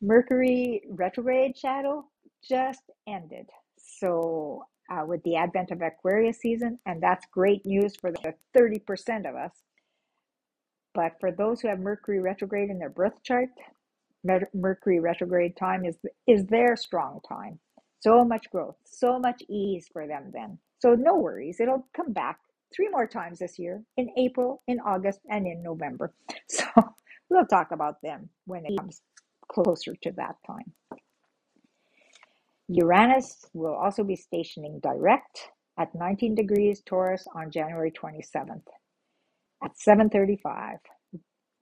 Mercury 0.00 0.82
retrograde 0.90 1.56
shadow 1.56 2.04
just 2.46 2.82
ended. 3.06 3.48
So 3.78 4.64
uh, 4.90 5.04
with 5.06 5.22
the 5.24 5.36
advent 5.36 5.70
of 5.72 5.82
Aquarius 5.82 6.38
season, 6.40 6.78
and 6.86 7.02
that's 7.02 7.26
great 7.32 7.66
news 7.66 7.96
for 7.96 8.12
the 8.12 8.34
30% 8.56 9.28
of 9.28 9.36
us. 9.36 9.52
But 10.94 11.14
for 11.20 11.32
those 11.32 11.60
who 11.60 11.68
have 11.68 11.80
Mercury 11.80 12.20
retrograde 12.20 12.70
in 12.70 12.78
their 12.78 12.90
birth 12.90 13.22
chart, 13.24 13.50
Mer- 14.24 14.50
Mercury 14.54 15.00
retrograde 15.00 15.56
time 15.56 15.84
is 15.84 15.96
is 16.26 16.46
their 16.46 16.76
strong 16.76 17.20
time. 17.28 17.58
So 18.00 18.24
much 18.24 18.50
growth, 18.50 18.76
so 18.84 19.18
much 19.18 19.42
ease 19.48 19.88
for 19.92 20.06
them 20.06 20.30
then. 20.32 20.58
So 20.80 20.94
no 20.94 21.16
worries, 21.16 21.60
it'll 21.60 21.86
come 21.94 22.12
back 22.12 22.38
three 22.74 22.88
more 22.88 23.06
times 23.06 23.38
this 23.40 23.58
year 23.58 23.82
in 23.96 24.10
April, 24.16 24.62
in 24.68 24.80
August, 24.80 25.20
and 25.30 25.46
in 25.46 25.62
November. 25.62 26.12
So 26.48 26.66
we'll 27.30 27.46
talk 27.46 27.70
about 27.72 28.02
them 28.02 28.28
when 28.46 28.66
it 28.66 28.74
comes 28.76 29.02
closer 29.48 29.94
to 30.02 30.12
that 30.16 30.36
time. 30.46 30.72
Uranus 32.68 33.46
will 33.54 33.74
also 33.74 34.04
be 34.04 34.16
stationing 34.16 34.80
direct 34.82 35.50
at 35.78 35.94
19 35.94 36.34
degrees 36.34 36.82
Taurus 36.86 37.26
on 37.34 37.50
January 37.50 37.92
27th 37.92 38.62
at 39.64 39.72
7:35, 39.78 40.78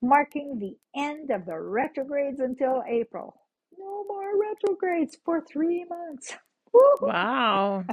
marking 0.03 0.59
the 0.59 0.77
end 1.01 1.31
of 1.31 1.47
the 1.47 1.59
retrogrades 1.59 2.41
until 2.41 2.83
April. 2.89 3.41
No 3.79 4.05
more 4.09 4.33
retrogrades 4.41 5.17
for 5.25 5.43
3 5.43 5.85
months. 5.89 6.37
Woohoo! 6.75 7.09
wow. 7.09 7.85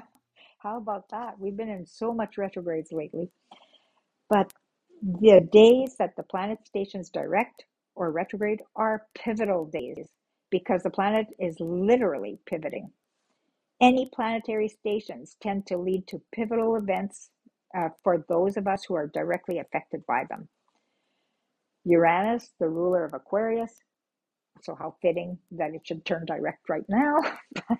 How 0.59 0.77
about 0.77 1.09
that? 1.11 1.39
We've 1.39 1.57
been 1.57 1.69
in 1.69 1.85
so 1.85 2.13
much 2.13 2.37
retrogrades 2.37 2.91
lately. 2.91 3.31
But 4.29 4.53
the 5.01 5.47
days 5.51 5.95
that 5.99 6.15
the 6.17 6.23
planet 6.23 6.59
stations 6.65 7.09
direct 7.09 7.65
or 7.95 8.11
retrograde 8.11 8.61
are 8.75 9.07
pivotal 9.15 9.65
days 9.67 10.09
because 10.51 10.83
the 10.83 10.89
planet 10.91 11.27
is 11.39 11.57
literally 11.59 12.39
pivoting. 12.47 12.91
Any 13.83 14.09
planetary 14.15 14.69
stations 14.69 15.35
tend 15.41 15.67
to 15.67 15.77
lead 15.77 16.07
to 16.07 16.21
pivotal 16.31 16.77
events 16.77 17.31
uh, 17.77 17.89
for 18.01 18.25
those 18.29 18.55
of 18.55 18.65
us 18.65 18.85
who 18.85 18.95
are 18.95 19.07
directly 19.07 19.59
affected 19.59 20.05
by 20.07 20.23
them. 20.29 20.47
Uranus, 21.83 22.51
the 22.61 22.69
ruler 22.69 23.03
of 23.03 23.13
Aquarius, 23.13 23.73
so 24.61 24.73
how 24.73 24.95
fitting 25.01 25.37
that 25.51 25.75
it 25.75 25.85
should 25.85 26.05
turn 26.05 26.25
direct 26.25 26.69
right 26.69 26.85
now. 26.87 27.17
but 27.67 27.79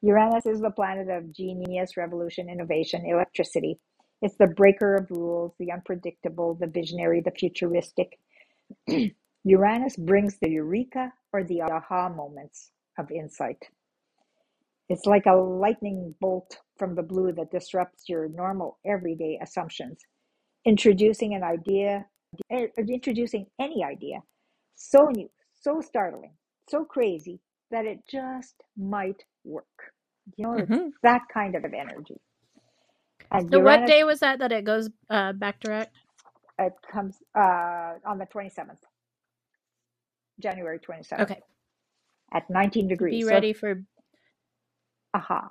Uranus 0.00 0.46
is 0.46 0.60
the 0.60 0.70
planet 0.70 1.08
of 1.10 1.34
genius, 1.34 1.96
revolution, 1.96 2.48
innovation, 2.48 3.04
electricity. 3.04 3.80
It's 4.22 4.36
the 4.36 4.46
breaker 4.46 4.94
of 4.94 5.10
rules, 5.10 5.54
the 5.58 5.72
unpredictable, 5.72 6.54
the 6.54 6.68
visionary, 6.68 7.20
the 7.20 7.32
futuristic. 7.32 8.16
Uranus 9.44 9.96
brings 9.96 10.38
the 10.38 10.50
eureka 10.50 11.12
or 11.32 11.42
the 11.42 11.62
aha 11.62 12.10
moments 12.10 12.70
of 12.96 13.10
insight. 13.10 13.58
It's 14.92 15.06
like 15.06 15.26
a 15.26 15.34
lightning 15.34 16.14
bolt 16.20 16.58
from 16.78 16.96
the 16.96 17.02
blue 17.04 17.32
that 17.34 17.52
disrupts 17.52 18.08
your 18.08 18.28
normal 18.30 18.78
everyday 18.86 19.40
assumptions, 19.42 20.00
introducing 20.66 21.34
an 21.34 21.44
idea, 21.44 22.06
eh, 22.50 22.68
introducing 22.88 23.46
any 23.60 23.84
idea 23.84 24.20
so 24.76 25.06
new, 25.16 25.30
so 25.54 25.80
startling, 25.82 26.34
so 26.70 26.84
crazy 26.84 27.40
that 27.72 27.86
it 27.86 28.00
just 28.10 28.56
might 28.76 29.24
work. 29.44 29.66
You 30.36 30.46
know, 30.46 30.54
it's 30.54 30.76
hmm 30.76 30.88
that 31.02 31.22
kind 31.32 31.56
of 31.56 31.64
energy. 31.64 32.20
And 33.32 33.50
So 33.52 33.60
what 33.60 33.84
day 33.86 34.04
was 34.04 34.20
that 34.20 34.40
that 34.40 34.52
it 34.52 34.64
goes 34.64 34.90
uh, 35.10 35.32
back 35.34 35.60
direct? 35.60 35.96
it 36.58 36.74
comes 36.92 37.18
uh, 37.38 37.94
on 38.06 38.18
the 38.18 38.26
27th, 38.26 38.78
January 40.40 40.80
27th 40.80 41.20
Okay. 41.20 41.40
at 42.34 42.50
19 42.50 42.88
degrees. 42.88 43.18
be 43.18 43.24
So, 43.26 43.34
ready 43.34 43.52
for 43.54 43.82
aha, 45.14 45.48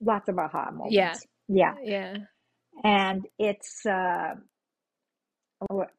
lots 0.00 0.28
of 0.28 0.38
aha 0.38 0.70
moments. 0.70 1.26
Yeah. 1.48 1.74
yeah. 1.74 1.74
Yeah. 1.82 2.16
And 2.84 3.26
it's 3.38 3.84
uh, 3.86 4.34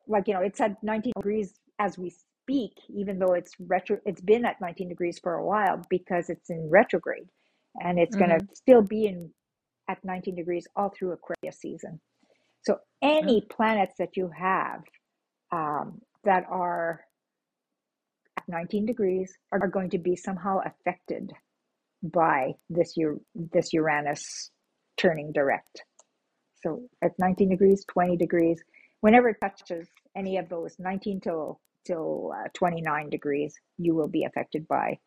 like, 0.08 0.28
you 0.28 0.34
know, 0.34 0.42
it's 0.42 0.60
at 0.62 0.82
19 0.84 1.14
degrees 1.18 1.54
as 1.80 1.98
we 1.98 2.10
speak, 2.10 2.72
even 2.90 3.20
though 3.20 3.34
it's 3.34 3.54
retro, 3.60 3.98
it's 4.06 4.22
been 4.22 4.46
at 4.46 4.60
19 4.62 4.90
degrees 4.90 5.20
for 5.20 5.36
a 5.36 5.46
while 5.46 5.82
because 5.90 6.30
it's 6.30 6.50
in 6.50 6.70
retrograde 6.70 7.28
and 7.82 8.00
it's 8.00 8.16
going 8.16 8.32
hmm 8.32 8.38
to 8.38 8.46
still 8.54 8.82
be 8.82 9.06
in 9.06 9.32
at 9.90 10.04
19 10.04 10.36
degrees 10.36 10.68
all 10.76 10.90
through 10.98 11.14
Aquarius 11.14 11.60
season. 11.60 12.00
So 12.66 12.80
any 13.02 13.46
planets 13.50 13.96
that 14.00 14.16
you 14.16 14.30
have 14.38 14.82
um, 15.52 16.02
that 16.24 16.46
are 16.50 17.02
at 18.38 18.44
19 18.48 18.86
degrees 18.86 19.34
are 19.52 19.68
going 19.68 19.90
to 19.92 19.98
be 19.98 20.16
somehow 20.16 20.60
affected 20.66 21.32
by 22.04 22.54
this 22.70 22.96
U- 22.98 23.24
this 23.36 23.74
Uranus 23.74 24.52
turning 24.98 25.32
direct. 25.32 25.84
So 26.62 26.84
at 27.02 27.12
19 27.20 27.50
degrees, 27.50 27.86
20 27.92 28.18
degrees, 28.18 28.64
whenever 29.02 29.30
it 29.30 29.38
touches 29.42 29.88
any 30.16 30.38
of 30.38 30.50
those 30.50 30.76
19 30.80 31.22
till 31.22 31.60
till 31.86 32.34
uh, 32.34 32.48
29 32.54 33.10
degrees, 33.10 33.56
you 33.78 33.96
will 33.96 34.08
be 34.08 34.24
affected 34.26 34.68
by 34.68 35.00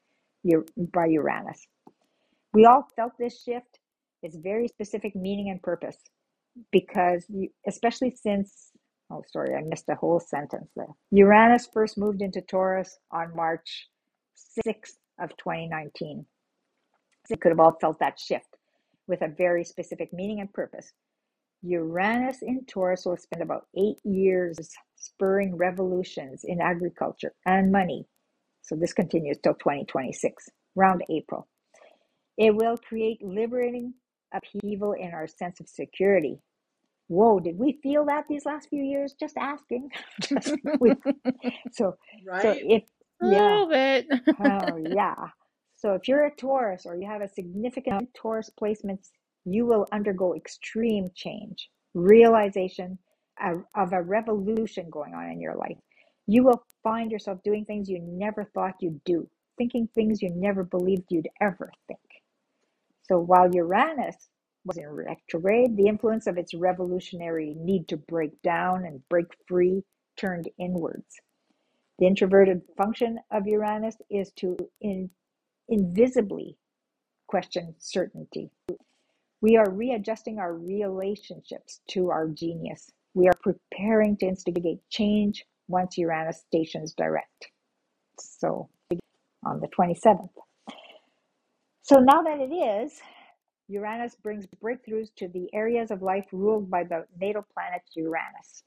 your 0.43 0.65
by 0.77 1.07
Uranus. 1.07 1.67
We 2.53 2.67
all 2.67 2.87
felt 2.97 3.13
this 3.19 3.43
shift. 3.43 3.79
It's 4.23 4.37
very 4.37 4.69
specific 4.69 5.15
meaning 5.17 5.51
and 5.51 5.63
purpose 5.63 5.97
because 6.73 7.25
you, 7.29 7.49
especially 7.67 8.15
since 8.17 8.73
oh 9.11 9.23
sorry 9.33 9.55
i 9.55 9.63
missed 9.63 9.89
a 9.89 9.95
whole 9.95 10.21
sentence 10.21 10.71
there 10.77 10.87
uranus 11.11 11.69
first 11.73 11.99
moved 11.99 12.23
into 12.23 12.41
taurus 12.41 12.99
on 13.13 13.35
march 13.35 13.89
6th 14.67 14.97
of 15.21 15.31
2019 15.37 16.25
so 17.27 17.35
you 17.35 17.39
could 17.39 17.51
have 17.51 17.61
all 17.61 17.77
felt 17.81 17.99
that 18.01 18.19
shift 18.19 18.57
with 19.09 19.23
a 19.23 19.29
very 19.29 19.65
specific 19.65 20.13
meaning 20.13 20.41
and 20.41 20.53
purpose 20.53 20.93
uranus 21.63 22.39
in 22.43 22.65
taurus 22.67 23.05
will 23.07 23.17
spend 23.17 23.43
about 23.43 23.67
eight 23.77 23.97
years 24.05 24.57
spurring 24.97 25.57
revolutions 25.57 26.43
in 26.45 26.61
agriculture 26.61 27.33
and 27.47 27.73
money 27.73 28.07
so 28.63 28.77
this 28.77 28.93
continues 28.93 29.39
till 29.43 29.55
2026 29.55 30.49
around 30.79 31.03
april 31.11 31.49
it 32.39 32.55
will 32.55 32.77
create 32.77 33.19
liberating 33.23 33.95
upheaval 34.35 34.93
in 34.93 35.13
our 35.13 35.27
sense 35.27 35.61
of 35.61 35.69
security 35.69 36.39
Whoa, 37.09 37.39
did 37.39 37.59
we 37.59 37.79
feel 37.83 38.05
that 38.07 38.25
these 38.29 38.45
last 38.47 38.69
few 38.69 38.83
years? 38.83 39.15
Just 39.19 39.37
asking. 39.37 39.91
Just 40.23 40.55
we, 40.81 40.93
so 41.73 41.95
so 42.41 42.51
Right? 42.51 42.59
if 42.69 42.83
A 43.23 43.27
little 43.27 43.69
bit. 43.69 44.07
oh 44.41 44.77
yeah. 44.77 45.15
So 45.77 45.93
if 45.95 46.09
you're 46.09 46.27
a 46.27 46.35
Taurus 46.35 46.87
or 46.87 46.97
you 46.97 47.07
have 47.07 47.21
a 47.21 47.29
significant 47.29 48.09
Taurus 48.15 48.51
placements, 48.61 49.11
you 49.45 49.67
will 49.67 49.87
undergo 49.93 50.35
extreme 50.35 51.09
change, 51.15 51.69
realization 51.95 52.99
of, 53.41 53.93
a 53.93 54.03
revolution 54.03 54.89
going 54.91 55.15
on 55.15 55.31
in 55.31 55.41
your 55.41 55.55
life. 55.55 55.77
You 56.27 56.43
will 56.45 56.65
find 56.83 57.13
yourself 57.13 57.43
doing 57.45 57.65
things 57.65 57.89
you 57.89 58.01
never 58.01 58.45
thought 58.55 58.75
you'd 58.81 59.05
do, 59.05 59.29
thinking 59.59 59.89
things 59.95 60.23
you 60.23 60.31
never 60.35 60.65
believed 60.65 61.05
you'd 61.11 61.29
ever 61.41 61.71
think. 61.87 62.01
So 63.03 63.19
while 63.19 63.55
Uranus 63.55 64.17
was 64.65 64.79
in 64.79 64.89
retrograde, 64.89 65.77
the 65.77 65.87
influence 65.87 66.27
of 66.27 66.39
its 66.39 66.55
revolutionary 66.55 67.55
need 67.57 67.87
to 67.89 67.97
break 67.97 68.41
down 68.43 68.85
and 68.85 69.07
break 69.09 69.27
free 69.47 69.85
turned 70.17 70.49
inwards. 70.59 71.21
The 71.99 72.07
introverted 72.07 72.63
function 72.77 73.19
of 73.31 73.47
Uranus 73.47 73.97
is 74.11 74.33
to 74.37 74.57
in, 74.81 75.09
invisibly 75.69 76.57
question 77.27 77.75
certainty. 77.79 78.51
We 79.41 79.57
are 79.57 79.71
readjusting 79.71 80.39
our 80.39 80.55
relationships 80.55 81.81
to 81.91 82.11
our 82.11 82.29
genius. 82.29 82.91
We 83.15 83.29
are 83.29 83.39
preparing 83.43 84.17
to 84.19 84.27
instigate 84.27 84.81
change 84.91 85.45
once 85.69 85.99
Uranus 85.99 86.43
stations 86.47 86.95
direct. 86.95 87.51
So 88.19 88.69
on 89.45 89.61
the 89.61 89.69
27th. 89.69 90.31
So 91.83 92.01
now 92.01 92.23
that 92.23 92.41
it 92.41 92.53
is, 92.53 93.01
Uranus 93.69 94.17
brings 94.17 94.47
breakthroughs 94.63 95.15
to 95.17 95.29
the 95.29 95.49
areas 95.53 95.91
of 95.91 96.03
life 96.03 96.27
ruled 96.33 96.71
by 96.71 96.85
the 96.85 97.05
natal 97.21 97.47
planet 97.53 97.83
Uranus, 97.95 98.65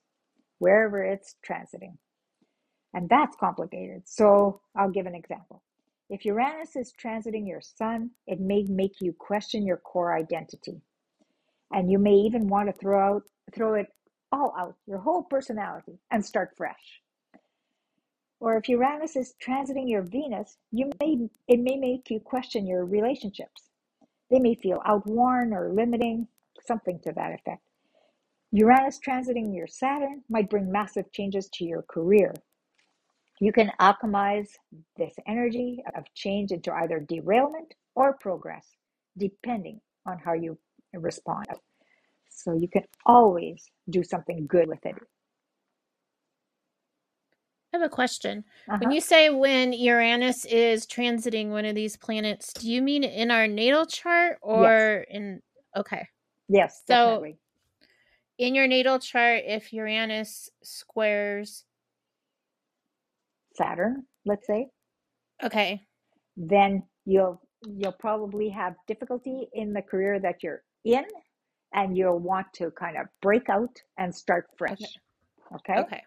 wherever 0.59 1.03
it's 1.03 1.35
transiting. 1.47 1.97
And 2.93 3.09
that's 3.09 3.35
complicated. 3.37 4.03
So 4.05 4.61
I'll 4.75 4.89
give 4.89 5.05
an 5.05 5.15
example. 5.15 5.61
If 6.09 6.25
Uranus 6.25 6.75
is 6.75 6.93
transiting 7.01 7.47
your 7.47 7.61
sun, 7.61 8.11
it 8.25 8.39
may 8.39 8.63
make 8.63 8.99
you 8.99 9.13
question 9.13 9.65
your 9.65 9.77
core 9.77 10.15
identity. 10.15 10.81
And 11.71 11.91
you 11.91 11.99
may 11.99 12.15
even 12.15 12.47
want 12.47 12.67
to 12.67 12.73
throw 12.73 13.17
out 13.17 13.23
throw 13.53 13.75
it 13.75 13.87
all 14.31 14.53
out, 14.57 14.75
your 14.87 14.99
whole 14.99 15.23
personality, 15.23 15.99
and 16.11 16.23
start 16.23 16.51
fresh. 16.55 17.01
Or 18.39 18.57
if 18.57 18.69
Uranus 18.69 19.15
is 19.15 19.33
transiting 19.45 19.89
your 19.89 20.03
Venus, 20.03 20.57
you 20.71 20.89
may 21.01 21.29
it 21.47 21.59
may 21.59 21.77
make 21.77 22.09
you 22.09 22.19
question 22.19 22.65
your 22.65 22.85
relationships. 22.85 23.63
They 24.31 24.39
may 24.39 24.55
feel 24.55 24.81
outworn 24.85 25.53
or 25.53 25.73
limiting, 25.73 26.27
something 26.65 26.99
to 27.01 27.11
that 27.13 27.33
effect. 27.33 27.63
Uranus 28.51 28.99
transiting 28.99 29.55
your 29.55 29.67
Saturn 29.67 30.23
might 30.29 30.49
bring 30.49 30.71
massive 30.71 31.11
changes 31.11 31.49
to 31.53 31.65
your 31.65 31.83
career. 31.83 32.33
You 33.39 33.51
can 33.53 33.71
alchemize 33.79 34.49
this 34.97 35.13
energy 35.27 35.83
of 35.95 36.03
change 36.13 36.51
into 36.51 36.73
either 36.73 36.99
derailment 36.99 37.73
or 37.95 38.13
progress, 38.19 38.67
depending 39.17 39.79
on 40.05 40.19
how 40.19 40.33
you 40.33 40.57
respond. 40.93 41.45
So 42.29 42.53
you 42.53 42.67
can 42.67 42.83
always 43.05 43.69
do 43.89 44.03
something 44.03 44.45
good 44.47 44.67
with 44.67 44.85
it. 44.85 44.95
I 47.73 47.77
have 47.77 47.85
a 47.85 47.89
question. 47.89 48.43
When 48.79 48.89
Uh-huh. 48.89 48.91
you 48.91 48.99
say 49.01 49.29
when 49.29 49.73
Uranus 49.73 50.45
is 50.45 50.85
transiting 50.87 51.49
one 51.49 51.65
of 51.65 51.75
these 51.75 51.97
planets, 51.97 52.51
do 52.53 52.69
you 52.69 52.81
mean 52.81 53.03
in 53.03 53.31
our 53.31 53.47
natal 53.47 53.85
chart 53.85 54.39
Yes, 54.53 54.73
or 54.81 55.05
in 55.09 55.41
okay. 55.77 56.07
yes, 56.49 56.81
So 56.87 56.87
definitely. 56.87 57.37
in 58.39 58.55
your 58.55 58.67
natal 58.67 58.99
chart 58.99 59.43
if 59.45 59.71
Uranus 59.71 60.49
squares 60.63 61.65
Saturn, 63.59 64.05
let's 64.25 64.47
say, 64.47 64.69
okay. 65.43 65.81
then 66.37 66.83
you'll 67.05 67.41
you'll 67.67 67.93
probably 67.99 68.49
have 68.49 68.75
difficulty 68.87 69.49
in 69.53 69.73
the 69.73 69.83
career 69.83 70.19
that 70.21 70.43
you're 70.43 70.63
in, 70.85 71.05
and 71.73 71.97
you'll 71.97 72.19
want 72.19 72.47
to 72.55 72.71
kind 72.71 72.97
of 72.97 73.07
break 73.21 73.49
out 73.49 73.75
and 73.99 74.15
start 74.15 74.47
fresh. 74.57 74.99
Okay, 75.55 75.79
Okay. 75.79 75.79
Okay. 75.79 76.03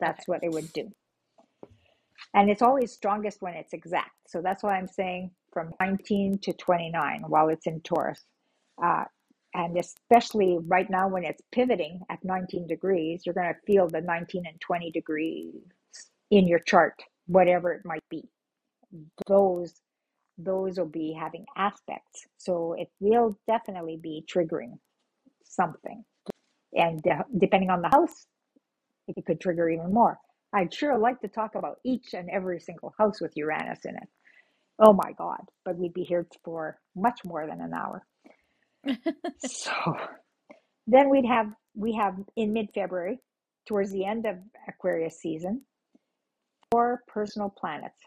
that's 0.00 0.28
what 0.28 0.40
it 0.44 0.52
would 0.52 0.72
do. 0.74 0.90
And 2.34 2.50
it's 2.50 2.62
always 2.62 2.92
strongest 2.92 3.42
when 3.42 3.54
it's 3.54 3.72
exact. 3.74 4.12
So 4.28 4.42
that's 4.42 4.62
why 4.62 4.76
I'm 4.78 4.88
saying 4.88 5.32
from 5.52 5.72
19 5.80 6.38
to 6.42 6.52
29 6.54 7.24
while 7.28 7.48
it's 7.48 7.66
in 7.66 7.80
Taurus. 7.82 8.24
Uh, 8.82 9.04
and 9.54 9.78
especially 9.78 10.58
right 10.66 10.88
now 10.90 11.08
when 11.08 11.24
it's 11.24 11.42
pivoting 11.52 12.00
at 12.10 12.24
19 12.24 12.68
degrees, 12.68 13.22
you're 13.26 13.34
going 13.34 13.52
to 13.52 13.60
feel 13.66 13.88
the 13.88 14.02
19 14.02 14.44
and 14.46 14.60
20 14.60 14.92
degrees 14.92 15.54
in 16.30 16.48
your 16.48 16.60
chart, 16.60 16.94
whatever 17.26 17.72
it 17.72 17.82
might 17.84 18.04
be. 18.10 18.24
Those 19.28 19.74
those 20.38 20.78
will 20.78 20.86
be 20.86 21.12
having 21.12 21.44
aspects. 21.56 22.26
So 22.38 22.74
it 22.78 22.90
will 23.00 23.38
definitely 23.48 23.98
be 24.02 24.24
triggering 24.32 24.78
something. 25.44 26.04
And 26.74 27.06
uh, 27.06 27.24
depending 27.38 27.70
on 27.70 27.82
the 27.82 27.88
house, 27.88 28.26
it 29.08 29.24
could 29.26 29.40
trigger 29.40 29.68
even 29.68 29.92
more. 29.92 30.18
I'd 30.54 30.72
sure 30.74 30.98
like 30.98 31.20
to 31.22 31.28
talk 31.28 31.54
about 31.54 31.78
each 31.84 32.14
and 32.14 32.30
every 32.30 32.60
single 32.60 32.94
house 32.98 33.20
with 33.20 33.32
Uranus 33.36 33.84
in 33.84 33.96
it. 33.96 34.08
Oh 34.78 34.92
my 34.92 35.12
God, 35.18 35.40
but 35.64 35.76
we'd 35.76 35.94
be 35.94 36.04
here 36.04 36.26
for 36.44 36.78
much 36.96 37.20
more 37.24 37.46
than 37.46 37.60
an 37.60 37.74
hour. 37.74 38.06
So 39.40 39.72
then 40.86 41.10
we'd 41.10 41.26
have, 41.26 41.48
we 41.76 41.94
have 41.94 42.16
in 42.36 42.52
mid 42.52 42.68
February, 42.74 43.20
towards 43.68 43.92
the 43.92 44.04
end 44.06 44.26
of 44.26 44.36
Aquarius 44.68 45.20
season, 45.20 45.62
four 46.70 47.02
personal 47.06 47.50
planets 47.50 47.98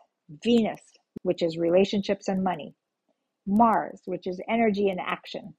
Venus, 0.44 0.82
which 1.24 1.42
is 1.42 1.58
relationships 1.58 2.28
and 2.28 2.44
money, 2.44 2.74
Mars, 3.46 4.02
which 4.06 4.28
is 4.28 4.40
energy 4.48 4.90
and 4.90 5.00
action, 5.00 5.54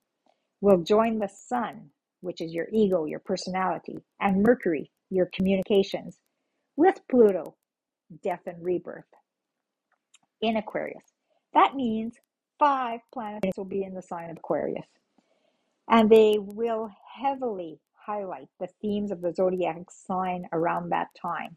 will 0.60 0.78
join 0.78 1.18
the 1.18 1.28
Sun, 1.28 1.90
which 2.20 2.40
is 2.40 2.52
your 2.54 2.68
ego, 2.72 3.04
your 3.04 3.18
personality, 3.18 3.98
and 4.20 4.42
Mercury, 4.42 4.90
your 5.10 5.28
communications, 5.34 6.18
with 6.76 7.00
Pluto, 7.10 7.56
death 8.22 8.42
and 8.46 8.64
rebirth, 8.64 9.04
in 10.40 10.56
Aquarius. 10.56 11.04
That 11.54 11.74
means 11.74 12.14
five 12.58 13.00
planets 13.12 13.56
will 13.56 13.64
be 13.64 13.82
in 13.82 13.94
the 13.94 14.02
sign 14.02 14.30
of 14.30 14.38
Aquarius. 14.38 14.86
And 15.90 16.08
they 16.08 16.38
will 16.38 16.90
heavily 17.20 17.78
highlight 18.06 18.48
the 18.58 18.68
themes 18.80 19.10
of 19.10 19.20
the 19.20 19.34
zodiac 19.34 19.76
sign 19.90 20.46
around 20.52 20.90
that 20.90 21.08
time. 21.20 21.56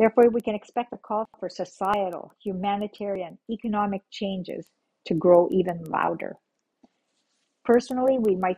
Therefore, 0.00 0.30
we 0.30 0.40
can 0.40 0.54
expect 0.54 0.94
a 0.94 0.96
call 0.96 1.28
for 1.38 1.50
societal, 1.50 2.32
humanitarian, 2.42 3.36
economic 3.50 4.00
changes 4.10 4.66
to 5.04 5.12
grow 5.12 5.46
even 5.50 5.84
louder. 5.84 6.36
Personally, 7.66 8.16
we 8.18 8.34
might 8.34 8.56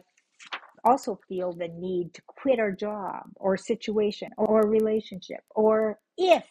also 0.84 1.18
feel 1.28 1.52
the 1.52 1.66
need 1.66 2.14
to 2.14 2.22
quit 2.28 2.60
our 2.60 2.70
job 2.70 3.24
or 3.34 3.56
situation 3.56 4.30
or 4.38 4.68
relationship, 4.68 5.40
or 5.50 5.98
if, 6.16 6.44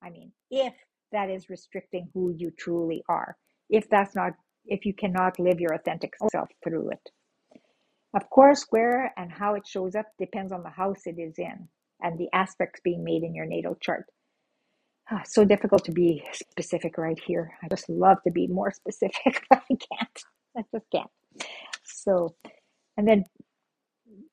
I 0.00 0.10
mean, 0.10 0.30
if 0.48 0.74
that 1.10 1.28
is 1.28 1.50
restricting 1.50 2.08
who 2.14 2.32
you 2.38 2.52
truly 2.56 3.02
are, 3.08 3.36
if 3.68 3.90
that's 3.90 4.14
not, 4.14 4.34
if 4.64 4.86
you 4.86 4.94
cannot 4.94 5.40
live 5.40 5.58
your 5.58 5.74
authentic 5.74 6.12
self 6.30 6.48
through 6.62 6.90
it. 6.90 7.60
Of 8.14 8.30
course, 8.30 8.64
where 8.70 9.12
and 9.16 9.32
how 9.32 9.54
it 9.54 9.66
shows 9.66 9.96
up 9.96 10.06
depends 10.20 10.52
on 10.52 10.62
the 10.62 10.70
house 10.70 11.00
it 11.04 11.18
is 11.18 11.34
in 11.36 11.68
and 12.00 12.16
the 12.16 12.28
aspects 12.32 12.80
being 12.84 13.02
made 13.02 13.24
in 13.24 13.34
your 13.34 13.46
natal 13.46 13.76
chart. 13.82 14.04
Ah, 15.10 15.22
so 15.24 15.44
difficult 15.44 15.84
to 15.84 15.92
be 15.92 16.22
specific 16.32 16.98
right 16.98 17.18
here. 17.26 17.52
I 17.62 17.68
just 17.68 17.88
love 17.88 18.18
to 18.24 18.32
be 18.32 18.48
more 18.48 18.70
specific, 18.74 19.42
but 19.48 19.62
I 19.70 19.74
can't. 19.76 20.22
I 20.56 20.62
just 20.72 20.86
can't. 20.90 21.10
So, 21.84 22.34
and 22.96 23.06
then 23.06 23.24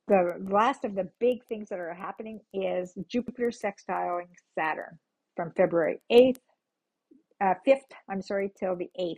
the 0.07 0.35
last 0.49 0.83
of 0.83 0.95
the 0.95 1.09
big 1.19 1.45
things 1.45 1.69
that 1.69 1.79
are 1.79 1.93
happening 1.93 2.39
is 2.53 2.93
Jupiter 3.07 3.51
sextiling 3.51 4.27
Saturn 4.57 4.97
from 5.35 5.51
February 5.55 6.01
8th, 6.11 6.37
uh, 7.41 7.53
5th, 7.67 7.79
I'm 8.09 8.21
sorry, 8.21 8.51
till 8.57 8.75
the 8.75 8.89
8th, 8.99 9.17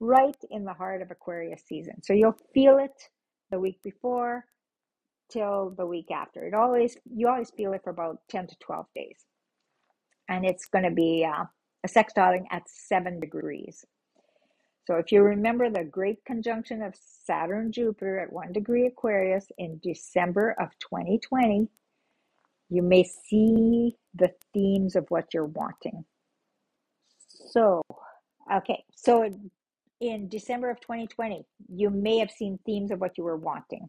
right 0.00 0.36
in 0.50 0.64
the 0.64 0.72
heart 0.72 1.02
of 1.02 1.10
Aquarius 1.10 1.62
season. 1.66 2.02
So 2.02 2.12
you'll 2.14 2.38
feel 2.54 2.78
it 2.78 2.94
the 3.50 3.58
week 3.60 3.78
before 3.84 4.44
till 5.30 5.74
the 5.76 5.86
week 5.86 6.10
after. 6.10 6.46
It 6.46 6.54
always, 6.54 6.96
you 7.04 7.28
always 7.28 7.50
feel 7.50 7.72
it 7.74 7.82
for 7.84 7.90
about 7.90 8.18
10 8.30 8.46
to 8.48 8.56
12 8.60 8.86
days. 8.94 9.26
And 10.28 10.44
it's 10.44 10.66
going 10.66 10.84
to 10.84 10.90
be 10.90 11.24
uh, 11.24 11.44
a 11.84 11.88
sextiling 11.88 12.44
at 12.50 12.62
seven 12.66 13.20
degrees. 13.20 13.84
So 14.86 14.96
if 14.96 15.10
you 15.10 15.22
remember 15.22 15.68
the 15.68 15.84
great 15.84 16.24
conjunction 16.24 16.80
of 16.82 16.94
Saturn 17.24 17.72
Jupiter 17.72 18.20
at 18.20 18.32
1 18.32 18.52
degree 18.52 18.86
Aquarius 18.86 19.46
in 19.58 19.80
December 19.82 20.54
of 20.60 20.68
2020, 20.78 21.68
you 22.68 22.82
may 22.82 23.04
see 23.04 23.96
the 24.14 24.32
themes 24.52 24.94
of 24.94 25.06
what 25.08 25.34
you're 25.34 25.46
wanting. 25.46 26.04
So, 27.48 27.82
okay, 28.52 28.84
so 28.94 29.28
in 30.00 30.28
December 30.28 30.70
of 30.70 30.80
2020, 30.80 31.44
you 31.68 31.90
may 31.90 32.18
have 32.18 32.30
seen 32.30 32.58
themes 32.64 32.90
of 32.90 33.00
what 33.00 33.18
you 33.18 33.24
were 33.24 33.36
wanting. 33.36 33.88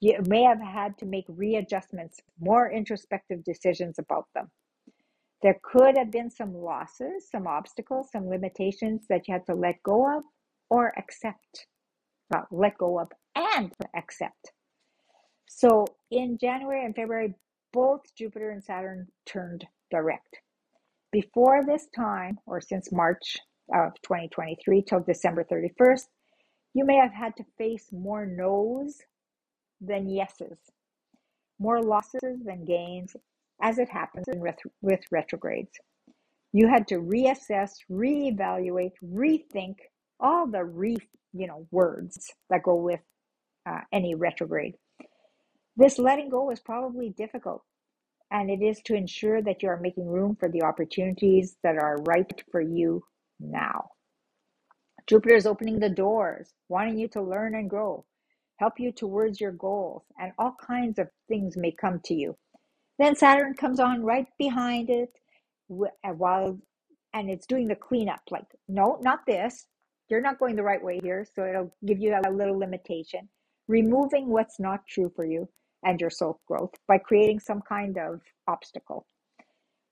You 0.00 0.18
may 0.26 0.42
have 0.42 0.60
had 0.60 0.98
to 0.98 1.06
make 1.06 1.24
readjustments, 1.28 2.20
more 2.40 2.70
introspective 2.70 3.44
decisions 3.44 3.98
about 3.98 4.26
them. 4.34 4.50
There 5.42 5.58
could 5.62 5.96
have 5.98 6.10
been 6.10 6.30
some 6.30 6.54
losses, 6.54 7.28
some 7.30 7.46
obstacles, 7.46 8.10
some 8.12 8.28
limitations 8.28 9.06
that 9.08 9.26
you 9.26 9.34
had 9.34 9.46
to 9.46 9.54
let 9.54 9.82
go 9.82 10.18
of 10.18 10.22
or 10.70 10.92
accept. 10.96 11.66
Let 12.50 12.78
go 12.78 12.98
of 12.98 13.08
and 13.34 13.72
accept. 13.96 14.52
So 15.48 15.84
in 16.10 16.38
January 16.38 16.84
and 16.84 16.94
February, 16.94 17.34
both 17.72 18.02
Jupiter 18.16 18.50
and 18.50 18.62
Saturn 18.62 19.08
turned 19.26 19.66
direct. 19.90 20.38
Before 21.10 21.64
this 21.66 21.88
time, 21.94 22.38
or 22.46 22.60
since 22.60 22.92
March 22.92 23.36
of 23.74 23.92
2023 24.02 24.82
till 24.82 25.00
December 25.00 25.44
31st, 25.44 26.06
you 26.74 26.84
may 26.86 26.96
have 26.96 27.12
had 27.12 27.36
to 27.36 27.44
face 27.58 27.88
more 27.92 28.24
no's 28.24 28.98
than 29.80 30.08
yeses, 30.08 30.58
more 31.58 31.82
losses 31.82 32.38
than 32.44 32.64
gains, 32.64 33.14
as 33.62 33.78
it 33.78 33.90
happens 33.90 34.26
ret- 34.36 34.58
with 34.82 35.00
retrogrades. 35.12 35.72
You 36.52 36.68
had 36.68 36.88
to 36.88 36.96
reassess, 36.96 37.72
reevaluate, 37.90 38.92
rethink 39.04 39.76
all 40.20 40.48
the 40.48 40.64
re 40.64 40.98
you 41.34 41.46
know 41.48 41.66
words 41.72 42.32
that 42.50 42.64
go 42.64 42.76
with 42.76 43.00
uh, 43.68 43.80
any 43.92 44.14
retrograde. 44.14 44.74
This 45.76 45.98
letting 45.98 46.30
go 46.30 46.50
is 46.50 46.60
probably 46.60 47.10
difficult, 47.10 47.64
and 48.30 48.50
it 48.50 48.62
is 48.62 48.80
to 48.86 48.94
ensure 48.94 49.42
that 49.42 49.62
you 49.62 49.70
are 49.70 49.80
making 49.80 50.06
room 50.08 50.36
for 50.38 50.48
the 50.50 50.62
opportunities 50.62 51.56
that 51.64 51.76
are 51.78 51.98
right 52.06 52.30
for 52.52 52.60
you 52.60 53.04
now. 53.40 53.90
Jupiter 55.08 55.36
is 55.36 55.46
opening 55.46 55.80
the 55.80 55.90
doors, 55.90 56.54
wanting 56.68 56.98
you 56.98 57.08
to 57.08 57.22
learn 57.22 57.54
and 57.56 57.70
grow, 57.70 58.04
help 58.58 58.74
you 58.78 58.92
towards 58.92 59.40
your 59.40 59.52
goals, 59.52 60.04
and 60.18 60.32
all 60.38 60.56
kinds 60.64 60.98
of 60.98 61.08
things 61.28 61.56
may 61.56 61.72
come 61.72 62.00
to 62.06 62.14
you. 62.14 62.36
Then 62.98 63.16
Saturn 63.16 63.54
comes 63.54 63.80
on 63.80 64.02
right 64.04 64.26
behind 64.38 64.90
it 64.90 65.10
uh, 65.70 66.12
while 66.12 66.58
and 67.14 67.30
it's 67.30 67.46
doing 67.46 67.68
the 67.68 67.76
cleanup 67.76 68.20
like 68.30 68.46
no 68.68 68.98
not 69.02 69.20
this. 69.26 69.66
You're 70.08 70.20
not 70.20 70.38
going 70.38 70.56
the 70.56 70.62
right 70.62 70.82
way 70.82 71.00
here 71.02 71.26
so 71.34 71.46
it'll 71.46 71.74
give 71.86 71.98
you 72.00 72.14
a 72.14 72.30
little 72.30 72.58
limitation. 72.58 73.28
Removing 73.68 74.28
what's 74.28 74.60
not 74.60 74.86
true 74.86 75.10
for 75.14 75.24
you 75.24 75.48
and 75.84 76.00
your 76.00 76.10
soul 76.10 76.40
growth 76.46 76.72
by 76.88 76.98
creating 76.98 77.40
some 77.40 77.62
kind 77.68 77.98
of 77.98 78.20
obstacle. 78.48 79.06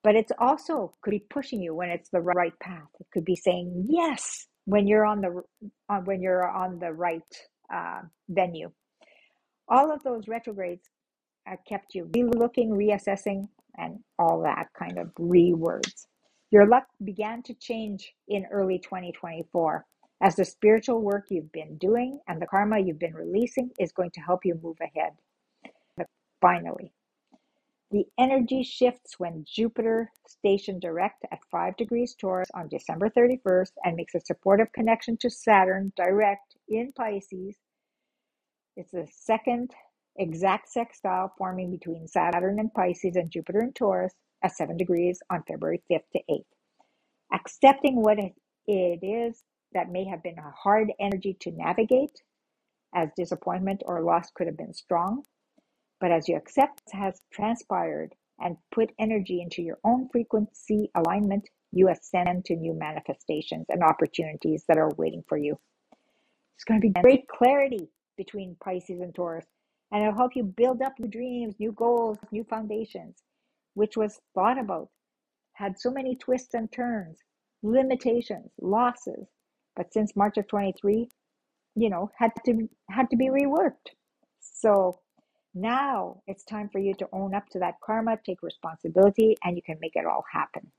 But 0.03 0.16
it's 0.16 0.32
also 0.38 0.94
could 1.03 1.11
be 1.11 1.24
pushing 1.30 1.62
you 1.62 1.74
when 1.74 1.90
it's 1.90 2.11
the 2.11 2.20
right 2.20 2.59
path. 2.61 2.88
It 3.01 3.07
could 3.12 3.24
be 3.24 3.36
saying 3.36 3.86
yes 3.88 4.46
when 4.64 4.86
you're 4.86 5.07
on 5.07 5.20
the 5.20 5.42
on 5.88 6.05
when 6.05 6.22
you're 6.22 6.48
on 6.48 6.78
the 6.78 6.92
right 6.92 7.22
uh, 7.72 8.03
venue. 8.28 8.70
All 9.68 9.92
of 9.92 10.03
those 10.03 10.28
retrogrades 10.28 10.88
Uh, 11.51 11.57
kept 11.68 11.94
you 11.94 12.09
re-looking, 12.14 12.70
reassessing, 12.70 13.48
and 13.76 13.98
all 14.18 14.40
that 14.42 14.68
kind 14.78 14.98
of 14.98 15.11
re-words. 15.18 16.07
Your 16.51 16.66
luck 16.66 16.84
began 17.03 17.42
to 17.44 17.55
change 17.55 18.12
in 18.28 18.46
early 18.53 18.78
2024 18.78 19.84
as 20.22 20.36
the 20.36 20.44
spiritual 20.44 21.01
work 21.03 21.26
you've 21.30 21.51
been 21.51 21.76
doing 21.78 22.20
and 22.28 22.40
the 22.40 22.46
karma 22.46 22.78
you've 22.78 22.98
been 22.98 23.14
releasing 23.14 23.70
is 23.78 23.90
going 23.90 24.11
to 24.12 24.20
help 24.20 24.44
you 24.44 24.61
move 24.62 24.76
ahead. 24.80 25.12
But 25.96 26.07
finally, 26.40 26.92
the 27.90 28.05
energy 28.18 28.62
shifts 28.62 29.18
when 29.18 29.44
Jupiter 29.44 30.12
stationed 30.28 30.82
direct 30.82 31.24
at 31.32 31.40
5 31.51 31.76
degrees 31.76 32.14
Taurus 32.14 32.51
on 32.55 32.68
December 32.68 33.11
31st 33.11 33.72
and 33.84 33.96
makes 33.96 34.14
a 34.14 34.20
supportive 34.20 34.70
connection 34.72 35.16
to 35.16 35.30
Saturn 35.30 35.92
direct 35.96 36.55
in 36.68 36.92
Pisces. 36.92 37.57
It's 38.76 38.92
the 38.92 39.09
second 39.11 39.72
exact 40.20 40.68
sextile 40.68 41.32
forming 41.38 41.70
between 41.70 42.06
Saturn 42.06 42.60
and 42.60 42.72
Pisces 42.72 43.16
and 43.16 43.30
Jupiter 43.30 43.60
and 43.60 43.74
Taurus 43.74 44.14
at 44.42 44.56
7 44.56 44.76
degrees 44.76 45.20
on 45.30 45.42
February 45.48 45.82
5th 45.90 46.10
to 46.12 46.20
8th. 46.30 46.44
Accepting 47.32 47.96
what 47.96 48.18
it 48.18 48.34
is 48.66 49.42
that 49.72 49.90
may 49.90 50.04
have 50.04 50.22
been 50.22 50.38
a 50.38 50.50
hard 50.50 50.92
energy 51.00 51.36
to 51.40 51.50
navigate, 51.52 52.22
as 52.94 53.08
disappointment 53.16 53.82
or 53.86 54.02
loss 54.02 54.30
could 54.34 54.46
have 54.46 54.56
been 54.56 54.74
strong. 54.74 55.22
But 56.00 56.10
as 56.10 56.28
you 56.28 56.36
accept 56.36 56.82
has 56.92 57.20
transpired 57.32 58.14
and 58.38 58.56
put 58.72 58.92
energy 58.98 59.42
into 59.42 59.62
your 59.62 59.78
own 59.84 60.08
frequency 60.10 60.90
alignment, 60.94 61.48
you 61.72 61.88
ascend 61.88 62.46
to 62.46 62.56
new 62.56 62.74
manifestations 62.74 63.66
and 63.68 63.82
opportunities 63.82 64.64
that 64.66 64.78
are 64.78 64.90
waiting 64.96 65.22
for 65.28 65.38
you. 65.38 65.58
It's 66.56 66.64
going 66.64 66.80
to 66.80 66.88
be 66.88 67.00
great 67.00 67.28
clarity 67.28 67.90
between 68.16 68.56
Pisces 68.62 69.00
and 69.00 69.14
Taurus 69.14 69.46
and 69.93 70.03
it'll 70.03 70.16
help 70.16 70.36
you 70.36 70.45
build 70.45 70.82
up 70.82 70.95
new 70.99 71.09
dreams, 71.09 71.55
new 71.59 71.72
goals, 71.72 72.18
new 72.32 72.45
foundations, 72.45 73.22
which 73.74 73.97
was 73.97 74.20
thought 74.34 74.59
about, 74.59 74.88
had 75.55 75.78
so 75.78 75.91
many 75.91 76.16
twists 76.16 76.55
and 76.55 76.70
turns, 76.72 77.18
limitations, 77.62 78.51
losses. 78.61 79.28
But 79.76 79.93
since 79.93 80.16
March 80.16 80.36
of 80.38 80.49
23, 80.49 81.09
you 81.76 81.91
know, 81.91 82.11
had 82.18 82.32
to 82.47 82.68
had 82.91 83.11
to 83.11 83.16
be 83.16 83.28
reworked. 83.28 83.95
So 84.41 85.01
now 85.55 86.22
it's 86.26 86.45
time 86.45 86.68
for 86.70 86.78
you 86.78 86.95
to 86.95 87.09
own 87.12 87.34
up 87.34 87.49
to 87.51 87.59
that 87.61 87.74
karma, 87.84 88.18
take 88.24 88.43
responsibility, 88.43 89.36
and 89.45 89.57
you 89.57 89.62
can 89.62 89.78
make 89.80 89.97
it 89.97 90.07
all 90.07 90.24
happen. 90.32 90.70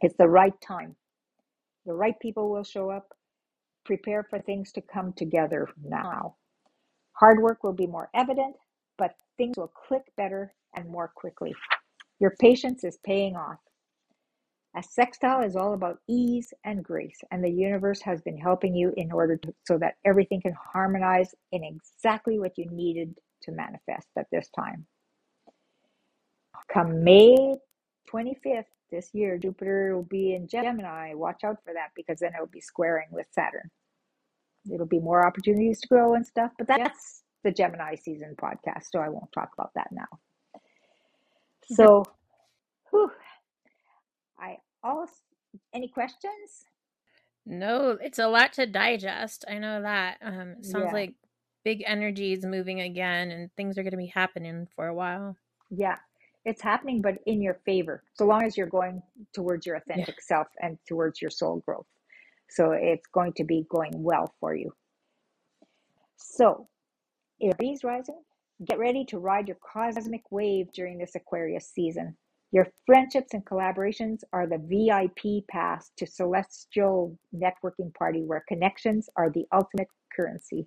It's 0.00 0.16
the 0.18 0.28
right 0.28 0.54
time. 0.60 0.96
The 1.86 1.94
right 1.94 2.18
people 2.20 2.50
will 2.50 2.64
show 2.64 2.90
up. 2.90 3.08
Prepare 3.84 4.24
for 4.28 4.40
things 4.40 4.72
to 4.72 4.82
come 4.82 5.12
together 5.14 5.68
now. 5.82 6.36
Hard 7.20 7.40
work 7.42 7.64
will 7.64 7.72
be 7.72 7.86
more 7.86 8.10
evident, 8.14 8.56
but 8.98 9.14
things 9.38 9.56
will 9.56 9.72
click 9.88 10.02
better 10.16 10.54
and 10.76 10.88
more 10.88 11.12
quickly. 11.14 11.54
Your 12.20 12.34
patience 12.40 12.84
is 12.84 12.98
paying 13.04 13.36
off. 13.36 13.58
A 14.76 14.82
sextile 14.82 15.42
is 15.42 15.56
all 15.56 15.74
about 15.74 15.98
ease 16.08 16.54
and 16.64 16.84
grace, 16.84 17.18
and 17.32 17.42
the 17.42 17.50
universe 17.50 18.00
has 18.02 18.22
been 18.22 18.38
helping 18.38 18.74
you 18.74 18.92
in 18.96 19.10
order 19.12 19.36
to, 19.38 19.54
so 19.66 19.78
that 19.78 19.96
everything 20.04 20.40
can 20.42 20.54
harmonize 20.72 21.34
in 21.52 21.64
exactly 21.64 22.38
what 22.38 22.56
you 22.58 22.66
needed 22.70 23.14
to 23.42 23.52
manifest 23.52 24.08
at 24.16 24.26
this 24.30 24.48
time. 24.56 24.86
Come 26.72 27.04
May 27.04 27.56
25th 28.12 28.64
this 28.90 29.10
year, 29.14 29.38
Jupiter 29.38 29.96
will 29.96 30.04
be 30.04 30.34
in 30.34 30.48
Gemini. 30.48 31.14
Watch 31.14 31.44
out 31.44 31.58
for 31.64 31.74
that 31.74 31.90
because 31.96 32.20
then 32.20 32.32
it 32.34 32.40
will 32.40 32.46
be 32.46 32.60
squaring 32.60 33.08
with 33.10 33.26
Saturn. 33.32 33.70
It'll 34.72 34.86
be 34.86 35.00
more 35.00 35.26
opportunities 35.26 35.80
to 35.80 35.88
grow 35.88 36.14
and 36.14 36.26
stuff. 36.26 36.52
But 36.58 36.66
that's 36.66 37.22
the 37.44 37.50
Gemini 37.50 37.94
season 37.94 38.34
podcast, 38.40 38.84
so 38.90 39.00
I 39.00 39.08
won't 39.08 39.32
talk 39.32 39.50
about 39.56 39.70
that 39.74 39.88
now. 39.92 40.06
So, 41.70 42.04
whew, 42.90 43.10
I 44.38 44.56
also 44.82 45.12
any 45.72 45.88
questions? 45.88 46.64
No, 47.46 47.98
it's 48.00 48.18
a 48.18 48.28
lot 48.28 48.52
to 48.54 48.66
digest. 48.66 49.44
I 49.48 49.58
know 49.58 49.82
that. 49.82 50.18
Um, 50.20 50.62
sounds 50.62 50.86
Yeah. 50.86 50.92
like 50.92 51.14
big 51.64 51.82
energy 51.86 52.32
is 52.32 52.44
moving 52.44 52.80
again 52.80 53.30
and 53.30 53.52
things 53.54 53.78
are 53.78 53.82
going 53.82 53.92
to 53.92 53.96
be 53.96 54.06
happening 54.06 54.66
for 54.74 54.86
a 54.86 54.94
while. 54.94 55.36
Yeah, 55.70 55.98
it's 56.44 56.62
happening, 56.62 57.00
but 57.02 57.18
in 57.26 57.42
your 57.42 57.54
favor, 57.64 58.02
so 58.14 58.24
long 58.26 58.42
as 58.42 58.56
you're 58.56 58.68
going 58.68 59.02
towards 59.34 59.66
your 59.66 59.76
authentic 59.76 60.20
self 60.20 60.48
and 60.60 60.78
towards 60.86 61.20
your 61.20 61.30
soul 61.30 61.62
growth. 61.66 61.86
So 62.50 62.72
it's 62.72 63.06
going 63.12 63.34
to 63.34 63.44
be 63.44 63.66
going 63.70 64.02
well 64.02 64.34
for 64.40 64.54
you. 64.54 64.72
So, 66.16 66.68
if 67.40 67.56
Aries 67.60 67.84
rising, 67.84 68.20
get 68.64 68.78
ready 68.78 69.04
to 69.06 69.18
ride 69.18 69.48
your 69.48 69.58
cosmic 69.72 70.22
wave 70.30 70.72
during 70.72 70.98
this 70.98 71.14
Aquarius 71.14 71.70
season. 71.70 72.16
Your 72.50 72.66
friendships 72.86 73.34
and 73.34 73.44
collaborations 73.44 74.20
are 74.32 74.46
the 74.46 74.58
VIP 74.58 75.46
pass 75.48 75.90
to 75.96 76.06
celestial 76.06 77.18
networking 77.34 77.92
party 77.94 78.24
where 78.24 78.44
connections 78.48 79.08
are 79.16 79.30
the 79.30 79.46
ultimate 79.52 79.88
currency. 80.14 80.66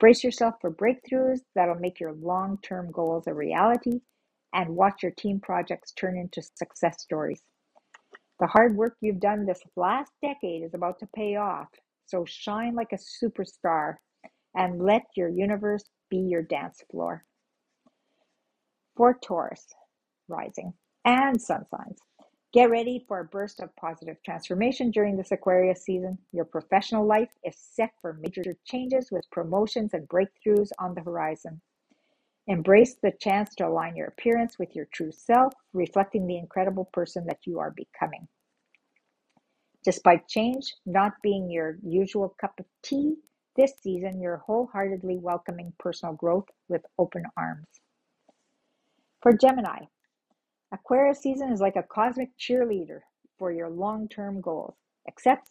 Brace 0.00 0.24
yourself 0.24 0.56
for 0.60 0.70
breakthroughs 0.70 1.40
that'll 1.54 1.76
make 1.76 2.00
your 2.00 2.12
long 2.12 2.58
term 2.62 2.90
goals 2.90 3.26
a 3.26 3.34
reality 3.34 4.00
and 4.52 4.76
watch 4.76 5.02
your 5.02 5.12
team 5.12 5.40
projects 5.40 5.92
turn 5.92 6.18
into 6.18 6.42
success 6.42 7.02
stories. 7.02 7.42
The 8.38 8.46
hard 8.46 8.76
work 8.76 8.96
you've 9.00 9.20
done 9.20 9.46
this 9.46 9.62
last 9.76 10.12
decade 10.22 10.62
is 10.62 10.74
about 10.74 10.98
to 11.00 11.08
pay 11.14 11.36
off, 11.36 11.68
so 12.04 12.24
shine 12.26 12.74
like 12.74 12.92
a 12.92 12.98
superstar 12.98 13.96
and 14.54 14.82
let 14.82 15.04
your 15.16 15.28
universe 15.28 15.84
be 16.10 16.18
your 16.18 16.42
dance 16.42 16.82
floor. 16.90 17.24
For 18.96 19.14
Taurus 19.22 19.66
rising 20.28 20.74
and 21.04 21.40
sun 21.40 21.64
signs, 21.70 21.98
get 22.52 22.70
ready 22.70 23.04
for 23.08 23.20
a 23.20 23.24
burst 23.24 23.60
of 23.60 23.74
positive 23.76 24.16
transformation 24.22 24.90
during 24.90 25.16
this 25.16 25.32
Aquarius 25.32 25.84
season. 25.84 26.18
Your 26.32 26.44
professional 26.44 27.06
life 27.06 27.30
is 27.44 27.56
set 27.56 27.90
for 28.02 28.14
major 28.14 28.54
changes 28.66 29.10
with 29.10 29.30
promotions 29.30 29.94
and 29.94 30.08
breakthroughs 30.08 30.70
on 30.78 30.94
the 30.94 31.02
horizon. 31.02 31.60
Embrace 32.48 32.96
the 33.02 33.12
chance 33.20 33.54
to 33.56 33.66
align 33.66 33.96
your 33.96 34.08
appearance 34.08 34.58
with 34.58 34.76
your 34.76 34.86
true 34.92 35.12
self, 35.12 35.54
reflecting 35.72 36.26
the 36.26 36.38
incredible 36.38 36.86
person 36.92 37.26
that 37.26 37.40
you 37.46 37.58
are 37.60 37.72
becoming. 37.72 38.28
Despite 39.84 40.28
change 40.28 40.74
not 40.86 41.14
being 41.22 41.50
your 41.50 41.78
usual 41.84 42.34
cup 42.40 42.60
of 42.60 42.66
tea, 42.82 43.16
this 43.56 43.72
season 43.82 44.20
you're 44.20 44.38
wholeheartedly 44.46 45.18
welcoming 45.18 45.72
personal 45.78 46.14
growth 46.14 46.46
with 46.68 46.82
open 46.98 47.24
arms. 47.36 47.66
For 49.22 49.32
Gemini, 49.32 49.86
Aquarius 50.72 51.20
season 51.20 51.52
is 51.52 51.60
like 51.60 51.76
a 51.76 51.82
cosmic 51.84 52.30
cheerleader 52.38 53.00
for 53.38 53.52
your 53.52 53.70
long 53.70 54.08
term 54.08 54.40
goals. 54.42 54.76
Accept, 55.08 55.48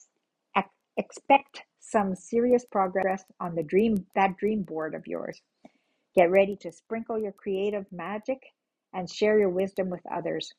ac- 0.57 0.67
expect 0.97 1.63
some 1.79 2.15
serious 2.15 2.65
progress 2.65 3.23
on 3.39 3.55
the 3.55 3.63
dream 3.63 4.05
that 4.15 4.37
dream 4.37 4.63
board 4.63 4.95
of 4.95 5.07
yours. 5.07 5.41
Get 6.15 6.31
ready 6.31 6.55
to 6.57 6.71
sprinkle 6.71 7.19
your 7.19 7.33
creative 7.33 7.85
magic 7.91 8.41
and 8.93 9.09
share 9.09 9.37
your 9.37 9.49
wisdom 9.49 9.89
with 9.89 10.01
others. 10.09 10.53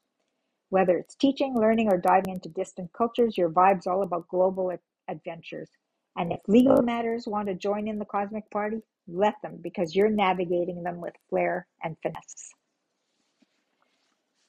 Whether 0.69 0.99
it's 0.99 1.15
teaching, 1.15 1.55
learning, 1.55 1.91
or 1.91 1.97
diving 1.97 2.35
into 2.35 2.49
distant 2.51 2.93
cultures, 2.93 3.39
your 3.39 3.49
vibe's 3.49 3.87
all 3.87 4.03
about 4.03 4.29
global 4.29 4.77
adventures. 5.09 5.71
And 6.17 6.33
if 6.33 6.41
legal 6.47 6.83
matters 6.83 7.27
want 7.27 7.49
to 7.49 7.55
join 7.55 7.89
in 7.89 7.99
the 7.99 8.05
cosmic 8.05 8.51
party, 8.51 8.83
let 9.09 9.35
them 9.43 9.59
because 9.63 9.95
you're 9.95 10.11
navigating 10.11 10.83
them 10.83 11.01
with 11.01 11.15
flair 11.31 11.67
and 11.83 11.97
finesse. 12.03 12.53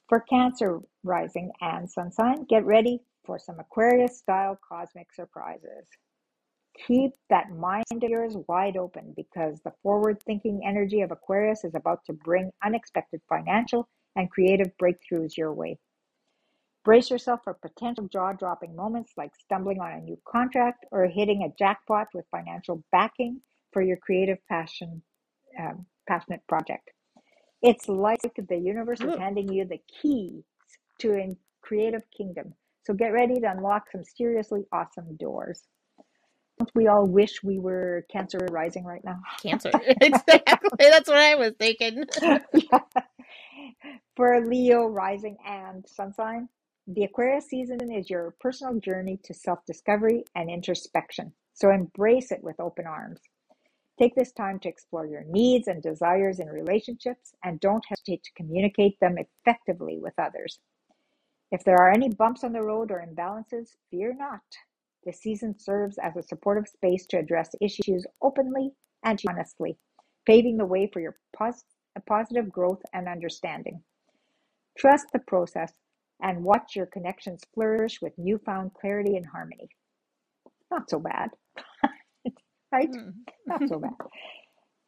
For 0.08 0.20
Cancer 0.20 0.80
rising 1.04 1.52
and 1.60 1.88
sun 1.88 2.10
sign, 2.10 2.44
get 2.44 2.64
ready 2.64 3.00
for 3.24 3.38
some 3.38 3.60
Aquarius 3.60 4.18
style 4.18 4.58
cosmic 4.66 5.12
surprises. 5.12 5.86
Keep 6.86 7.12
that 7.28 7.50
mind 7.50 7.84
of 7.90 8.02
yours 8.02 8.36
wide 8.46 8.76
open 8.76 9.12
because 9.16 9.60
the 9.64 9.72
forward 9.82 10.22
thinking 10.22 10.62
energy 10.64 11.00
of 11.00 11.10
Aquarius 11.10 11.64
is 11.64 11.74
about 11.74 12.04
to 12.06 12.12
bring 12.12 12.50
unexpected 12.64 13.20
financial 13.28 13.88
and 14.16 14.30
creative 14.30 14.70
breakthroughs 14.80 15.36
your 15.36 15.52
way. 15.52 15.78
Brace 16.84 17.10
yourself 17.10 17.40
for 17.44 17.54
potential 17.54 18.08
jaw 18.08 18.32
dropping 18.32 18.74
moments 18.76 19.12
like 19.16 19.32
stumbling 19.36 19.80
on 19.80 19.92
a 19.92 20.00
new 20.00 20.18
contract 20.26 20.86
or 20.90 21.06
hitting 21.06 21.42
a 21.42 21.54
jackpot 21.58 22.06
with 22.14 22.24
financial 22.30 22.82
backing 22.92 23.40
for 23.72 23.82
your 23.82 23.96
creative 23.98 24.38
passion, 24.48 25.02
um, 25.58 25.84
passionate 26.08 26.40
project. 26.48 26.90
It's 27.60 27.88
like 27.88 28.20
the 28.22 28.56
universe 28.56 29.00
is 29.00 29.16
handing 29.16 29.52
you 29.52 29.64
the 29.64 29.80
keys 30.00 30.44
to 31.00 31.14
a 31.14 31.36
creative 31.60 32.02
kingdom. 32.16 32.54
So 32.84 32.94
get 32.94 33.12
ready 33.12 33.40
to 33.40 33.50
unlock 33.50 33.90
some 33.90 34.04
seriously 34.04 34.64
awesome 34.72 35.16
doors. 35.16 35.64
Don't 36.58 36.70
we 36.74 36.88
all 36.88 37.06
wish 37.06 37.42
we 37.42 37.58
were 37.58 38.04
Cancer 38.10 38.38
rising 38.50 38.84
right 38.84 39.04
now? 39.04 39.20
Cancer. 39.42 39.70
exactly. 40.00 40.70
That's 40.78 41.08
what 41.08 41.18
I 41.18 41.34
was 41.36 41.52
thinking. 41.58 42.04
Yeah. 42.20 42.80
For 44.16 44.44
Leo 44.44 44.86
rising 44.86 45.36
and 45.46 45.86
sun 45.86 46.12
sign, 46.12 46.48
the 46.86 47.04
Aquarius 47.04 47.46
season 47.46 47.92
is 47.92 48.10
your 48.10 48.34
personal 48.40 48.78
journey 48.80 49.18
to 49.24 49.34
self 49.34 49.60
discovery 49.66 50.24
and 50.34 50.50
introspection. 50.50 51.32
So 51.54 51.70
embrace 51.70 52.32
it 52.32 52.42
with 52.42 52.60
open 52.60 52.86
arms. 52.86 53.20
Take 53.98 54.14
this 54.14 54.32
time 54.32 54.60
to 54.60 54.68
explore 54.68 55.06
your 55.06 55.24
needs 55.24 55.68
and 55.68 55.82
desires 55.82 56.40
in 56.40 56.48
relationships 56.48 57.32
and 57.44 57.60
don't 57.60 57.84
hesitate 57.88 58.22
to 58.24 58.32
communicate 58.36 58.98
them 59.00 59.16
effectively 59.18 59.98
with 60.00 60.14
others. 60.18 60.60
If 61.50 61.64
there 61.64 61.76
are 61.76 61.90
any 61.90 62.08
bumps 62.08 62.44
on 62.44 62.52
the 62.52 62.62
road 62.62 62.90
or 62.90 63.04
imbalances, 63.06 63.70
fear 63.90 64.14
not. 64.14 64.42
The 65.08 65.14
season 65.14 65.58
serves 65.58 65.96
as 65.96 66.18
a 66.18 66.22
supportive 66.22 66.68
space 66.68 67.06
to 67.06 67.18
address 67.18 67.54
issues 67.62 68.06
openly 68.20 68.72
and 69.02 69.18
honestly, 69.26 69.78
paving 70.26 70.58
the 70.58 70.66
way 70.66 70.86
for 70.92 71.00
your 71.00 71.16
pos- 71.34 71.64
positive 72.06 72.52
growth 72.52 72.82
and 72.92 73.08
understanding. 73.08 73.82
Trust 74.76 75.06
the 75.14 75.20
process 75.20 75.72
and 76.20 76.44
watch 76.44 76.76
your 76.76 76.84
connections 76.84 77.40
flourish 77.54 78.02
with 78.02 78.12
newfound 78.18 78.74
clarity 78.74 79.16
and 79.16 79.24
harmony. 79.24 79.70
Not 80.70 80.90
so 80.90 80.98
bad, 80.98 81.30
right? 82.70 82.90
Hmm. 82.94 83.10
Not 83.46 83.66
so 83.66 83.78
bad. 83.78 83.92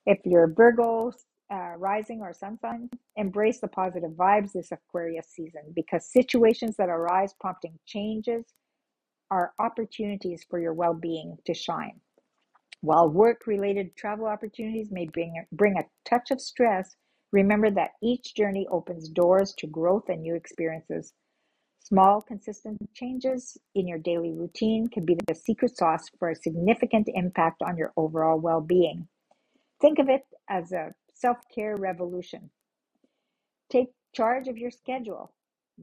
If 0.07 0.19
you're 0.27 0.49
Virgo 0.53 1.13
uh, 1.53 1.77
rising 1.79 2.21
or 2.21 2.35
sun 2.35 2.59
sign, 2.59 2.91
embrace 3.17 3.61
the 3.61 3.69
positive 3.69 4.13
vibes 4.13 4.53
this 4.53 4.73
Aquarius 4.73 5.29
season 5.29 5.63
because 5.75 6.13
situations 6.13 6.77
that 6.77 6.91
arise 6.91 7.35
prompting 7.41 7.79
changes 7.87 8.45
are 9.31 9.53
opportunities 9.59 10.45
for 10.49 10.61
your 10.61 10.75
well 10.75 10.95
being 10.95 11.39
to 11.47 11.55
shine. 11.55 12.01
While 12.83 13.11
work 13.11 13.47
related 13.47 13.95
travel 13.97 14.27
opportunities 14.27 14.91
may 14.91 15.07
bring, 15.07 15.45
bring 15.53 15.77
a 15.77 15.85
touch 16.09 16.31
of 16.31 16.41
stress, 16.41 16.97
remember 17.31 17.71
that 17.71 17.93
each 18.03 18.35
journey 18.35 18.67
opens 18.71 19.09
doors 19.09 19.53
to 19.59 19.67
growth 19.67 20.09
and 20.09 20.23
new 20.23 20.35
experiences. 20.35 21.13
Small, 21.81 22.23
consistent 22.23 22.79
changes 22.95 23.59
in 23.75 23.87
your 23.87 23.99
daily 23.99 24.33
routine 24.33 24.87
can 24.89 25.05
be 25.05 25.17
the 25.27 25.35
secret 25.35 25.77
sauce 25.77 26.09
for 26.19 26.31
a 26.31 26.37
significant 26.37 27.09
impact 27.15 27.63
on 27.63 27.77
your 27.77 27.93
overall 27.97 28.39
well 28.39 28.61
being. 28.61 29.09
Think 29.81 29.99
of 29.99 30.09
it 30.09 30.23
as 30.49 30.73
a 30.73 30.95
self 31.15 31.39
care 31.55 31.77
revolution. 31.77 32.51
Take 33.71 33.89
charge 34.15 34.49
of 34.49 34.59
your 34.59 34.71
schedule. 34.71 35.33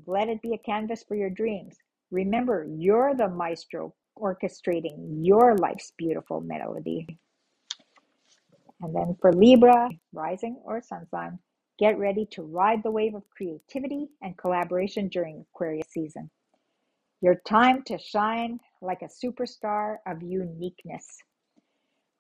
Let 0.06 0.30
it 0.30 0.42
be 0.42 0.54
a 0.54 0.58
canvas 0.58 1.04
for 1.04 1.16
your 1.16 1.30
dreams. 1.30 1.78
Remember, 2.12 2.66
you're 2.78 3.16
the 3.16 3.28
maestro 3.28 3.94
orchestrating 4.18 5.26
your 5.26 5.58
life's 5.58 5.92
beautiful 5.98 6.42
melody. 6.42 7.06
And 8.82 8.96
then 8.96 9.16
for 9.22 9.34
Libra, 9.34 9.90
rising 10.14 10.60
or 10.64 10.82
sun 10.82 11.08
sign, 11.10 11.40
get 11.80 11.98
ready 11.98 12.28
to 12.32 12.44
ride 12.44 12.84
the 12.84 12.92
wave 12.92 13.16
of 13.16 13.30
creativity 13.30 14.08
and 14.22 14.38
collaboration 14.38 15.08
during 15.10 15.46
Aquarius 15.54 15.88
season. 15.90 16.30
Your 17.22 17.36
time 17.48 17.84
to 17.84 17.98
shine 17.98 18.60
like 18.82 19.02
a 19.02 19.10
superstar 19.26 19.98
of 20.06 20.22
uniqueness. 20.22 21.06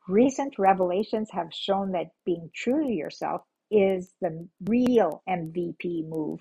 Recent 0.08 0.58
revelations 0.58 1.30
have 1.32 1.54
shown 1.54 1.92
that 1.92 2.12
being 2.26 2.50
true 2.56 2.84
to 2.84 2.92
yourself 2.92 3.42
is 3.70 4.14
the 4.22 4.48
real 4.66 5.22
MVP 5.30 6.08
move. 6.08 6.40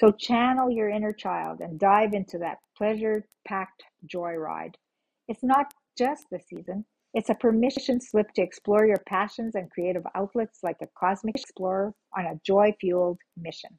So 0.00 0.12
channel 0.12 0.70
your 0.70 0.88
inner 0.88 1.12
child 1.12 1.60
and 1.60 1.78
dive 1.78 2.14
into 2.14 2.38
that 2.38 2.58
pleasure 2.76 3.24
packed 3.46 3.82
joyride. 4.06 4.74
It's 5.26 5.42
not 5.42 5.72
just 5.96 6.24
the 6.30 6.38
season, 6.38 6.84
it's 7.14 7.30
a 7.30 7.34
permission 7.34 8.00
slip 8.00 8.32
to 8.34 8.42
explore 8.42 8.86
your 8.86 9.02
passions 9.06 9.54
and 9.54 9.70
creative 9.70 10.04
outlets 10.14 10.60
like 10.62 10.76
a 10.82 10.88
cosmic 10.98 11.36
explorer 11.36 11.94
on 12.16 12.26
a 12.26 12.40
joy 12.46 12.74
fueled 12.80 13.18
mission. 13.36 13.70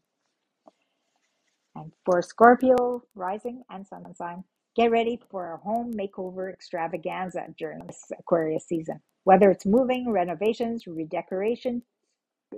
And 1.76 1.94
for 2.04 2.22
Scorpio, 2.22 3.04
rising 3.16 3.64
and 3.70 3.88
sun 3.88 4.14
sign, 4.16 4.44
Get 4.76 4.92
ready 4.92 5.20
for 5.30 5.54
a 5.54 5.58
home 5.58 5.94
makeover 5.94 6.54
extravaganza 6.54 7.48
during 7.58 7.86
this 7.86 8.12
Aquarius 8.18 8.66
season. 8.66 9.02
Whether 9.26 9.52
it's 9.52 9.66
moving, 9.66 10.10
renovations, 10.10 10.88
redecoration 10.88 11.82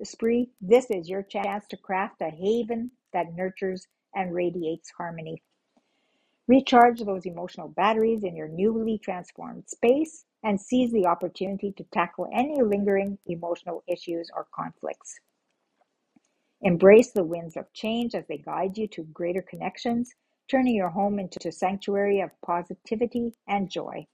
spree, 0.03 0.51
this 0.61 0.91
is 0.91 1.09
your 1.09 1.23
chance 1.23 1.65
to 1.69 1.77
craft 1.77 2.21
a 2.21 2.29
haven 2.29 2.91
that 3.13 3.35
nurtures 3.35 3.87
and 4.15 4.33
radiates 4.33 4.91
harmony. 4.91 5.41
Recharge 6.47 7.01
those 7.01 7.25
emotional 7.25 7.69
batteries 7.69 8.23
in 8.23 8.35
your 8.35 8.49
newly 8.49 8.97
transformed 8.97 9.69
space 9.69 10.25
and 10.43 10.59
seize 10.59 10.91
the 10.91 11.05
opportunity 11.05 11.71
to 11.77 11.83
tackle 11.93 12.27
any 12.33 12.61
lingering 12.61 13.17
emotional 13.27 13.83
issues 13.87 14.29
or 14.35 14.47
conflicts. 14.53 15.19
Embrace 16.61 17.11
the 17.11 17.23
winds 17.23 17.57
of 17.57 17.71
change 17.73 18.15
as 18.15 18.25
they 18.27 18.37
guide 18.37 18.77
you 18.77 18.87
to 18.87 19.03
greater 19.05 19.41
connections, 19.41 20.13
turning 20.49 20.75
your 20.75 20.89
home 20.89 21.19
into 21.19 21.47
a 21.47 21.51
sanctuary 21.51 22.19
of 22.21 22.29
positivity 22.45 23.33
and 23.47 23.69
joy. 23.69 24.05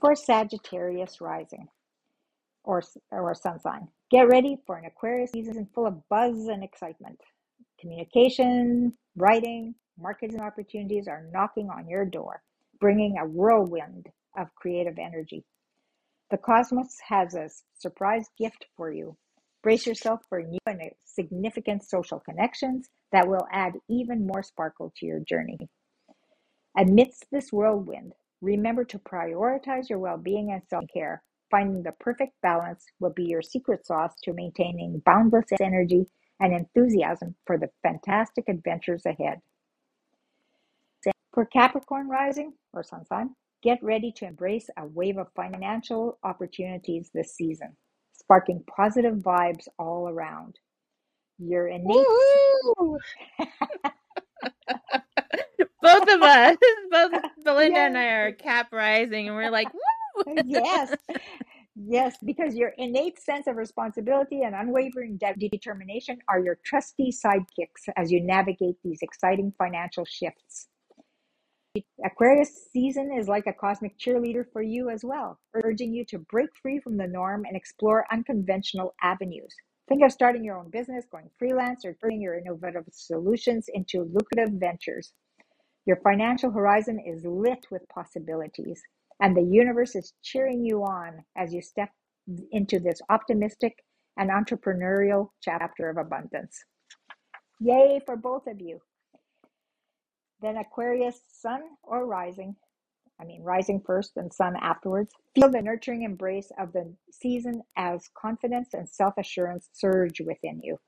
For 0.00 0.14
Sagittarius 0.14 1.20
rising 1.20 1.68
or, 2.64 2.82
or 3.10 3.34
sun 3.34 3.60
sign, 3.60 3.88
get 4.10 4.28
ready 4.28 4.58
for 4.66 4.76
an 4.76 4.84
Aquarius 4.84 5.32
season 5.32 5.68
full 5.74 5.86
of 5.86 6.08
buzz 6.08 6.46
and 6.48 6.62
excitement. 6.62 7.20
Communication, 7.80 8.92
writing, 9.16 9.74
marketing 9.98 10.40
opportunities 10.40 11.08
are 11.08 11.28
knocking 11.32 11.70
on 11.70 11.88
your 11.88 12.04
door, 12.04 12.42
bringing 12.80 13.18
a 13.18 13.26
whirlwind 13.26 14.06
of 14.36 14.54
creative 14.54 14.98
energy. 14.98 15.44
The 16.30 16.38
cosmos 16.38 16.96
has 17.08 17.34
a 17.34 17.48
surprise 17.78 18.26
gift 18.38 18.66
for 18.76 18.90
you. 18.92 19.16
Brace 19.62 19.86
yourself 19.86 20.20
for 20.28 20.42
new 20.42 20.58
and 20.66 20.80
significant 21.04 21.84
social 21.84 22.20
connections 22.20 22.88
that 23.12 23.26
will 23.26 23.46
add 23.50 23.72
even 23.88 24.26
more 24.26 24.42
sparkle 24.42 24.92
to 24.96 25.06
your 25.06 25.20
journey. 25.20 25.58
Amidst 26.76 27.26
this 27.32 27.52
whirlwind, 27.52 28.12
remember 28.40 28.84
to 28.84 28.98
prioritize 28.98 29.88
your 29.88 29.98
well 29.98 30.18
being 30.18 30.52
and 30.52 30.62
self 30.68 30.84
care. 30.92 31.22
Finding 31.50 31.82
the 31.82 31.92
perfect 31.92 32.32
balance 32.42 32.84
will 32.98 33.12
be 33.12 33.24
your 33.24 33.42
secret 33.42 33.86
sauce 33.86 34.14
to 34.24 34.32
maintaining 34.32 35.00
boundless 35.06 35.46
energy 35.60 36.06
and 36.40 36.52
enthusiasm 36.52 37.34
for 37.46 37.56
the 37.56 37.70
fantastic 37.82 38.48
adventures 38.48 39.06
ahead. 39.06 39.40
For 41.32 41.44
Capricorn 41.44 42.08
rising 42.08 42.54
or 42.72 42.82
sun 42.82 43.04
sign, 43.06 43.30
get 43.62 43.82
ready 43.82 44.10
to 44.16 44.26
embrace 44.26 44.68
a 44.78 44.86
wave 44.86 45.18
of 45.18 45.28
financial 45.36 46.18
opportunities 46.24 47.10
this 47.14 47.34
season, 47.34 47.76
sparking 48.12 48.64
positive 48.74 49.16
vibes 49.16 49.68
all 49.78 50.08
around. 50.08 50.58
Your 51.38 51.68
innate 51.68 52.06
both 55.82 56.08
of 56.08 56.22
us, 56.22 56.56
both 56.90 57.12
Belinda 57.44 57.78
and 57.78 57.98
I 57.98 58.04
are 58.04 58.32
cap 58.32 58.72
rising, 58.72 59.28
and 59.28 59.36
we're 59.36 59.50
like! 59.50 59.68
Uh, 60.24 60.34
yes, 60.44 60.92
yes, 61.74 62.16
because 62.24 62.54
your 62.54 62.72
innate 62.78 63.18
sense 63.20 63.46
of 63.46 63.56
responsibility 63.56 64.42
and 64.42 64.54
unwavering 64.54 65.16
de- 65.16 65.48
determination 65.48 66.18
are 66.28 66.40
your 66.40 66.58
trusty 66.64 67.10
sidekicks 67.12 67.88
as 67.96 68.12
you 68.12 68.22
navigate 68.22 68.76
these 68.84 69.00
exciting 69.02 69.52
financial 69.58 70.04
shifts. 70.04 70.68
Aquarius 72.04 72.68
season 72.72 73.12
is 73.12 73.28
like 73.28 73.46
a 73.46 73.52
cosmic 73.52 73.98
cheerleader 73.98 74.44
for 74.52 74.62
you 74.62 74.88
as 74.88 75.04
well, 75.04 75.38
urging 75.54 75.92
you 75.92 76.04
to 76.06 76.18
break 76.18 76.48
free 76.62 76.80
from 76.80 76.96
the 76.96 77.06
norm 77.06 77.44
and 77.44 77.56
explore 77.56 78.06
unconventional 78.10 78.94
avenues. 79.02 79.54
Think 79.88 80.02
of 80.02 80.10
starting 80.10 80.42
your 80.44 80.58
own 80.58 80.70
business, 80.70 81.04
going 81.10 81.30
freelance, 81.38 81.84
or 81.84 81.94
turning 81.94 82.20
your 82.20 82.38
innovative 82.38 82.84
solutions 82.90 83.66
into 83.74 84.04
lucrative 84.04 84.54
ventures. 84.54 85.12
Your 85.86 85.96
financial 85.96 86.50
horizon 86.50 86.98
is 86.98 87.24
lit 87.24 87.66
with 87.70 87.88
possibilities, 87.88 88.82
and 89.20 89.36
the 89.36 89.42
universe 89.42 89.94
is 89.94 90.12
cheering 90.22 90.64
you 90.64 90.82
on 90.82 91.24
as 91.36 91.52
you 91.52 91.62
step 91.62 91.90
into 92.52 92.78
this 92.78 93.00
optimistic 93.08 93.84
and 94.18 94.30
entrepreneurial 94.30 95.28
chapter 95.42 95.88
of 95.90 95.96
abundance. 95.96 96.64
Yay 97.60 98.00
for 98.04 98.16
both 98.16 98.46
of 98.46 98.60
you. 98.60 98.80
Then 100.40 100.58
Aquarius, 100.58 101.20
sun 101.28 101.62
or 101.82 102.06
rising, 102.06 102.56
I 103.20 103.24
mean, 103.24 103.42
rising 103.42 103.80
first 103.86 104.12
and 104.16 104.32
sun 104.32 104.56
afterwards. 104.60 105.12
Feel 105.34 105.50
the 105.50 105.62
nurturing 105.62 106.02
embrace 106.02 106.50
of 106.58 106.72
the 106.72 106.94
season 107.10 107.62
as 107.76 108.08
confidence 108.20 108.74
and 108.74 108.88
self 108.88 109.14
assurance 109.18 109.68
surge 109.72 110.20
within 110.20 110.60
you. 110.62 110.78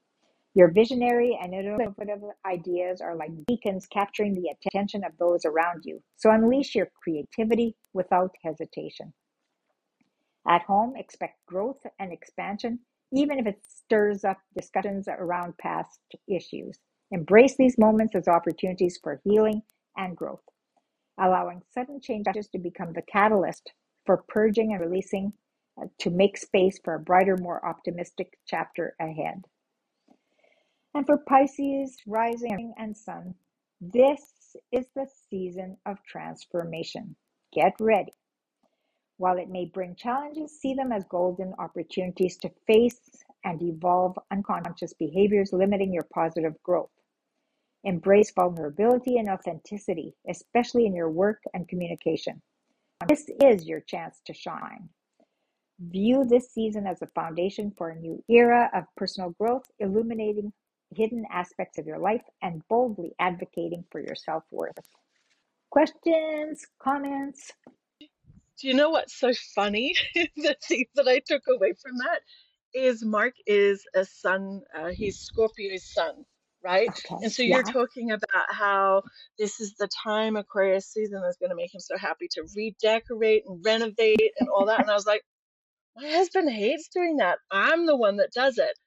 Your 0.54 0.70
visionary 0.72 1.38
and 1.40 1.54
innovative 1.54 2.22
ideas 2.44 3.00
are 3.00 3.14
like 3.14 3.30
beacons 3.46 3.86
capturing 3.86 4.34
the 4.34 4.48
attention 4.48 5.04
of 5.04 5.16
those 5.18 5.44
around 5.44 5.84
you. 5.84 6.02
So 6.16 6.30
unleash 6.30 6.74
your 6.74 6.90
creativity 7.02 7.76
without 7.92 8.34
hesitation. 8.42 9.12
At 10.46 10.62
home, 10.62 10.96
expect 10.96 11.44
growth 11.46 11.84
and 11.98 12.12
expansion, 12.12 12.80
even 13.12 13.38
if 13.38 13.46
it 13.46 13.62
stirs 13.66 14.24
up 14.24 14.38
discussions 14.56 15.06
around 15.06 15.58
past 15.58 16.00
issues. 16.26 16.78
Embrace 17.10 17.56
these 17.56 17.78
moments 17.78 18.14
as 18.14 18.28
opportunities 18.28 18.98
for 19.02 19.20
healing 19.24 19.62
and 19.96 20.16
growth, 20.16 20.42
allowing 21.18 21.62
sudden 21.70 22.00
changes 22.00 22.48
to 22.48 22.58
become 22.58 22.92
the 22.94 23.02
catalyst 23.02 23.72
for 24.06 24.24
purging 24.28 24.72
and 24.72 24.80
releasing 24.80 25.32
uh, 25.80 25.86
to 25.98 26.10
make 26.10 26.36
space 26.36 26.78
for 26.82 26.94
a 26.94 27.00
brighter, 27.00 27.36
more 27.36 27.64
optimistic 27.64 28.38
chapter 28.46 28.96
ahead. 28.98 29.44
And 30.94 31.06
for 31.06 31.18
Pisces, 31.18 31.96
rising 32.06 32.74
and 32.78 32.96
sun, 32.96 33.34
this 33.80 34.56
is 34.72 34.86
the 34.94 35.06
season 35.30 35.76
of 35.86 36.02
transformation. 36.04 37.14
Get 37.52 37.74
ready. 37.78 38.12
While 39.18 39.38
it 39.38 39.48
may 39.48 39.66
bring 39.66 39.96
challenges, 39.96 40.58
see 40.58 40.74
them 40.74 40.92
as 40.92 41.04
golden 41.04 41.54
opportunities 41.58 42.36
to 42.38 42.50
face 42.66 43.00
and 43.44 43.62
evolve 43.62 44.18
unconscious 44.30 44.92
behaviors 44.94 45.52
limiting 45.52 45.92
your 45.92 46.06
positive 46.14 46.54
growth. 46.62 46.90
Embrace 47.84 48.32
vulnerability 48.32 49.18
and 49.18 49.28
authenticity, 49.28 50.14
especially 50.28 50.86
in 50.86 50.94
your 50.94 51.10
work 51.10 51.42
and 51.54 51.68
communication. 51.68 52.42
This 53.08 53.28
is 53.42 53.66
your 53.66 53.80
chance 53.80 54.20
to 54.26 54.34
shine. 54.34 54.88
View 55.80 56.24
this 56.24 56.52
season 56.52 56.86
as 56.86 57.02
a 57.02 57.06
foundation 57.08 57.72
for 57.76 57.90
a 57.90 58.00
new 58.00 58.22
era 58.28 58.70
of 58.74 58.84
personal 58.96 59.30
growth, 59.38 59.70
illuminating 59.78 60.52
hidden 60.94 61.24
aspects 61.30 61.78
of 61.78 61.86
your 61.86 61.98
life 61.98 62.22
and 62.42 62.62
boldly 62.68 63.14
advocating 63.18 63.84
for 63.90 64.00
your 64.00 64.14
self 64.14 64.44
worth. 64.50 64.78
Questions, 65.70 66.66
comments? 66.82 67.52
Do 68.60 68.68
you 68.68 68.74
know 68.74 68.90
what's 68.90 69.18
so 69.18 69.32
funny? 69.54 69.94
the 70.14 70.56
thing 70.66 70.86
that 70.94 71.08
I 71.08 71.20
took 71.20 71.42
away 71.48 71.74
from 71.80 71.98
that 71.98 72.20
is 72.74 73.04
Mark 73.04 73.34
is 73.46 73.84
a 73.94 74.04
sun, 74.04 74.62
uh, 74.76 74.88
he's 74.88 75.18
Scorpio's 75.18 75.84
sun, 75.84 76.24
right? 76.64 76.88
Okay, 76.88 77.16
And 77.22 77.32
so 77.32 77.42
yeah, 77.42 77.56
you're 77.56 77.64
talking 77.64 78.10
about 78.12 78.46
how 78.50 79.02
this 79.38 79.60
is 79.60 79.74
the 79.74 79.88
time 80.04 80.36
Aquarius 80.36 80.86
season 80.86 81.22
is 81.28 81.36
going 81.38 81.50
to 81.50 81.56
make 81.56 81.74
him 81.74 81.80
so 81.80 81.96
happy 81.98 82.28
to 82.32 82.44
redecorate 82.56 83.44
and 83.46 83.64
renovate 83.64 84.32
and 84.40 84.48
all 84.48 84.66
that. 84.66 84.80
And 84.80 84.90
I 84.90 84.94
was 84.94 85.06
like, 85.06 85.22
my 85.96 86.08
husband 86.08 86.50
hates 86.50 86.88
doing 86.88 87.18
that. 87.18 87.38
I'm 87.50 87.86
the 87.86 87.96
one 87.96 88.16
that 88.16 88.32
does 88.32 88.58
it. 88.58 88.78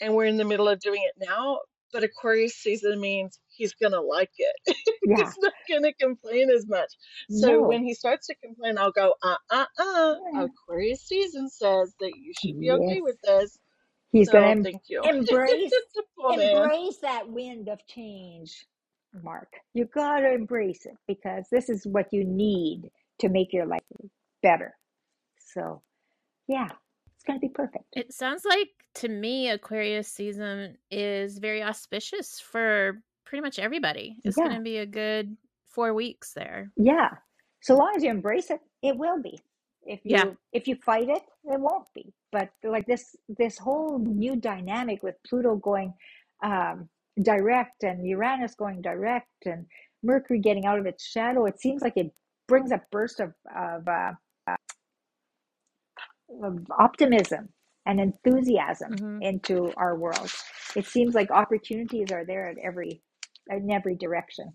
And 0.00 0.14
we're 0.14 0.26
in 0.26 0.36
the 0.36 0.44
middle 0.44 0.68
of 0.68 0.80
doing 0.80 1.02
it 1.04 1.26
now. 1.26 1.60
But 1.92 2.04
Aquarius 2.04 2.54
season 2.56 3.00
means 3.00 3.38
he's 3.48 3.72
to 3.92 4.00
like 4.00 4.32
it. 4.38 4.76
yeah, 5.06 5.16
he's 5.16 5.38
not 5.40 5.52
to 5.84 5.92
complain 5.94 6.50
as 6.50 6.66
much. 6.68 6.92
So 7.30 7.62
when 7.68 7.84
he 7.84 7.94
starts 7.94 8.26
to 8.26 8.34
complain, 8.36 8.78
I'll 8.78 8.92
go, 8.92 9.14
uh 9.22 9.36
uh 9.50 9.66
uh. 9.78 10.14
Aquarius 10.44 11.02
season 11.02 11.48
says 11.48 11.94
that 12.00 12.12
you 12.16 12.32
should 12.34 12.58
be 12.58 12.66
yes. 12.66 12.78
okay 12.82 13.00
with 13.00 13.16
this. 13.22 13.58
He's 14.12 14.30
So 14.30 14.40
to 14.40 14.62
thank 14.62 14.82
you. 14.88 15.02
embrace 15.04 15.72
embrace 16.30 16.98
that 16.98 17.28
wind 17.28 17.68
of 17.68 17.86
change, 17.86 18.66
Mark. 19.22 19.48
You 19.74 19.86
got 19.86 20.20
to 20.20 20.32
embrace 20.32 20.86
it 20.86 20.96
because 21.06 21.46
this 21.50 21.68
is 21.68 21.86
what 21.86 22.06
you 22.12 22.24
need 22.24 22.90
to 23.20 23.28
make 23.28 23.52
your 23.52 23.66
life 23.66 23.82
better. 24.42 24.74
So, 25.54 25.82
yeah, 26.48 26.68
going 27.26 27.38
to 27.40 27.46
be 27.46 27.52
perfect. 27.52 27.84
It 27.92 28.12
sounds 28.12 28.44
like 28.44 28.68
to 28.96 29.08
me 29.08 29.50
Aquarius 29.50 30.08
season 30.08 30.76
is 30.90 31.38
very 31.38 31.62
auspicious 31.62 32.40
for 32.40 33.02
pretty 33.24 33.42
much 33.42 33.58
everybody. 33.58 34.16
It's 34.24 34.36
going 34.36 34.54
to 34.54 34.60
be 34.60 34.78
a 34.78 34.86
good 34.86 35.36
4 35.74 35.92
weeks 35.94 36.32
there. 36.32 36.70
yeah. 36.76 37.10
So 37.62 37.74
long 37.76 37.92
as 37.96 38.02
you 38.04 38.10
embrace 38.10 38.50
it, 38.50 38.60
it 38.82 38.96
will 38.96 39.20
be. 39.20 39.38
If 39.84 40.00
Yeah. 40.04 40.24
you 40.26 40.36
if 40.52 40.68
you 40.68 40.76
fight 40.76 41.08
it, 41.08 41.22
it 41.44 41.60
won't 41.60 41.86
be. 41.94 42.12
But 42.32 42.50
like 42.64 42.86
this 42.86 43.16
this 43.28 43.58
whole 43.58 43.98
new 43.98 44.36
dynamic 44.36 45.02
with 45.02 45.16
Pluto 45.28 45.56
going 45.56 45.92
um, 46.44 46.88
direct 47.22 47.82
and 47.82 48.06
Uranus 48.06 48.54
going 48.54 48.82
direct 48.82 49.46
and 49.46 49.66
Mercury 50.02 50.38
getting 50.40 50.66
out 50.66 50.78
of 50.78 50.86
its 50.86 51.04
shadow, 51.04 51.46
it 51.46 51.60
seems 51.60 51.82
like 51.82 51.96
it 51.96 52.10
brings 52.48 52.70
a 52.72 52.80
burst 52.92 53.18
of 53.20 53.32
of, 53.56 53.86
uh, 53.88 54.12
of 54.46 54.56
optimism 56.78 57.48
and 57.86 58.00
enthusiasm 58.00 58.92
Mhm. 58.92 59.22
into 59.22 59.72
our 59.76 59.96
world. 59.96 60.30
It 60.74 60.86
seems 60.86 61.14
like 61.14 61.30
opportunities 61.30 62.12
are 62.12 62.24
there 62.24 62.48
at 62.48 62.58
every 62.58 63.02
in 63.50 63.70
every 63.70 63.94
direction. 63.96 64.52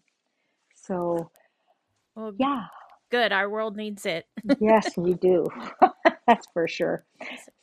So, 0.76 1.32
Well, 2.16 2.34
yeah, 2.38 2.66
good. 3.10 3.32
Our 3.32 3.50
world 3.50 3.78
needs 3.78 4.06
it. 4.06 4.28
yes, 4.60 4.98
we 4.98 5.14
do. 5.16 5.48
That's 6.28 6.48
for 6.54 6.68
sure. 6.68 7.06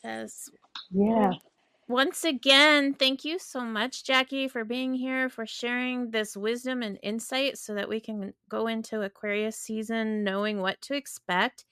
Yes. 0.05 0.51
Yeah. 0.91 1.31
Well, 1.31 1.41
once 1.89 2.25
again, 2.25 2.95
thank 2.95 3.25
you 3.25 3.39
so 3.39 3.61
much, 3.63 4.05
Jackie, 4.05 4.49
for 4.49 4.65
being 4.65 4.95
here, 4.95 5.29
for 5.29 5.47
sharing 5.47 6.11
this 6.11 6.37
wisdom 6.37 6.83
and 6.83 6.99
insight 7.03 7.59
so 7.59 7.75
that 7.75 7.89
we 7.89 8.01
can 8.01 8.35
go 8.49 8.67
into 8.67 9.03
Aquarius 9.03 9.57
season 9.59 10.25
knowing 10.25 10.61
what 10.61 10.81
to 10.83 10.95
expect, 10.95 11.65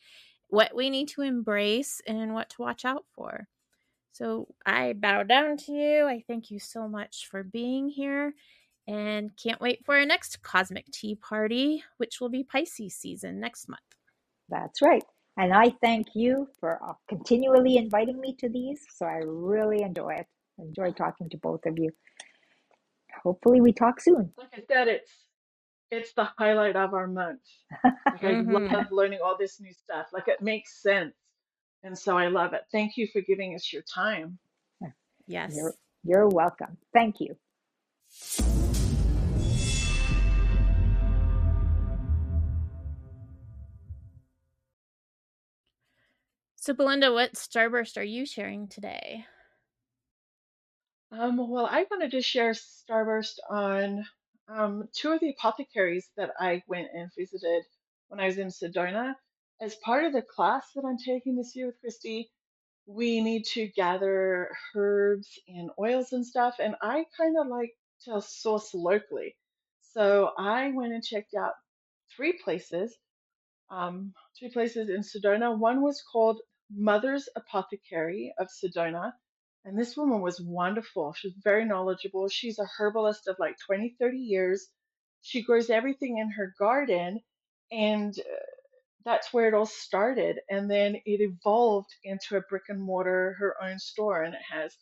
what 0.49 0.74
we 0.74 0.90
need 0.90 1.09
to 1.09 1.22
embrace, 1.22 2.01
and 2.07 2.34
what 2.34 2.51
to 2.51 2.62
watch 2.62 2.84
out 2.84 3.05
for. 3.14 3.49
So 4.12 4.49
I 4.64 4.94
bow 4.94 5.24
down 5.24 5.57
to 5.59 5.72
you. 5.72 6.07
I 6.07 6.24
thank 6.26 6.51
you 6.51 6.59
so 6.59 6.88
much 6.88 7.28
for 7.30 7.42
being 7.42 7.88
here 7.88 8.34
and 8.88 9.30
can't 9.36 9.61
wait 9.61 9.84
for 9.84 9.97
our 9.97 10.07
next 10.07 10.42
Cosmic 10.42 10.86
Tea 10.90 11.16
Party, 11.16 11.82
which 11.99 12.20
will 12.20 12.28
be 12.28 12.44
Pisces 12.44 12.94
season 12.94 13.40
next 13.40 13.68
month. 13.68 13.82
That's 14.49 14.80
right. 14.80 15.03
And 15.36 15.53
I 15.53 15.74
thank 15.82 16.09
you 16.14 16.49
for 16.59 16.80
uh, 16.82 16.94
continually 17.09 17.76
inviting 17.76 18.20
me 18.20 18.34
to 18.38 18.49
these. 18.49 18.80
So 18.97 19.05
I 19.05 19.20
really 19.24 19.82
enjoy 19.82 20.14
it. 20.14 20.26
Enjoy 20.59 20.92
talking 20.92 21.28
to 21.28 21.36
both 21.36 21.66
of 21.66 21.78
you. 21.78 21.90
Hopefully, 23.22 23.61
we 23.61 23.72
talk 23.72 24.01
soon. 24.01 24.32
Like 24.38 24.55
I 24.55 24.62
said, 24.66 24.88
it's 24.88 25.11
it's 25.91 26.12
the 26.14 26.24
highlight 26.39 26.76
of 26.76 26.95
our 26.95 27.07
month. 27.07 27.43
Like 27.84 28.24
I 28.24 28.34
Mhm. 28.37 28.72
love 28.72 28.91
learning 28.91 29.20
all 29.22 29.37
this 29.37 29.61
new 29.61 29.72
stuff. 29.72 30.09
Like 30.12 30.28
it 30.28 30.41
makes 30.41 30.82
sense. 30.82 31.14
And 31.82 31.97
so 31.97 32.16
I 32.16 32.28
love 32.28 32.53
it. 32.55 32.66
Thank 32.72 32.97
you 32.97 33.07
for 33.09 33.20
giving 33.20 33.55
us 33.55 33.72
your 33.72 33.82
time. 33.82 34.39
Yes. 35.26 35.55
You're, 35.57 35.74
you're 36.05 36.28
welcome. 36.28 36.76
Thank 36.93 37.20
you. 37.20 37.37
So, 46.57 46.74
Belinda, 46.74 47.12
what 47.12 47.34
starburst 47.34 47.97
are 47.97 48.03
you 48.03 48.26
sharing 48.26 48.66
today? 48.68 49.26
Um, 51.12 51.37
well, 51.49 51.66
I 51.66 51.87
wanted 51.91 52.11
to 52.12 52.20
share 52.20 52.51
Starburst 52.53 53.39
on 53.49 54.05
um, 54.49 54.88
two 54.92 55.12
of 55.12 55.20
the 55.20 55.30
apothecaries 55.30 56.09
that 56.16 56.30
I 56.38 56.62
went 56.68 56.88
and 56.94 57.11
visited 57.18 57.64
when 58.09 58.20
I 58.20 58.26
was 58.26 58.38
in 58.38 58.49
Sedona. 58.49 59.14
As 59.61 59.74
part 59.76 60.05
of 60.05 60.12
the 60.12 60.22
class 60.22 60.66
that 60.74 60.84
I'm 60.84 60.99
taking 60.99 61.36
this 61.36 61.57
year 61.57 61.66
with 61.66 61.76
Kristie, 61.82 62.28
we 62.86 63.20
need 63.20 63.44
to 63.47 63.68
gather 63.68 64.51
herbs 64.74 65.28
and 65.49 65.70
oils 65.80 66.12
and 66.12 66.26
stuff, 66.26 66.57
and 66.61 66.76
I 66.82 67.05
kind 67.16 67.36
of 67.40 67.49
like 67.49 67.72
to 68.05 68.20
source 68.22 68.74
locally. 68.74 69.36
So 69.94 70.30
I 70.38 70.72
went 70.72 70.92
and 70.92 71.03
checked 71.03 71.34
out 71.34 71.53
three 72.16 72.34
places 72.44 72.97
um, 73.70 74.14
two 74.38 74.51
places 74.51 74.88
in 74.90 75.03
Sedona. 75.03 75.59
One 75.59 75.82
was 75.82 76.03
called 76.12 76.40
Mother's 76.70 77.28
Apothecary 77.36 78.34
of 78.38 78.49
Sedona. 78.49 79.12
And 79.67 79.79
this 79.79 79.97
woman 79.97 80.23
was 80.23 80.41
wonderful. 80.41 81.14
She 81.14 81.29
was 81.29 81.37
very 81.45 81.67
knowledgeable. 81.67 82.29
She's 82.29 82.61
a 82.61 82.71
herbalist 82.79 83.29
of 83.29 83.37
like 83.41 83.57
20, 83.67 83.97
30 84.01 84.19
years. 84.19 84.69
She 85.23 85.43
grows 85.43 85.71
everything 85.71 86.19
in 86.19 86.31
her 86.33 86.55
garden. 86.59 87.21
And 87.73 88.19
uh, 88.19 88.47
that's 89.05 89.33
where 89.35 89.49
it 89.49 89.55
all 89.55 89.67
started. 89.67 90.41
And 90.51 90.71
then 90.71 90.97
it 91.07 91.23
evolved 91.23 91.91
into 92.05 92.39
a 92.39 92.43
brick 92.43 92.64
and 92.71 92.83
mortar, 92.83 93.37
her 93.41 93.57
own 93.62 93.81
store. 93.81 94.25
And 94.25 94.35
it 94.35 94.43
has 94.51 94.77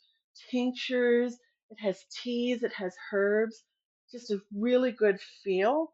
tinctures, 0.50 1.38
it 1.70 1.80
has 1.80 2.04
teas, 2.22 2.64
it 2.64 2.74
has 2.74 2.94
herbs, 3.12 3.64
just 4.12 4.32
a 4.32 4.40
really 4.54 4.92
good 4.92 5.20
feel 5.44 5.88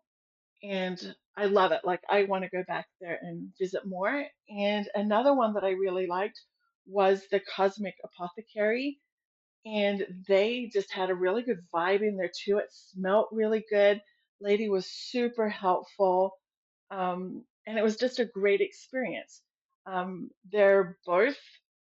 and 0.63 1.15
I 1.37 1.47
love 1.47 1.73
it. 1.73 1.83
Like 1.85 2.03
I 2.11 2.25
want 2.25 2.45
to 2.45 2.51
go 2.51 2.65
back 2.67 2.87
there 3.01 3.19
and 3.23 3.51
visit 3.59 3.87
more. 3.87 4.27
And 4.51 4.89
another 4.95 5.35
one 5.35 5.55
that 5.55 5.65
I 5.65 5.71
really 5.71 6.07
liked 6.07 6.41
was 6.87 7.23
the 7.31 7.41
Cosmic 7.41 7.95
Apothecary, 8.05 8.99
and 9.67 10.07
they 10.29 10.71
just 10.73 10.93
had 10.93 11.11
a 11.11 11.15
really 11.15 11.43
good 11.43 11.61
vibe 11.73 12.03
in 12.03 12.17
there 12.17 12.31
too. 12.45 12.59
It 12.59 12.73
smelt 12.73 13.29
really 13.33 13.65
good. 13.71 14.01
Lady 14.41 14.69
was 14.69 14.87
super 14.87 15.49
helpful, 15.49 16.33
um, 16.91 17.45
and 17.67 17.79
it 17.79 17.83
was 17.83 17.97
just 17.97 18.19
a 18.19 18.25
great 18.25 18.61
experience. 18.61 19.43
Um, 19.87 20.31
they're 20.51 20.99
both 21.07 21.37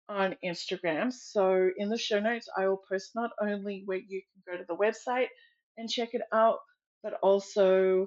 on 0.08 0.36
Instagram, 0.44 1.12
so 1.12 1.70
in 1.76 1.88
the 1.88 1.98
show 1.98 2.20
notes 2.20 2.48
I 2.56 2.68
will 2.68 2.82
post 2.88 3.12
not 3.14 3.30
only 3.40 3.82
where 3.86 3.98
you 3.98 4.22
can 4.32 4.54
go 4.54 4.58
to 4.58 4.64
the 4.68 4.76
website 4.76 5.28
and 5.76 5.88
check 5.88 6.10
it 6.12 6.22
out, 6.32 6.58
but 7.02 7.14
also 7.22 8.06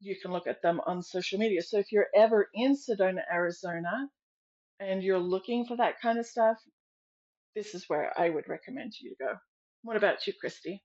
you 0.00 0.16
can 0.20 0.32
look 0.32 0.46
at 0.46 0.62
them 0.62 0.80
on 0.86 1.02
social 1.02 1.38
media. 1.38 1.62
So 1.62 1.78
if 1.78 1.92
you're 1.92 2.08
ever 2.14 2.48
in 2.54 2.76
Sedona, 2.76 3.22
Arizona, 3.30 4.08
and 4.82 5.02
you're 5.02 5.18
looking 5.18 5.64
for 5.64 5.76
that 5.76 6.00
kind 6.00 6.18
of 6.18 6.26
stuff, 6.26 6.56
this 7.54 7.74
is 7.74 7.84
where 7.88 8.12
I 8.18 8.30
would 8.30 8.48
recommend 8.48 8.92
you 9.00 9.10
to 9.10 9.16
go. 9.24 9.34
What 9.82 9.96
about 9.96 10.26
you, 10.26 10.32
Kristie? 10.42 10.80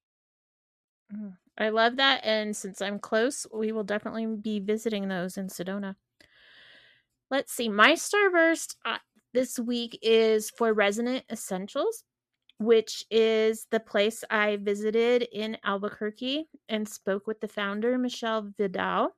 Mm, 1.14 1.34
I 1.58 1.70
love 1.70 1.98
that. 1.98 2.22
And 2.24 2.56
since 2.56 2.82
I'm 2.82 3.00
close, 3.00 3.46
we 3.54 3.72
will 3.72 3.84
definitely 3.84 4.26
be 4.26 4.60
visiting 4.60 5.08
those 5.08 5.38
in 5.38 5.48
Sedona. 5.48 5.96
Let's 7.30 7.54
see. 7.54 7.70
My 7.70 7.94
starburst 7.94 8.76
uh, 8.86 8.98
this 9.34 9.60
week 9.60 10.00
is 10.02 10.50
for 10.50 10.74
Resonant 10.74 11.26
Essentials, 11.32 12.04
which 12.60 13.06
is 13.12 13.68
the 13.70 13.80
place 13.80 14.24
I 14.30 14.58
visited 14.58 15.28
in 15.32 15.58
Albuquerque 15.64 16.48
and 16.70 16.88
spoke 16.88 17.28
with 17.28 17.40
the 17.42 17.48
founder, 17.48 17.98
Michelle 17.98 18.52
Vidal. 18.58 19.16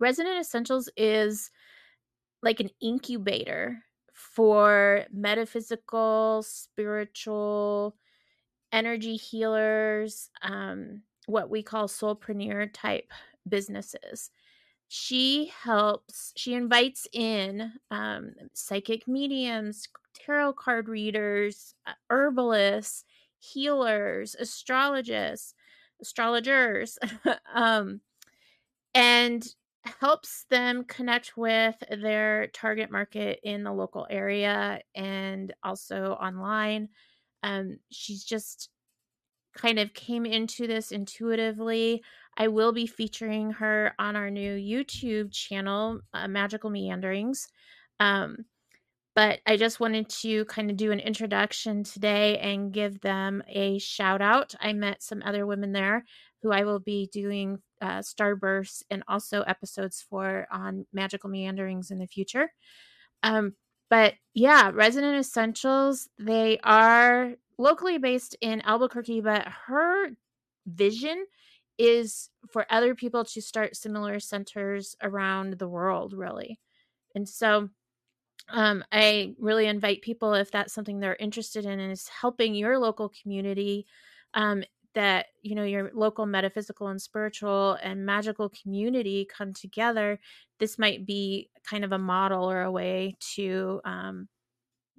Resonant 0.00 0.38
Essentials 0.38 0.88
is 0.96 1.50
like 2.42 2.60
an 2.60 2.70
incubator 2.80 3.78
for 4.12 5.04
metaphysical, 5.12 6.42
spiritual, 6.42 7.96
energy 8.72 9.16
healers, 9.16 10.30
um, 10.42 11.02
what 11.26 11.50
we 11.50 11.62
call 11.62 11.88
soulpreneur 11.88 12.70
type 12.72 13.10
businesses. 13.48 14.30
She 14.88 15.52
helps, 15.62 16.32
she 16.36 16.54
invites 16.54 17.06
in 17.12 17.72
um, 17.90 18.32
psychic 18.54 19.06
mediums, 19.06 19.86
tarot 20.14 20.54
card 20.54 20.88
readers, 20.88 21.74
uh, 21.86 21.92
herbalists, 22.10 23.04
healers, 23.38 24.34
astrologists, 24.40 25.54
astrologers, 26.00 26.98
um, 27.54 28.00
and 28.94 29.46
helps 30.00 30.44
them 30.50 30.84
connect 30.84 31.36
with 31.36 31.76
their 31.90 32.48
target 32.48 32.90
market 32.90 33.40
in 33.42 33.64
the 33.64 33.72
local 33.72 34.06
area 34.08 34.80
and 34.94 35.52
also 35.62 36.12
online. 36.20 36.88
Um, 37.42 37.78
she's 37.90 38.24
just 38.24 38.70
kind 39.56 39.78
of 39.78 39.94
came 39.94 40.24
into 40.26 40.66
this 40.66 40.92
intuitively. 40.92 42.02
I 42.36 42.48
will 42.48 42.72
be 42.72 42.86
featuring 42.86 43.50
her 43.52 43.92
on 43.98 44.16
our 44.16 44.30
new 44.30 44.56
YouTube 44.56 45.32
channel, 45.32 46.00
uh, 46.14 46.28
Magical 46.28 46.70
Meanderings. 46.70 47.48
Um, 48.00 48.44
but 49.16 49.40
I 49.46 49.56
just 49.56 49.80
wanted 49.80 50.08
to 50.20 50.44
kind 50.44 50.70
of 50.70 50.76
do 50.76 50.92
an 50.92 51.00
introduction 51.00 51.82
today 51.82 52.38
and 52.38 52.72
give 52.72 53.00
them 53.00 53.42
a 53.48 53.78
shout 53.80 54.22
out. 54.22 54.54
I 54.60 54.72
met 54.72 55.02
some 55.02 55.22
other 55.24 55.44
women 55.44 55.72
there 55.72 56.04
who 56.42 56.52
I 56.52 56.62
will 56.62 56.78
be 56.78 57.08
doing 57.12 57.58
uh, 57.80 57.98
starbursts 57.98 58.82
and 58.90 59.02
also 59.08 59.42
episodes 59.42 60.04
for 60.08 60.46
on 60.50 60.86
Magical 60.92 61.30
Meanderings 61.30 61.90
in 61.90 61.98
the 61.98 62.06
future. 62.06 62.52
Um, 63.22 63.54
but 63.90 64.14
yeah, 64.34 64.70
Resonant 64.72 65.18
Essentials, 65.18 66.08
they 66.18 66.58
are 66.62 67.32
locally 67.58 67.98
based 67.98 68.36
in 68.40 68.60
Albuquerque, 68.62 69.20
but 69.20 69.46
her 69.66 70.10
vision 70.66 71.26
is 71.78 72.30
for 72.50 72.66
other 72.70 72.94
people 72.94 73.24
to 73.24 73.40
start 73.40 73.76
similar 73.76 74.20
centers 74.20 74.96
around 75.02 75.58
the 75.58 75.68
world, 75.68 76.12
really. 76.12 76.58
And 77.14 77.28
so 77.28 77.70
um, 78.50 78.84
I 78.92 79.34
really 79.38 79.66
invite 79.66 80.02
people, 80.02 80.34
if 80.34 80.50
that's 80.50 80.72
something 80.72 81.00
they're 81.00 81.16
interested 81.16 81.64
in, 81.64 81.80
is 81.80 82.08
helping 82.08 82.54
your 82.54 82.78
local 82.78 83.12
community, 83.22 83.86
um, 84.34 84.64
that 84.98 85.26
you 85.42 85.54
know 85.54 85.62
your 85.62 85.92
local 85.94 86.26
metaphysical 86.26 86.88
and 86.88 87.00
spiritual 87.00 87.78
and 87.84 88.04
magical 88.04 88.48
community 88.48 89.24
come 89.32 89.52
together. 89.52 90.18
This 90.58 90.76
might 90.76 91.06
be 91.06 91.50
kind 91.62 91.84
of 91.84 91.92
a 91.92 91.98
model 91.98 92.50
or 92.50 92.62
a 92.62 92.72
way 92.72 93.14
to 93.36 93.80
um, 93.84 94.28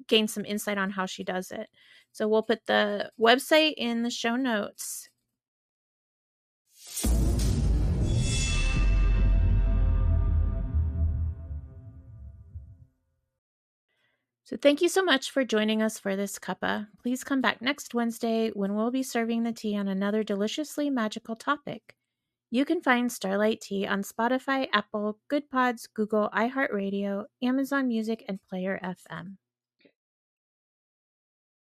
gain 0.07 0.29
some 0.29 0.45
insight 0.45 0.77
on 0.77 0.89
how 0.89 1.05
she 1.05 1.25
does 1.25 1.51
it. 1.51 1.67
So 2.13 2.29
we'll 2.29 2.43
put 2.43 2.65
the 2.65 3.11
website 3.19 3.73
in 3.75 4.03
the 4.03 4.09
show 4.09 4.37
notes. 4.37 5.09
So 14.49 14.57
thank 14.57 14.81
you 14.81 14.89
so 14.89 15.03
much 15.03 15.29
for 15.29 15.45
joining 15.45 15.83
us 15.83 15.99
for 15.99 16.15
this 16.15 16.39
cuppa. 16.39 16.87
Please 17.03 17.23
come 17.23 17.39
back 17.39 17.61
next 17.61 17.93
Wednesday 17.93 18.49
when 18.49 18.73
we'll 18.73 18.89
be 18.89 19.03
serving 19.03 19.43
the 19.43 19.53
tea 19.53 19.77
on 19.77 19.87
another 19.87 20.23
deliciously 20.23 20.89
magical 20.89 21.35
topic. 21.35 21.93
You 22.49 22.65
can 22.65 22.81
find 22.81 23.11
Starlight 23.11 23.61
Tea 23.61 23.85
on 23.85 24.01
Spotify, 24.01 24.67
Apple, 24.73 25.19
Goodpods, 25.31 25.87
Google, 25.93 26.31
iHeartRadio, 26.33 27.25
Amazon 27.43 27.87
Music, 27.87 28.25
and 28.27 28.39
Player 28.49 28.79
FM. 28.83 29.37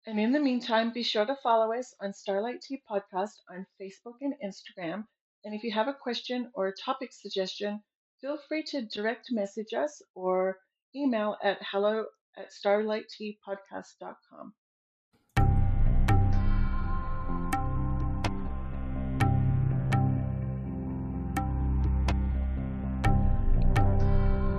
And 0.06 0.20
in 0.20 0.32
the 0.32 0.40
meantime, 0.40 0.94
be 0.94 1.02
sure 1.02 1.26
to 1.26 1.36
follow 1.42 1.74
us 1.74 1.92
on 2.04 2.14
Starlight 2.14 2.62
Tea 2.62 2.84
Podcast 2.88 3.34
on 3.50 3.66
Facebook 3.82 4.18
and 4.22 4.36
Instagram. 4.46 5.06
And 5.44 5.56
if 5.56 5.64
you 5.64 5.72
have 5.72 5.88
a 5.88 5.98
question 6.00 6.52
or 6.54 6.68
a 6.68 6.76
topic 6.86 7.14
suggestion, 7.14 7.82
feel 8.22 8.38
free 8.48 8.62
to 8.68 8.86
direct 8.86 9.30
message 9.32 9.74
us 9.76 10.04
or 10.14 10.60
email 10.96 11.36
at 11.42 11.58
hello 11.72 12.06
at 12.38 12.52
starlightteapodcast.com. 12.52 14.54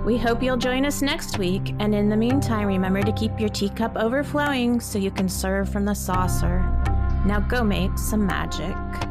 We 0.07 0.17
hope 0.17 0.41
you'll 0.41 0.55
join 0.55 0.85
us 0.85 1.01
next 1.01 1.37
week, 1.37 1.75
and 1.79 1.93
in 1.93 2.07
the 2.07 2.15
meantime, 2.15 2.67
remember 2.67 3.03
to 3.03 3.11
keep 3.11 3.41
your 3.41 3.49
teacup 3.49 3.97
overflowing 3.97 4.79
so 4.79 4.97
you 4.97 5.11
can 5.11 5.27
serve 5.27 5.69
from 5.69 5.83
the 5.83 5.93
saucer. 5.93 6.59
Now 7.25 7.41
go 7.41 7.61
make 7.61 7.97
some 7.97 8.25
magic. 8.25 9.06